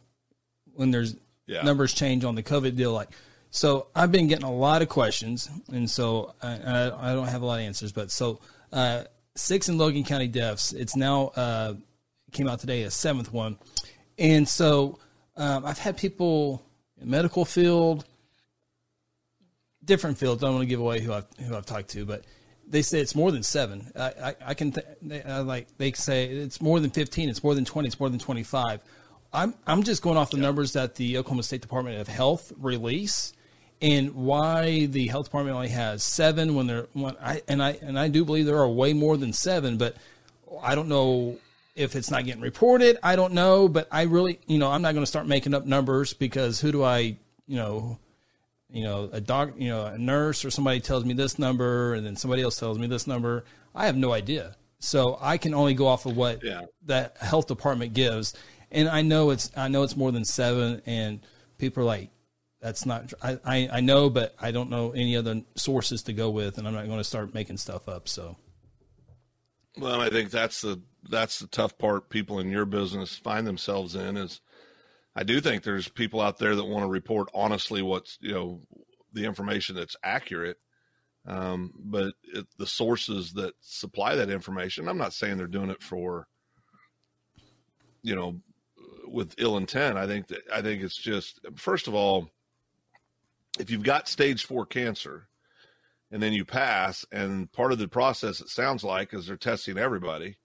when 0.74 0.92
there's 0.92 1.16
yeah. 1.46 1.62
numbers 1.62 1.94
change 1.94 2.24
on 2.24 2.36
the 2.36 2.44
COVID 2.44 2.76
deal. 2.76 2.92
Like, 2.92 3.10
so 3.50 3.88
I've 3.94 4.12
been 4.12 4.28
getting 4.28 4.44
a 4.44 4.52
lot 4.52 4.82
of 4.82 4.88
questions, 4.88 5.50
and 5.72 5.90
so 5.90 6.34
I, 6.40 6.58
I, 6.58 7.10
I 7.10 7.14
don't 7.14 7.28
have 7.28 7.42
a 7.42 7.46
lot 7.46 7.58
of 7.58 7.66
answers. 7.66 7.90
But 7.90 8.12
so 8.12 8.40
uh, 8.72 9.04
six 9.34 9.68
in 9.68 9.78
Logan 9.78 10.04
County 10.04 10.28
deaths. 10.28 10.72
It's 10.72 10.94
now 10.94 11.32
uh, 11.34 11.74
came 12.30 12.46
out 12.46 12.60
today 12.60 12.82
a 12.84 12.90
seventh 12.92 13.32
one, 13.32 13.58
and 14.16 14.48
so 14.48 15.00
um, 15.36 15.66
I've 15.66 15.78
had 15.78 15.96
people 15.96 16.62
in 17.00 17.10
medical 17.10 17.44
field 17.44 18.04
different 19.88 20.18
fields. 20.18 20.44
I 20.44 20.46
don't 20.46 20.56
want 20.56 20.62
to 20.62 20.68
give 20.68 20.78
away 20.78 21.00
who 21.00 21.12
I've 21.12 21.26
who 21.44 21.56
I've 21.56 21.66
talked 21.66 21.88
to, 21.90 22.04
but 22.04 22.24
they 22.68 22.82
say 22.82 23.00
it's 23.00 23.16
more 23.16 23.32
than 23.32 23.42
seven. 23.42 23.90
I, 23.98 24.04
I, 24.04 24.34
I 24.46 24.54
can 24.54 24.70
th- 24.70 24.86
they, 25.02 25.22
I 25.22 25.40
like 25.40 25.66
they 25.78 25.90
say 25.92 26.26
it's 26.26 26.60
more 26.60 26.78
than 26.78 26.90
fifteen. 26.90 27.28
It's 27.28 27.42
more 27.42 27.56
than 27.56 27.64
twenty. 27.64 27.88
It's 27.88 27.98
more 27.98 28.08
than 28.08 28.20
twenty 28.20 28.44
five. 28.44 28.84
I'm 29.32 29.54
I'm 29.66 29.82
just 29.82 30.02
going 30.02 30.16
off 30.16 30.30
the 30.30 30.36
yeah. 30.36 30.44
numbers 30.44 30.74
that 30.74 30.94
the 30.94 31.18
Oklahoma 31.18 31.42
State 31.42 31.62
Department 31.62 32.00
of 32.00 32.06
Health 32.06 32.52
release, 32.58 33.32
and 33.82 34.14
why 34.14 34.86
the 34.86 35.08
health 35.08 35.26
department 35.26 35.56
only 35.56 35.68
has 35.68 36.04
seven 36.04 36.54
when 36.54 36.66
they're 36.66 36.86
when 36.92 37.16
I 37.20 37.42
and 37.48 37.62
I 37.62 37.78
and 37.82 37.98
I 37.98 38.08
do 38.08 38.24
believe 38.24 38.46
there 38.46 38.58
are 38.58 38.68
way 38.68 38.92
more 38.92 39.16
than 39.16 39.32
seven, 39.32 39.78
but 39.78 39.96
I 40.62 40.74
don't 40.74 40.88
know 40.88 41.38
if 41.74 41.96
it's 41.96 42.10
not 42.10 42.24
getting 42.24 42.42
reported. 42.42 42.98
I 43.02 43.16
don't 43.16 43.32
know, 43.32 43.68
but 43.68 43.88
I 43.90 44.02
really 44.02 44.38
you 44.46 44.58
know 44.58 44.70
I'm 44.70 44.82
not 44.82 44.92
going 44.92 45.02
to 45.02 45.10
start 45.10 45.26
making 45.26 45.54
up 45.54 45.64
numbers 45.66 46.12
because 46.12 46.60
who 46.60 46.72
do 46.72 46.84
I 46.84 47.16
you 47.46 47.56
know 47.56 47.98
you 48.70 48.84
know, 48.84 49.08
a 49.12 49.20
doc, 49.20 49.52
you 49.56 49.68
know, 49.68 49.86
a 49.86 49.98
nurse 49.98 50.44
or 50.44 50.50
somebody 50.50 50.80
tells 50.80 51.04
me 51.04 51.14
this 51.14 51.38
number, 51.38 51.94
and 51.94 52.06
then 52.06 52.16
somebody 52.16 52.42
else 52.42 52.56
tells 52.56 52.78
me 52.78 52.86
this 52.86 53.06
number. 53.06 53.44
I 53.74 53.86
have 53.86 53.96
no 53.96 54.12
idea. 54.12 54.56
So 54.80 55.18
I 55.20 55.38
can 55.38 55.54
only 55.54 55.74
go 55.74 55.86
off 55.86 56.06
of 56.06 56.16
what 56.16 56.44
yeah. 56.44 56.62
the 56.84 57.10
health 57.20 57.46
department 57.46 57.94
gives, 57.94 58.34
and 58.70 58.88
I 58.88 59.02
know 59.02 59.30
it's 59.30 59.50
I 59.56 59.68
know 59.68 59.82
it's 59.82 59.96
more 59.96 60.12
than 60.12 60.24
seven, 60.24 60.82
and 60.86 61.20
people 61.58 61.82
are 61.82 61.86
like, 61.86 62.10
that's 62.60 62.86
not. 62.86 63.12
I, 63.22 63.38
I, 63.44 63.68
I 63.74 63.80
know, 63.80 64.10
but 64.10 64.34
I 64.40 64.50
don't 64.50 64.70
know 64.70 64.90
any 64.92 65.16
other 65.16 65.42
sources 65.56 66.02
to 66.04 66.12
go 66.12 66.30
with, 66.30 66.58
and 66.58 66.66
I'm 66.66 66.74
not 66.74 66.86
going 66.86 66.98
to 66.98 67.04
start 67.04 67.34
making 67.34 67.56
stuff 67.56 67.88
up. 67.88 68.08
So. 68.08 68.36
Well, 69.78 70.00
I 70.00 70.10
think 70.10 70.30
that's 70.30 70.60
the 70.60 70.80
that's 71.08 71.38
the 71.38 71.46
tough 71.46 71.78
part. 71.78 72.10
People 72.10 72.40
in 72.40 72.50
your 72.50 72.64
business 72.64 73.16
find 73.16 73.46
themselves 73.46 73.94
in 73.94 74.16
is 74.16 74.40
I 75.16 75.24
do 75.24 75.40
think 75.40 75.62
there's 75.62 75.88
people 75.88 76.20
out 76.20 76.38
there 76.38 76.54
that 76.54 76.64
want 76.64 76.84
to 76.84 76.88
report 76.88 77.28
honestly 77.34 77.82
what's 77.82 78.18
you 78.20 78.32
know 78.32 78.62
the 79.12 79.24
information 79.24 79.74
that's 79.74 79.96
accurate. 80.02 80.58
Um, 81.26 81.72
but 81.76 82.14
it, 82.22 82.46
the 82.58 82.66
sources 82.66 83.32
that 83.34 83.52
supply 83.60 84.14
that 84.14 84.30
information, 84.30 84.88
I'm 84.88 84.96
not 84.96 85.12
saying 85.12 85.36
they're 85.36 85.46
doing 85.46 85.70
it 85.70 85.82
for 85.82 86.26
you 88.02 88.14
know 88.14 88.40
with 89.06 89.34
ill 89.38 89.56
intent. 89.56 89.98
I 89.98 90.06
think 90.06 90.28
that 90.28 90.42
I 90.52 90.62
think 90.62 90.82
it's 90.82 90.96
just 90.96 91.40
first 91.56 91.88
of 91.88 91.94
all, 91.94 92.30
if 93.58 93.70
you've 93.70 93.82
got 93.82 94.08
stage 94.08 94.44
four 94.44 94.66
cancer 94.66 95.28
and 96.10 96.22
then 96.22 96.32
you 96.32 96.44
pass, 96.44 97.04
and 97.12 97.50
part 97.52 97.72
of 97.72 97.78
the 97.78 97.88
process 97.88 98.40
it 98.40 98.48
sounds 98.48 98.84
like 98.84 99.12
is 99.12 99.26
they're 99.26 99.36
testing 99.36 99.78
everybody. 99.78 100.38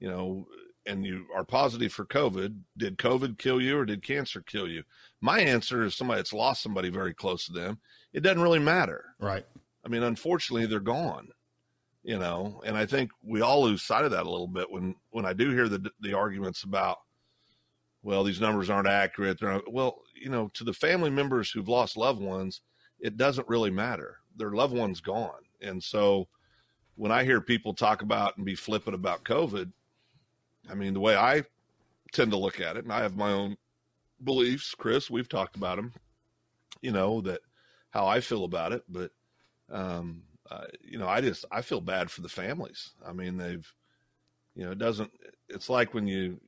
You 0.00 0.08
know, 0.08 0.46
and 0.88 1.04
you 1.04 1.26
are 1.34 1.44
positive 1.44 1.92
for 1.92 2.04
COVID, 2.06 2.58
did 2.76 2.98
COVID 2.98 3.38
kill 3.38 3.60
you 3.60 3.78
or 3.78 3.84
did 3.84 4.02
cancer 4.02 4.40
kill 4.40 4.66
you? 4.66 4.82
My 5.20 5.40
answer 5.40 5.84
is 5.84 5.94
somebody 5.94 6.18
that's 6.18 6.32
lost 6.32 6.62
somebody 6.62 6.88
very 6.88 7.14
close 7.14 7.46
to 7.46 7.52
them. 7.52 7.78
It 8.12 8.22
doesn't 8.22 8.42
really 8.42 8.58
matter. 8.58 9.04
Right. 9.20 9.44
I 9.84 9.88
mean, 9.88 10.02
unfortunately, 10.02 10.66
they're 10.66 10.80
gone. 10.80 11.28
You 12.04 12.18
know, 12.18 12.62
and 12.64 12.76
I 12.76 12.86
think 12.86 13.10
we 13.22 13.42
all 13.42 13.64
lose 13.64 13.82
sight 13.82 14.06
of 14.06 14.12
that 14.12 14.24
a 14.24 14.30
little 14.30 14.46
bit 14.46 14.70
when 14.70 14.94
when 15.10 15.26
I 15.26 15.34
do 15.34 15.50
hear 15.50 15.68
the 15.68 15.90
the 16.00 16.14
arguments 16.14 16.62
about, 16.62 16.98
well, 18.02 18.24
these 18.24 18.40
numbers 18.40 18.70
aren't 18.70 18.88
accurate. 18.88 19.38
They're 19.38 19.52
not, 19.52 19.70
well, 19.70 20.00
you 20.14 20.30
know, 20.30 20.48
to 20.54 20.64
the 20.64 20.72
family 20.72 21.10
members 21.10 21.50
who've 21.50 21.68
lost 21.68 21.98
loved 21.98 22.22
ones, 22.22 22.62
it 22.98 23.18
doesn't 23.18 23.48
really 23.48 23.70
matter. 23.70 24.18
Their 24.36 24.52
loved 24.52 24.74
one's 24.74 25.00
gone, 25.00 25.42
and 25.60 25.82
so 25.82 26.28
when 26.94 27.12
I 27.12 27.24
hear 27.24 27.40
people 27.40 27.74
talk 27.74 28.00
about 28.00 28.36
and 28.36 28.46
be 28.46 28.54
flippant 28.54 28.94
about 28.94 29.24
COVID, 29.24 29.70
I 30.70 30.74
mean, 30.74 30.94
the 30.94 31.00
way 31.00 31.16
I 31.16 31.44
tend 32.12 32.30
to 32.32 32.36
look 32.36 32.60
at 32.60 32.76
it, 32.76 32.84
and 32.84 32.92
I 32.92 33.02
have 33.02 33.16
my 33.16 33.32
own 33.32 33.56
beliefs, 34.22 34.74
Chris, 34.76 35.10
we've 35.10 35.28
talked 35.28 35.56
about 35.56 35.76
them, 35.76 35.92
you 36.80 36.90
know, 36.90 37.20
that 37.22 37.40
how 37.90 38.06
I 38.06 38.20
feel 38.20 38.44
about 38.44 38.72
it, 38.72 38.82
but, 38.88 39.10
um, 39.70 40.22
uh, 40.50 40.64
you 40.82 40.98
know, 40.98 41.08
I 41.08 41.20
just, 41.20 41.44
I 41.50 41.62
feel 41.62 41.80
bad 41.80 42.10
for 42.10 42.22
the 42.22 42.28
families. 42.28 42.90
I 43.06 43.12
mean, 43.12 43.36
they've, 43.36 43.70
you 44.54 44.64
know, 44.64 44.72
it 44.72 44.78
doesn't, 44.78 45.10
it's 45.48 45.68
like 45.68 45.94
when 45.94 46.06
you, 46.06 46.40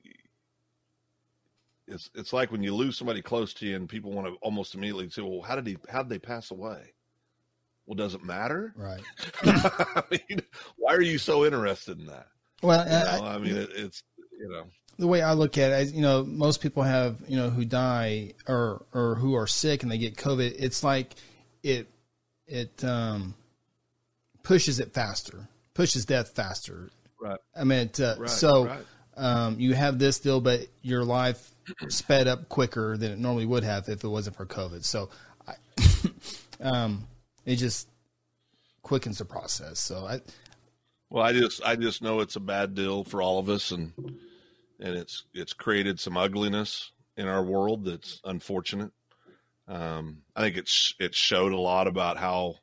it's, 1.87 2.11
it's 2.15 2.33
like 2.33 2.53
when 2.53 2.63
you 2.63 2.75
lose 2.75 2.97
somebody 2.97 3.21
close 3.21 3.53
to 3.55 3.67
you 3.67 3.77
and 3.77 3.89
people 3.89 4.13
want 4.13 4.27
to 4.27 4.35
almost 4.43 4.75
immediately 4.75 5.09
say, 5.11 5.23
well, 5.23 5.43
how 5.43 5.57
did 5.57 5.67
he, 5.67 5.77
how 5.89 6.03
did 6.03 6.11
they 6.11 6.19
pass 6.19 6.51
away? 6.51 6.95
Well, 7.87 7.97
does 7.97 8.15
it 8.15 8.25
matter? 8.25 8.73
Right. 8.77 9.03
I 9.43 10.03
mean, 10.11 10.43
why 10.77 10.95
are 10.95 11.03
you 11.03 11.19
so 11.19 11.45
interested 11.45 11.99
in 11.99 12.07
that? 12.07 12.29
Well, 12.63 12.85
you 12.85 12.91
know, 12.91 13.27
I, 13.27 13.35
I, 13.35 13.39
mean, 13.39 13.57
it, 13.57 13.71
it's 13.75 14.03
you 14.41 14.49
know 14.49 14.65
the 15.01 15.07
way 15.07 15.23
I 15.23 15.33
look 15.33 15.57
at 15.57 15.73
it, 15.73 15.95
you 15.95 16.03
know, 16.03 16.25
most 16.25 16.61
people 16.61 16.83
have 16.83 17.17
you 17.27 17.37
know 17.37 17.49
who 17.51 17.65
die 17.65 18.35
or 18.47 18.85
or 18.93 19.15
who 19.17 19.35
are 19.35 19.47
sick 19.47 19.83
and 19.83 19.91
they 19.91 19.99
get 19.99 20.17
COVID. 20.17 20.55
It's 20.59 20.85
like 20.85 21.15
it 21.63 21.89
it 22.47 22.85
um, 22.85 23.35
pushes 24.43 24.79
it 24.79 24.93
faster, 24.93 25.49
pushes 25.75 26.05
death 26.05 26.31
faster. 26.31 26.91
Right. 27.21 27.39
I 27.59 27.65
mean, 27.65 27.79
it, 27.81 28.01
uh, 28.01 28.17
right, 28.19 28.31
so. 28.31 28.67
Right. 28.67 28.85
um, 29.17 29.61
you 29.61 29.75
have 29.75 29.99
this 29.99 30.19
deal, 30.21 30.41
but 30.41 30.67
your 30.81 31.05
life 31.05 31.51
sped 31.89 32.27
up 32.27 32.49
quicker 32.49 32.97
than 32.97 33.13
it 33.13 33.19
normally 33.19 33.45
would 33.45 33.65
have 33.65 33.89
if 33.89 34.03
it 34.03 34.09
wasn't 34.09 34.37
for 34.37 34.47
COVID. 34.47 34.85
So, 34.85 35.11
I, 35.47 35.55
um, 36.63 37.07
it 37.45 37.57
just 37.57 37.89
quickens 38.83 39.19
the 39.19 39.27
process. 39.27 39.79
So 39.79 40.07
I, 40.07 40.21
Well, 41.11 41.25
I 41.25 41.33
just 41.33 41.63
I 41.63 41.77
just 41.77 42.01
know 42.03 42.21
it's 42.21 42.37
a 42.37 42.41
bad 42.41 42.75
deal 42.75 43.05
for 43.05 43.21
all 43.21 43.39
of 43.39 43.51
us, 43.51 43.71
and 43.71 43.93
and 44.81 44.95
it's 44.95 45.25
it's 45.35 45.53
created 45.53 46.01
some 46.01 46.17
ugliness 46.17 46.93
in 47.17 47.29
our 47.29 47.43
world 47.43 47.85
that's 47.85 48.21
unfortunate. 48.25 48.91
Um, 49.69 50.23
I 50.35 50.41
think 50.41 50.57
it's 50.57 50.95
it 50.99 51.15
showed 51.15 51.53
a 51.53 51.61
lot 51.61 51.87
about 51.87 52.17
how 52.17 52.57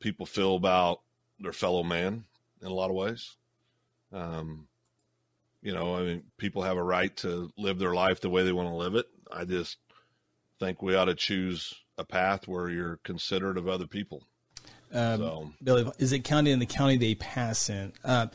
people 0.00 0.26
feel 0.26 0.56
about 0.56 1.00
their 1.38 1.52
fellow 1.52 1.82
man 1.82 2.24
in 2.60 2.68
a 2.68 2.74
lot 2.74 2.90
of 2.90 2.96
ways. 2.96 3.36
Um, 4.12 4.66
you 5.62 5.72
know, 5.72 5.96
I 5.96 6.02
mean, 6.02 6.22
people 6.36 6.62
have 6.62 6.76
a 6.76 6.82
right 6.82 7.14
to 7.18 7.52
live 7.56 7.78
their 7.78 7.94
life 7.94 8.20
the 8.20 8.30
way 8.30 8.44
they 8.44 8.52
want 8.52 8.68
to 8.68 8.74
live 8.74 8.94
it. 8.94 9.06
I 9.30 9.44
just 9.44 9.78
think 10.58 10.80
we 10.80 10.94
ought 10.94 11.06
to 11.06 11.14
choose 11.14 11.74
a 11.98 12.04
path 12.04 12.46
where 12.46 12.70
you're 12.70 12.98
considerate 13.04 13.58
of 13.58 13.68
other 13.68 13.86
people. 13.86 14.22
um, 14.92 15.18
So 15.18 15.52
Billy, 15.62 15.90
is 15.98 16.12
it 16.12 16.20
county 16.20 16.50
in 16.50 16.58
the 16.58 16.66
county 16.66 16.96
they 16.96 17.14
pass 17.14 17.68
in? 17.68 17.92
Uh, 18.04 18.28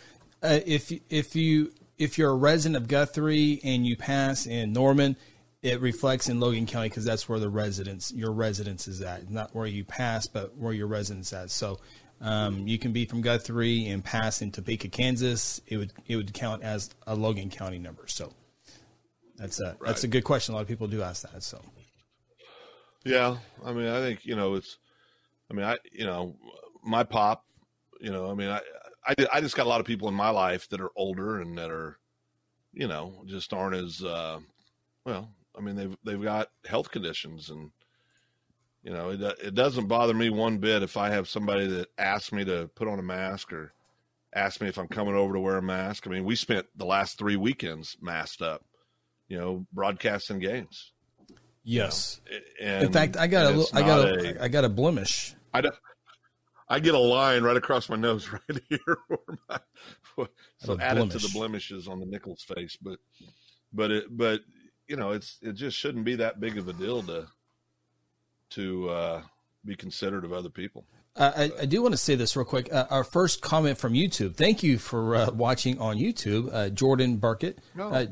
uh, 0.43 0.59
if 0.65 0.91
if 1.09 1.35
you 1.35 1.71
if 2.01 2.17
you're 2.17 2.31
a 2.31 2.35
resident 2.35 2.75
of 2.75 2.87
Guthrie 2.87 3.61
and 3.63 3.85
you 3.85 3.95
pass 3.95 4.47
in 4.47 4.73
Norman, 4.73 5.15
it 5.61 5.79
reflects 5.79 6.29
in 6.29 6.39
Logan 6.39 6.65
County 6.65 6.89
because 6.89 7.05
that's 7.05 7.29
where 7.29 7.37
the 7.39 7.49
residence 7.49 8.11
your 8.11 8.31
residence 8.31 8.87
is 8.87 9.01
at, 9.01 9.29
not 9.29 9.53
where 9.53 9.67
you 9.67 9.85
pass, 9.85 10.25
but 10.25 10.57
where 10.57 10.73
your 10.73 10.87
residence 10.87 11.31
at. 11.33 11.51
So. 11.51 11.79
Um, 12.23 12.67
you 12.67 12.77
can 12.77 12.91
be 12.91 13.05
from 13.05 13.21
Guthrie 13.21 13.87
and 13.87 14.03
pass 14.03 14.43
in 14.43 14.51
Topeka, 14.51 14.89
Kansas. 14.89 15.59
It 15.65 15.77
would 15.77 15.91
it 16.05 16.17
would 16.17 16.31
count 16.35 16.61
as 16.61 16.91
a 17.07 17.15
Logan 17.15 17.49
County 17.49 17.79
number. 17.79 18.03
So 18.05 18.31
that's 19.37 19.59
a 19.59 19.75
that's 19.83 20.03
a 20.03 20.07
good 20.07 20.23
question. 20.23 20.53
A 20.53 20.57
lot 20.57 20.61
of 20.61 20.67
people 20.67 20.85
do 20.85 21.01
ask 21.01 21.23
that. 21.23 21.41
So 21.41 21.59
Yeah, 23.03 23.37
I 23.65 23.73
mean, 23.73 23.87
I 23.87 24.01
think 24.01 24.23
you 24.23 24.35
know 24.35 24.53
it's. 24.53 24.77
I 25.49 25.55
mean, 25.55 25.65
I 25.65 25.77
you 25.91 26.05
know, 26.05 26.35
my 26.83 27.03
pop. 27.03 27.43
You 27.99 28.11
know, 28.11 28.29
I 28.29 28.35
mean, 28.35 28.49
I 28.49 28.61
I, 29.05 29.15
I 29.33 29.41
just 29.41 29.55
got 29.55 29.65
a 29.65 29.69
lot 29.69 29.79
of 29.79 29.85
people 29.85 30.07
in 30.07 30.13
my 30.13 30.29
life 30.29 30.69
that 30.69 30.81
are 30.81 30.91
older 30.95 31.39
and 31.39 31.57
that 31.57 31.71
are, 31.71 31.97
you 32.73 32.87
know, 32.87 33.23
just 33.25 33.53
aren't 33.53 33.75
as 33.75 34.03
uh, 34.03 34.39
well. 35.05 35.29
I 35.57 35.61
mean, 35.61 35.75
they've 35.75 35.97
they've 36.05 36.21
got 36.21 36.49
health 36.65 36.91
conditions, 36.91 37.49
and 37.49 37.71
you 38.83 38.91
know, 38.91 39.09
it 39.09 39.21
it 39.43 39.55
doesn't 39.55 39.87
bother 39.87 40.13
me 40.13 40.29
one 40.29 40.57
bit 40.59 40.83
if 40.83 40.97
I 40.97 41.09
have 41.09 41.27
somebody 41.27 41.67
that 41.67 41.89
asks 41.97 42.31
me 42.31 42.45
to 42.45 42.69
put 42.75 42.87
on 42.87 42.99
a 42.99 43.03
mask 43.03 43.51
or 43.51 43.73
asks 44.33 44.61
me 44.61 44.69
if 44.69 44.77
I'm 44.77 44.87
coming 44.87 45.15
over 45.15 45.33
to 45.33 45.39
wear 45.39 45.57
a 45.57 45.61
mask. 45.61 46.07
I 46.07 46.11
mean, 46.11 46.23
we 46.23 46.35
spent 46.35 46.67
the 46.75 46.85
last 46.85 47.17
three 47.17 47.35
weekends 47.35 47.97
masked 48.01 48.41
up, 48.41 48.63
you 49.27 49.37
know, 49.37 49.65
broadcasting 49.73 50.39
games. 50.39 50.93
yes, 51.63 52.21
And, 52.61 52.85
in 52.85 52.93
fact, 52.93 53.17
I 53.17 53.27
got 53.27 53.45
a 53.45 53.49
and 53.49 53.57
little, 53.57 53.77
I 53.77 53.81
got 53.81 54.05
not 54.05 54.25
a, 54.25 54.43
I 54.43 54.47
got 54.47 54.63
a 54.63 54.69
blemish. 54.69 55.35
I 55.53 55.61
don't. 55.61 55.75
I 56.71 56.79
get 56.79 56.93
a 56.93 56.99
line 56.99 57.43
right 57.43 57.57
across 57.57 57.89
my 57.89 57.97
nose 57.97 58.29
right 58.31 58.61
here, 58.69 58.97
my, 59.49 59.59
so 60.57 60.73
a 60.73 60.81
add 60.81 60.97
it 60.97 61.11
to 61.11 61.17
the 61.17 61.29
blemishes 61.33 61.87
on 61.87 61.99
the 61.99 62.05
Nichols 62.05 62.43
face. 62.43 62.77
But, 62.81 62.99
but 63.73 63.91
it, 63.91 64.05
but 64.09 64.41
you 64.87 64.95
know, 64.95 65.11
it's 65.11 65.37
it 65.41 65.53
just 65.53 65.77
shouldn't 65.77 66.05
be 66.05 66.15
that 66.15 66.39
big 66.39 66.57
of 66.57 66.69
a 66.69 66.73
deal 66.73 67.03
to 67.03 67.27
to 68.51 68.89
uh, 68.89 69.21
be 69.65 69.75
considerate 69.75 70.23
of 70.23 70.31
other 70.31 70.49
people. 70.49 70.85
Uh, 71.15 71.31
I, 71.35 71.61
I 71.63 71.65
do 71.65 71.81
want 71.81 71.93
to 71.93 71.97
say 71.97 72.15
this 72.15 72.37
real 72.37 72.45
quick. 72.45 72.71
Uh, 72.71 72.85
our 72.89 73.03
first 73.03 73.41
comment 73.41 73.77
from 73.77 73.93
YouTube. 73.93 74.35
Thank 74.35 74.63
you 74.63 74.77
for 74.77 75.15
uh, 75.15 75.31
watching 75.31 75.77
on 75.77 75.97
YouTube, 75.97 76.53
uh, 76.53 76.69
Jordan 76.69 77.17
Burkett. 77.17 77.59
Uh, 77.77 78.05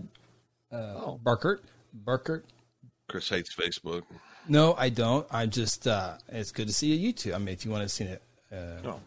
uh, 0.70 1.16
Burkert. 1.24 1.60
Burkert. 2.04 2.44
Chris 3.08 3.30
hates 3.30 3.56
Facebook. 3.56 4.04
No, 4.50 4.76
I 4.78 4.90
don't. 4.90 5.26
I'm 5.32 5.50
just. 5.50 5.88
Uh, 5.88 6.18
it's 6.28 6.52
good 6.52 6.68
to 6.68 6.74
see 6.74 6.94
you 6.94 7.14
YouTube. 7.14 7.36
I 7.36 7.38
mean, 7.38 7.50
if 7.50 7.64
you 7.64 7.72
want 7.72 7.84
to 7.84 7.90
see 7.90 8.04
it. 8.04 8.22
Uh, 8.52 8.82
No, 8.84 9.02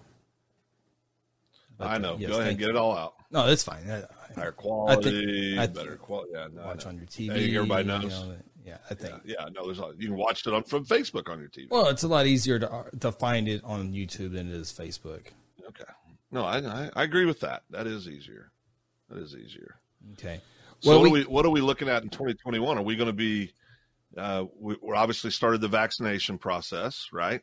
but, 1.79 1.89
I 1.89 1.95
uh, 1.95 1.99
know. 1.99 2.17
yes, 2.19 2.31
Go 2.31 2.37
ahead, 2.39 2.51
and 2.51 2.59
get 2.59 2.69
it 2.71 2.77
all 2.77 2.97
out. 2.97 3.15
No, 3.31 3.47
that's 3.47 3.63
fine. 3.65 3.89
I, 3.91 3.99
I 4.03 4.05
Higher 4.35 4.53
quality, 4.53 5.59
I 5.59 5.67
better 5.67 5.97
quality. 5.97 6.33
Yeah, 6.35 6.49
no, 6.53 6.63
watch 6.65 6.87
on 6.87 6.97
your 6.97 7.07
TV. 7.07 7.33
Hey, 7.33 7.55
everybody 7.57 7.83
you 7.85 7.89
knows. 7.89 8.05
know, 8.25 8.35
yeah, 8.65 8.77
I 8.91 8.95
think. 8.95 9.15
Yeah, 9.25 9.35
yeah, 9.41 9.49
no, 9.53 9.67
there's 9.67 9.79
a, 9.79 9.93
you 9.99 10.09
can 10.09 10.17
watch 10.17 10.47
it 10.47 10.55
on 10.55 10.63
from 10.65 10.85
Facebook 10.87 11.29
on 11.31 11.39
your 11.41 11.49
TV. 11.49 11.69
Well, 11.71 11.89
it's 11.89 12.03
a 12.03 12.09
lot 12.09 12.27
easier 12.27 12.59
to 12.59 12.85
to 13.01 13.13
find 13.13 13.49
it 13.49 13.63
on 13.65 13.93
YouTube 13.93 14.33
than 14.33 14.49
it 14.49 14.55
is 14.55 14.73
Facebook. 14.73 15.27
Okay. 15.69 15.85
No, 16.31 16.45
I, 16.45 16.59
I 16.61 16.91
I 16.97 17.03
agree 17.03 17.25
with 17.27 17.41
that. 17.41 17.63
That 17.71 17.87
is 17.87 18.09
easier. 18.09 18.53
That 19.11 19.19
is 19.19 19.35
easier. 19.35 19.77
Okay. 20.13 20.41
So 20.81 20.91
Well, 20.91 21.01
what, 21.03 21.11
we- 21.13 21.21
are 21.23 21.25
we, 21.25 21.33
what 21.33 21.45
are 21.47 21.51
we 21.51 21.61
looking 21.61 21.89
at 21.89 22.03
in 22.03 22.09
2021? 22.09 22.79
Are 22.79 22.83
we 22.83 22.97
going 22.97 23.07
to 23.09 23.13
be? 23.13 23.53
Uh, 24.17 24.45
we, 24.59 24.77
we're 24.81 24.95
obviously 24.95 25.31
started 25.31 25.61
the 25.61 25.69
vaccination 25.69 26.39
process, 26.39 27.09
right? 27.13 27.41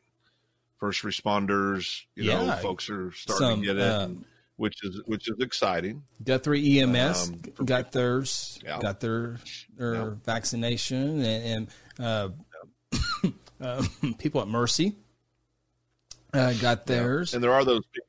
First 0.80 1.03
responders, 1.03 2.03
you 2.15 2.25
know, 2.25 2.51
folks 2.61 2.89
are 2.89 3.11
starting 3.11 3.47
Some, 3.47 3.61
to 3.61 3.65
get 3.67 3.77
it, 3.77 3.91
um, 3.91 4.25
which 4.55 4.84
is 4.84 5.01
which 5.05 5.30
is 5.30 5.36
exciting. 5.39 6.03
Guthrie 6.23 6.80
EMS 6.80 7.30
Um, 7.30 7.65
got 7.65 7.91
theirs, 7.91 8.59
Yeah. 8.63 8.80
got 8.80 9.01
their 9.01 9.39
their 9.77 9.93
Yeah. 9.95 10.09
vaccination, 10.25 11.21
and, 11.21 11.69
and 11.99 12.03
uh, 12.05 12.30
uh, 13.61 13.84
people 14.19 14.41
at 14.41 14.47
Mercy 14.47 14.95
uh, 16.34 16.53
got 16.53 16.86
theirs. 16.86 17.34
And 17.34 17.43
there 17.43 17.53
are 17.53 17.65
those 17.65 17.84
people 17.93 18.07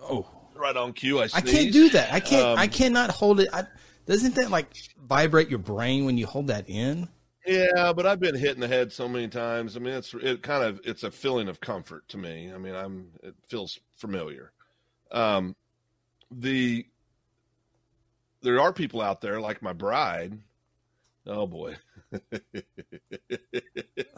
oh, 0.00 0.26
right 0.54 0.76
on 0.76 0.92
cue. 0.92 1.20
I, 1.20 1.28
I 1.32 1.40
can't 1.40 1.72
do 1.72 1.88
that. 1.90 2.12
I 2.12 2.20
can't. 2.20 2.44
Um, 2.44 2.58
I 2.58 2.66
cannot 2.66 3.10
hold 3.10 3.40
it. 3.40 3.48
I, 3.52 3.64
doesn't 4.06 4.34
that 4.34 4.50
like 4.50 4.66
vibrate 4.98 5.48
your 5.48 5.58
brain 5.58 6.04
when 6.04 6.18
you 6.18 6.26
hold 6.26 6.48
that 6.48 6.68
in? 6.68 7.08
Yeah, 7.46 7.92
but 7.92 8.06
I've 8.06 8.20
been 8.20 8.36
hit 8.36 8.54
in 8.54 8.60
the 8.60 8.68
head 8.68 8.92
so 8.92 9.08
many 9.08 9.28
times. 9.28 9.76
I 9.76 9.80
mean, 9.80 9.94
it's 9.94 10.14
it 10.14 10.42
kind 10.42 10.62
of 10.62 10.80
it's 10.84 11.02
a 11.02 11.10
feeling 11.10 11.48
of 11.48 11.60
comfort 11.60 12.08
to 12.08 12.18
me. 12.18 12.52
I 12.54 12.58
mean, 12.58 12.74
I'm 12.74 13.08
it 13.22 13.34
feels 13.48 13.80
familiar. 13.96 14.52
Um, 15.10 15.56
the 16.30 16.86
there 18.42 18.60
are 18.60 18.72
people 18.72 19.00
out 19.00 19.20
there 19.20 19.40
like 19.40 19.62
my 19.62 19.72
bride. 19.72 20.38
Oh 21.26 21.46
boy, 21.46 21.76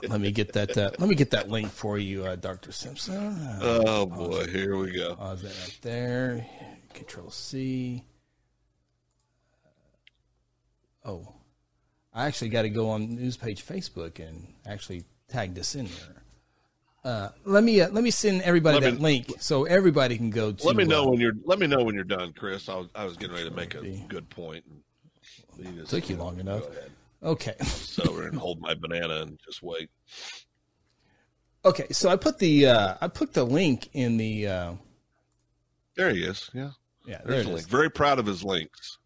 Let 0.09 0.21
me 0.21 0.31
get 0.33 0.53
that. 0.55 0.77
Uh, 0.77 0.91
let 0.99 1.09
me 1.09 1.15
get 1.15 1.31
that 1.31 1.49
link 1.49 1.71
for 1.71 1.99
you, 1.99 2.25
uh, 2.25 2.37
Doctor 2.37 2.73
Simpson. 2.73 3.17
Uh, 3.17 3.59
oh 3.87 4.07
boy, 4.07 4.47
here 4.47 4.77
we 4.77 4.93
go. 4.93 5.15
pause 5.15 5.43
that 5.43 5.57
right 5.59 5.79
there. 5.83 6.47
Control 6.93 7.31
C. 7.31 8.05
Oh, 11.05 11.35
I 12.15 12.27
actually 12.27 12.51
got 12.51 12.63
to 12.63 12.69
go 12.71 12.91
on 12.91 13.17
news 13.17 13.37
page 13.37 13.67
Facebook 13.67 14.21
and 14.27 14.47
actually 14.67 15.05
tag 15.29 15.55
this 15.55 15.75
in 15.75 15.87
there. 15.87 16.23
Uh, 17.05 17.29
let 17.45 17.63
me 17.65 17.81
uh, 17.83 17.91
let 17.91 18.03
me 18.03 18.11
send 18.11 18.41
everybody 18.43 18.77
Let 18.81 18.85
that 18.85 18.95
me- 18.95 19.01
link 19.03 19.33
so 19.39 19.65
everybody 19.65 20.17
can 20.17 20.31
go 20.31 20.53
to. 20.53 20.67
Let 20.67 20.77
me 20.77 20.85
know 20.85 21.05
uh, 21.05 21.11
when 21.11 21.21
you're. 21.21 21.35
Let 21.45 21.59
me 21.59 21.67
know 21.67 21.83
when 21.83 21.95
you're 21.95 22.05
done, 22.05 22.33
Chris. 22.33 22.69
I 22.69 22.77
was 22.77 22.89
I 22.95 23.05
was 23.05 23.17
getting 23.17 23.35
ready 23.35 23.51
to 23.51 23.55
make 23.55 23.75
a 23.75 23.83
good 24.09 24.31
point. 24.31 24.65
and 25.63 25.77
just- 25.77 25.91
Took 25.91 26.09
you 26.09 26.17
long 26.17 26.41
enough. 26.41 26.63
Okay. 27.23 27.55
So 27.65 28.11
we're 28.11 28.27
gonna 28.31 28.39
hold 28.41 28.61
my 28.61 28.75
banana 28.75 29.23
and 29.23 29.39
just 29.45 29.63
wait. 29.63 29.91
Okay. 31.65 31.87
So 31.91 32.09
I 32.09 32.17
put 32.17 32.39
the 32.39 32.67
uh, 32.69 32.95
I 33.01 33.09
put 33.09 33.35
the 33.35 33.45
link 33.45 33.91
in 33.93 34.17
the 34.17 34.47
uh, 34.47 34.73
There 35.97 36.11
he 36.11 36.25
is. 36.25 36.51
Yeah. 36.55 36.71
yeah 37.07 37.21
There's 37.25 37.47
it 37.47 37.51
a 37.51 37.55
link. 37.55 37.69
Very 37.69 37.91
proud 37.91 38.19
of 38.19 38.27
his 38.27 38.43
links. 38.45 38.99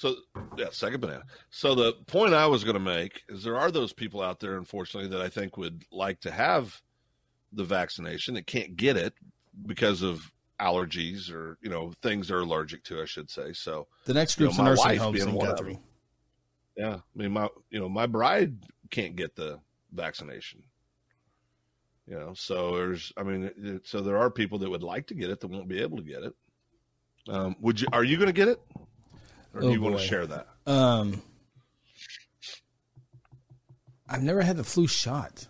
So 0.00 0.14
yeah, 0.56 0.68
second 0.70 1.02
banana. 1.02 1.24
So 1.50 1.74
the 1.74 1.92
point 2.06 2.32
I 2.32 2.46
was 2.46 2.64
going 2.64 2.72
to 2.72 2.80
make 2.80 3.22
is 3.28 3.44
there 3.44 3.58
are 3.58 3.70
those 3.70 3.92
people 3.92 4.22
out 4.22 4.40
there, 4.40 4.56
unfortunately, 4.56 5.10
that 5.10 5.20
I 5.20 5.28
think 5.28 5.58
would 5.58 5.84
like 5.92 6.20
to 6.20 6.30
have 6.30 6.80
the 7.52 7.64
vaccination 7.64 8.32
that 8.32 8.46
can't 8.46 8.76
get 8.76 8.96
it 8.96 9.12
because 9.66 10.00
of 10.00 10.32
allergies 10.58 11.30
or 11.30 11.58
you 11.60 11.68
know 11.68 11.92
things 12.00 12.28
they're 12.28 12.38
allergic 12.38 12.82
to, 12.84 13.02
I 13.02 13.04
should 13.04 13.28
say. 13.28 13.52
So 13.52 13.88
The 14.06 14.14
next 14.14 14.40
you 14.40 14.46
know, 14.46 14.52
group's 14.52 14.58
my 14.58 14.64
nursing 14.64 14.86
wife 14.86 14.98
homes 15.00 15.18
being 15.18 15.28
in 15.28 15.34
one 15.34 15.48
of 15.48 15.56
them. 15.58 15.78
yeah, 16.78 16.94
I 16.94 17.00
mean 17.14 17.32
my 17.32 17.48
you 17.68 17.78
know 17.78 17.90
my 17.90 18.06
bride 18.06 18.56
can't 18.90 19.16
get 19.16 19.36
the 19.36 19.60
vaccination. 19.92 20.62
You 22.06 22.18
know, 22.18 22.32
so 22.32 22.74
there's 22.74 23.12
I 23.18 23.22
mean, 23.22 23.82
so 23.84 24.00
there 24.00 24.16
are 24.16 24.30
people 24.30 24.58
that 24.60 24.70
would 24.70 24.82
like 24.82 25.08
to 25.08 25.14
get 25.14 25.28
it 25.28 25.40
that 25.40 25.48
won't 25.48 25.68
be 25.68 25.82
able 25.82 25.98
to 25.98 26.02
get 26.02 26.22
it. 26.22 26.32
Um, 27.28 27.54
would 27.60 27.82
you? 27.82 27.86
Are 27.92 28.02
you 28.02 28.16
going 28.16 28.28
to 28.28 28.32
get 28.32 28.48
it, 28.48 28.60
or 29.54 29.60
do 29.62 29.68
Oh, 29.68 29.72
you 29.72 29.80
want 29.80 29.96
boy. 29.96 30.00
to 30.00 30.06
share 30.06 30.26
that? 30.26 30.46
Um, 30.66 31.22
I've 34.08 34.22
never 34.22 34.42
had 34.42 34.56
the 34.56 34.64
flu 34.64 34.86
shot. 34.86 35.46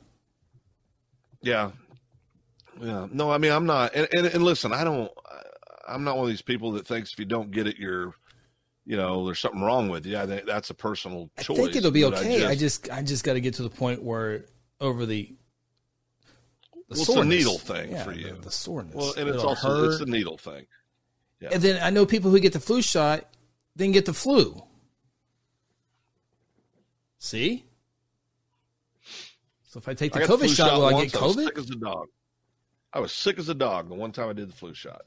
Yeah, 1.42 1.70
yeah. 2.80 3.06
No, 3.10 3.30
I 3.30 3.38
mean 3.38 3.52
I'm 3.52 3.64
not. 3.66 3.94
And, 3.94 4.06
and, 4.12 4.26
and 4.26 4.42
listen, 4.44 4.72
I 4.72 4.84
don't. 4.84 5.10
I'm 5.88 6.04
not 6.04 6.16
one 6.16 6.24
of 6.24 6.30
these 6.30 6.42
people 6.42 6.72
that 6.72 6.86
thinks 6.86 7.12
if 7.12 7.18
you 7.18 7.24
don't 7.24 7.50
get 7.50 7.66
it, 7.66 7.76
you're, 7.78 8.14
you 8.86 8.96
know, 8.96 9.24
there's 9.24 9.40
something 9.40 9.62
wrong 9.62 9.88
with 9.88 10.06
you. 10.06 10.18
I 10.18 10.26
think 10.26 10.44
that's 10.46 10.70
a 10.70 10.74
personal 10.74 11.30
choice. 11.40 11.58
I 11.58 11.62
think 11.62 11.76
it'll 11.76 11.90
be 11.90 12.04
okay. 12.04 12.44
I 12.46 12.54
just, 12.54 12.90
I 12.90 13.02
just, 13.02 13.24
got 13.24 13.32
to 13.32 13.40
get 13.40 13.54
to 13.54 13.62
the 13.64 13.70
point 13.70 14.02
where 14.02 14.44
over 14.80 15.04
the, 15.04 15.34
the 16.72 16.78
Well, 16.90 17.00
it's 17.00 17.08
a 17.08 17.24
needle 17.24 17.58
thing 17.58 17.90
Yeah, 17.92 18.04
for 18.04 18.12
you. 18.12 18.36
The, 18.40 18.52
soreness. 18.52 18.94
well, 18.94 19.14
and 19.16 19.28
it's 19.28 19.38
It'll 19.38 19.48
also 19.48 19.84
it's 19.86 19.98
hurt. 19.98 20.06
the 20.06 20.12
needle 20.12 20.38
thing. 20.38 20.66
Yeah. 21.40 21.48
And 21.52 21.62
then 21.62 21.82
I 21.82 21.90
know 21.90 22.06
people 22.06 22.30
who 22.30 22.38
get 22.38 22.52
the 22.52 22.60
flu 22.60 22.82
shot, 22.82 23.24
then 23.80 23.92
get 23.92 24.06
the 24.06 24.12
flu. 24.14 24.62
See? 27.18 27.64
So 29.64 29.78
if 29.78 29.88
I 29.88 29.94
take 29.94 30.12
the 30.12 30.22
I 30.22 30.26
COVID 30.26 30.38
flu 30.38 30.48
shot, 30.48 30.72
will 30.72 30.86
I 30.86 31.04
get 31.04 31.16
I 31.16 31.24
was 31.24 31.36
COVID? 31.36 31.44
sick 31.44 31.58
as 31.58 31.70
a 31.70 31.76
dog. 31.76 32.06
I 32.92 33.00
was 33.00 33.12
sick 33.12 33.38
as 33.38 33.48
a 33.48 33.54
dog 33.54 33.88
the 33.88 33.94
one 33.94 34.10
time 34.12 34.28
I 34.28 34.32
did 34.32 34.48
the 34.48 34.54
flu 34.54 34.74
shot. 34.74 35.02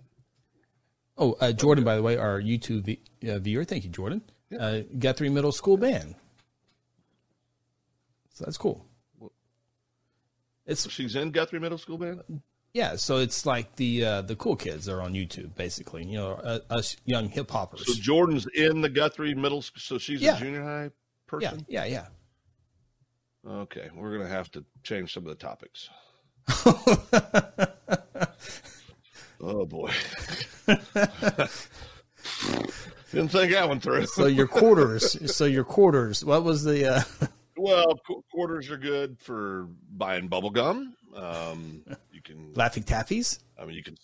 Oh, 1.17 1.33
uh, 1.41 1.51
Jordan, 1.51 1.83
by 1.83 1.95
the 1.95 2.01
way, 2.01 2.17
our 2.17 2.41
YouTube 2.41 2.83
v- 2.85 3.01
uh, 3.29 3.39
viewer. 3.39 3.63
Thank 3.65 3.83
you, 3.83 3.89
Jordan. 3.89 4.21
Uh, 4.57 4.79
Guthrie 4.97 5.29
Middle 5.29 5.51
School 5.51 5.77
band. 5.77 6.15
So 8.33 8.45
that's 8.45 8.57
cool. 8.57 8.85
It's 10.65 10.89
She's 10.89 11.15
in 11.15 11.31
Guthrie 11.31 11.59
Middle 11.59 11.77
School 11.77 11.97
band. 11.97 12.21
Yeah. 12.73 12.95
So 12.95 13.17
it's 13.17 13.45
like 13.45 13.75
the 13.75 14.05
uh, 14.05 14.21
the 14.23 14.35
cool 14.35 14.55
kids 14.55 14.87
are 14.89 15.01
on 15.01 15.13
YouTube, 15.13 15.55
basically. 15.55 16.03
You 16.05 16.17
know, 16.17 16.31
uh, 16.33 16.59
us 16.69 16.95
young 17.05 17.29
hip 17.29 17.49
hoppers. 17.51 17.85
So. 17.85 17.93
Jordan's 18.01 18.45
in 18.55 18.81
the 18.81 18.89
Guthrie 18.89 19.33
Middle. 19.35 19.61
School. 19.61 19.79
So 19.79 19.97
she's 19.97 20.21
Yeah. 20.21 20.35
a 20.37 20.39
junior 20.39 20.63
high 20.63 20.89
person. 21.27 21.65
yeah, 21.67 21.85
yeah. 21.85 22.07
yeah. 23.45 23.51
Okay, 23.51 23.89
we're 23.95 24.17
gonna 24.17 24.29
have 24.29 24.49
to 24.51 24.63
change 24.83 25.13
some 25.13 25.23
of 25.23 25.29
the 25.29 25.35
topics. 25.35 25.89
oh 29.41 29.65
boy. 29.65 29.91
Didn't 33.11 33.29
think 33.29 33.51
that 33.51 33.67
one 33.67 33.79
through. 33.79 34.05
So 34.07 34.25
your 34.25 34.47
quarters. 34.47 35.35
so 35.35 35.45
your 35.45 35.63
quarters. 35.63 36.23
What 36.25 36.43
was 36.43 36.63
the? 36.63 36.95
Uh, 36.95 37.01
Well, 37.55 37.93
qu- 38.07 38.23
quarters 38.31 38.69
are 38.71 38.77
good 38.77 39.19
for 39.19 39.67
buying 39.95 40.27
bubble 40.27 40.49
gum. 40.49 40.95
Um, 41.15 41.83
Laughing 42.55 42.83
Taffies. 42.83 43.39
I 43.59 43.65
mean, 43.65 43.75
you 43.75 43.83
can 43.83 43.95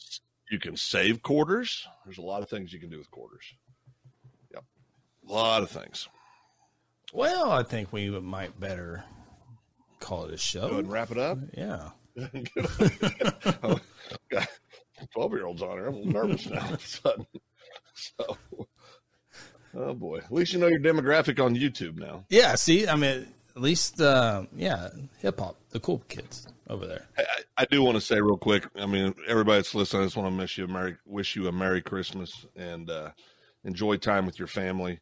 you 0.51 0.59
can 0.59 0.75
save 0.77 1.21
quarters. 1.21 1.87
There's 2.05 2.17
a 2.17 2.21
lot 2.23 2.41
of 2.41 2.49
things 2.49 2.73
you 2.73 2.79
can 2.79 2.89
do 2.89 2.97
with 2.97 3.09
quarters. 3.11 3.43
Yep, 4.53 4.63
a 5.27 5.31
lot 5.33 5.63
of 5.63 5.69
things. 5.69 6.07
Well, 7.13 7.51
I 7.51 7.63
think 7.63 7.91
we 7.93 8.09
might 8.09 8.59
better 8.59 9.03
call 9.99 10.25
it 10.25 10.27
a 10.27 10.29
Go 10.29 10.33
ahead 10.33 10.39
show. 10.39 10.77
and 10.77 10.91
wrap 10.91 11.11
it 11.11 11.17
up. 11.17 11.37
Yeah. 11.55 11.89
Twelve 15.13 15.31
year 15.33 15.45
olds 15.45 15.61
on 15.61 15.71
here. 15.77 15.87
I'm 15.87 15.93
a 15.93 15.97
little 15.97 16.11
nervous 16.13 16.49
now. 16.49 16.59
All 16.65 16.73
of 16.73 16.83
a 16.83 16.87
sudden. 16.87 17.25
So, 17.93 18.37
oh 19.75 19.93
boy. 19.93 20.17
At 20.19 20.31
least 20.31 20.53
you 20.53 20.59
know 20.59 20.67
your 20.67 20.79
demographic 20.79 21.43
on 21.43 21.55
YouTube 21.55 21.97
now. 21.97 22.25
Yeah. 22.29 22.55
See, 22.55 22.87
I 22.87 22.95
mean, 22.95 23.27
at 23.59 23.63
least, 23.63 23.99
uh, 23.99 24.43
yeah, 24.55 24.87
hip 25.17 25.37
hop, 25.37 25.57
the 25.71 25.81
cool 25.81 26.01
kids 26.07 26.47
over 26.69 26.87
there. 26.87 27.05
I, 27.17 27.23
I 27.57 27.65
do 27.65 27.83
want 27.83 27.95
to 27.95 28.01
say 28.01 28.21
real 28.21 28.37
quick. 28.37 28.65
I 28.77 28.85
mean, 28.85 29.13
everybody 29.27 29.57
that's 29.57 29.75
listening, 29.75 30.03
I 30.03 30.05
just 30.05 30.15
want 30.15 30.33
to 30.33 30.37
wish 30.37 30.57
you 30.57 30.63
a 30.63 30.67
merry, 30.69 30.95
wish 31.05 31.35
you 31.35 31.49
a 31.49 31.51
merry 31.51 31.81
Christmas 31.81 32.45
and 32.55 32.89
uh, 32.89 33.11
enjoy 33.65 33.97
time 33.97 34.25
with 34.25 34.39
your 34.39 34.47
family, 34.47 35.01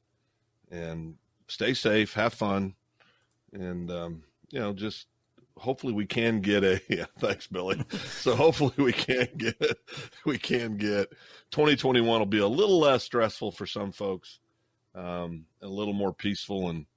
and 0.72 1.18
stay 1.48 1.76
safe, 1.76 2.16
have 2.16 2.34
fun, 2.34 2.74
and 3.54 3.92
um, 3.92 4.24
you 4.50 4.60
know, 4.60 4.74
just 4.74 5.06
hopefully 5.56 5.94
we 5.94 6.08
can 6.08 6.42
get 6.42 6.64
a 6.64 6.82
yeah. 6.90 7.06
Thanks, 7.20 7.46
Billy. 7.46 7.80
so 8.08 8.36
hopefully 8.36 8.74
we 8.78 8.92
can 8.92 9.28
get 9.38 9.62
we 10.26 10.40
can 10.40 10.78
get 10.78 11.12
2021 11.52 12.18
will 12.18 12.26
be 12.26 12.40
a 12.40 12.48
little 12.48 12.80
less 12.80 13.04
stressful 13.04 13.52
for 13.52 13.68
some 13.68 13.92
folks, 13.92 14.40
um, 14.96 15.46
a 15.62 15.68
little 15.68 15.94
more 15.94 16.12
peaceful 16.12 16.70
and 16.70 16.88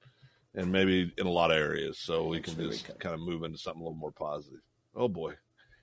and 0.54 0.70
maybe 0.72 1.12
in 1.18 1.26
a 1.26 1.30
lot 1.30 1.50
of 1.50 1.56
areas, 1.58 1.98
so 1.98 2.26
we 2.26 2.40
can 2.40 2.52
Eventually 2.54 2.76
just 2.76 2.88
recover. 2.88 2.98
kind 2.98 3.14
of 3.14 3.20
move 3.20 3.44
into 3.44 3.58
something 3.58 3.80
a 3.80 3.84
little 3.84 3.98
more 3.98 4.12
positive. 4.12 4.60
Oh 4.96 5.08
boy, 5.08 5.34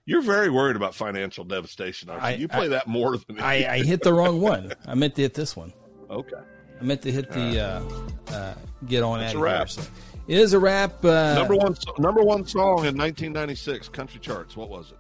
you're 0.06 0.22
very 0.22 0.50
worried 0.50 0.76
about 0.76 0.94
financial 0.96 1.44
devastation, 1.46 2.10
aren't 2.10 2.24
you? 2.24 2.28
I- 2.30 2.34
you 2.36 2.48
play 2.48 2.68
that 2.70 2.88
more 2.88 3.18
than 3.18 3.40
I, 3.40 3.66
I 3.76 3.84
hit 3.84 4.04
the 4.04 4.14
wrong 4.14 4.42
one. 4.42 4.74
I 4.86 4.96
meant 4.96 5.16
to 5.16 5.22
hit 5.22 5.34
this 5.34 5.56
one. 5.56 5.74
okay. 6.10 6.36
I 6.80 6.84
meant 6.84 7.02
to 7.04 7.12
hit 7.12 7.32
the 7.32 7.60
uh, 7.60 8.34
uh, 8.36 8.54
get 8.86 9.02
on 9.02 9.20
It's 9.22 9.34
a 9.34 9.38
of 9.38 9.42
wrap. 9.42 9.58
here. 9.70 9.84
So 9.84 9.92
it 10.28 10.38
is 10.38 10.54
a 10.54 10.60
wrap. 10.60 11.04
Uh, 11.04 11.34
number 11.34 11.56
one, 11.56 11.76
number 11.98 12.22
one 12.22 12.46
song 12.46 12.86
in 12.86 12.96
1996 12.96 13.90
country 13.90 14.20
charts. 14.20 14.56
What 14.56 14.70
was 14.70 14.92
it? 14.92 14.98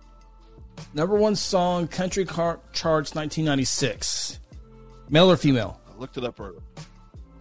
number 0.96 1.16
one 1.16 1.36
song, 1.36 1.88
country 1.88 2.26
car- 2.26 2.60
charts, 2.74 3.14
1996. 3.14 4.40
Male 5.10 5.32
or 5.32 5.38
female? 5.38 5.80
I 5.94 6.00
looked 6.00 6.18
it 6.18 6.24
up 6.24 6.40
earlier. 6.40 6.62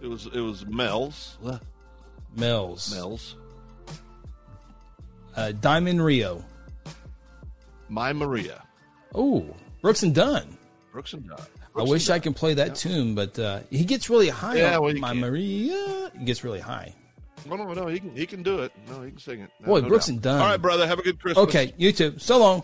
It 0.01 0.07
was 0.07 0.27
it 0.27 0.39
was 0.39 0.65
Mel's 0.67 1.37
Males. 1.41 1.59
Mel's 2.35 3.35
Uh, 5.35 5.51
Diamond 5.53 6.03
Rio. 6.03 6.43
My 7.89 8.11
Maria 8.13 8.63
Oh, 9.15 9.45
Brooks 9.81 10.03
and 10.03 10.13
Dunn. 10.13 10.57
Brooks 10.91 11.13
and 11.13 11.27
Dunn. 11.27 11.39
I 11.75 11.83
wish 11.83 12.09
I 12.09 12.17
could 12.19 12.35
play 12.35 12.55
that 12.55 12.75
tune, 12.75 13.13
but 13.15 13.37
uh, 13.37 13.59
he 13.69 13.85
gets 13.85 14.09
really 14.09 14.29
high. 14.29 14.55
Yeah, 14.57 14.79
well, 14.79 14.93
my 14.95 15.09
can't. 15.09 15.19
Maria. 15.19 16.11
He 16.17 16.25
gets 16.25 16.43
really 16.43 16.59
high. 16.59 16.93
No, 17.47 17.55
no, 17.55 17.71
no. 17.73 17.87
He 17.87 17.99
can 17.99 18.15
he 18.15 18.25
can 18.25 18.41
do 18.43 18.59
it. 18.59 18.71
No, 18.89 19.03
he 19.03 19.11
can 19.11 19.19
sing 19.19 19.41
it. 19.41 19.51
No, 19.61 19.67
Boy, 19.67 19.81
no 19.81 19.87
Brooks 19.87 20.07
doubt. 20.07 20.13
and 20.13 20.21
Dunn. 20.21 20.41
All 20.41 20.47
right, 20.47 20.61
brother. 20.61 20.87
Have 20.87 20.99
a 20.99 21.03
good 21.03 21.21
Christmas. 21.21 21.43
Okay, 21.47 21.73
you 21.77 21.91
too. 21.91 22.15
So 22.17 22.39
long. 22.39 22.63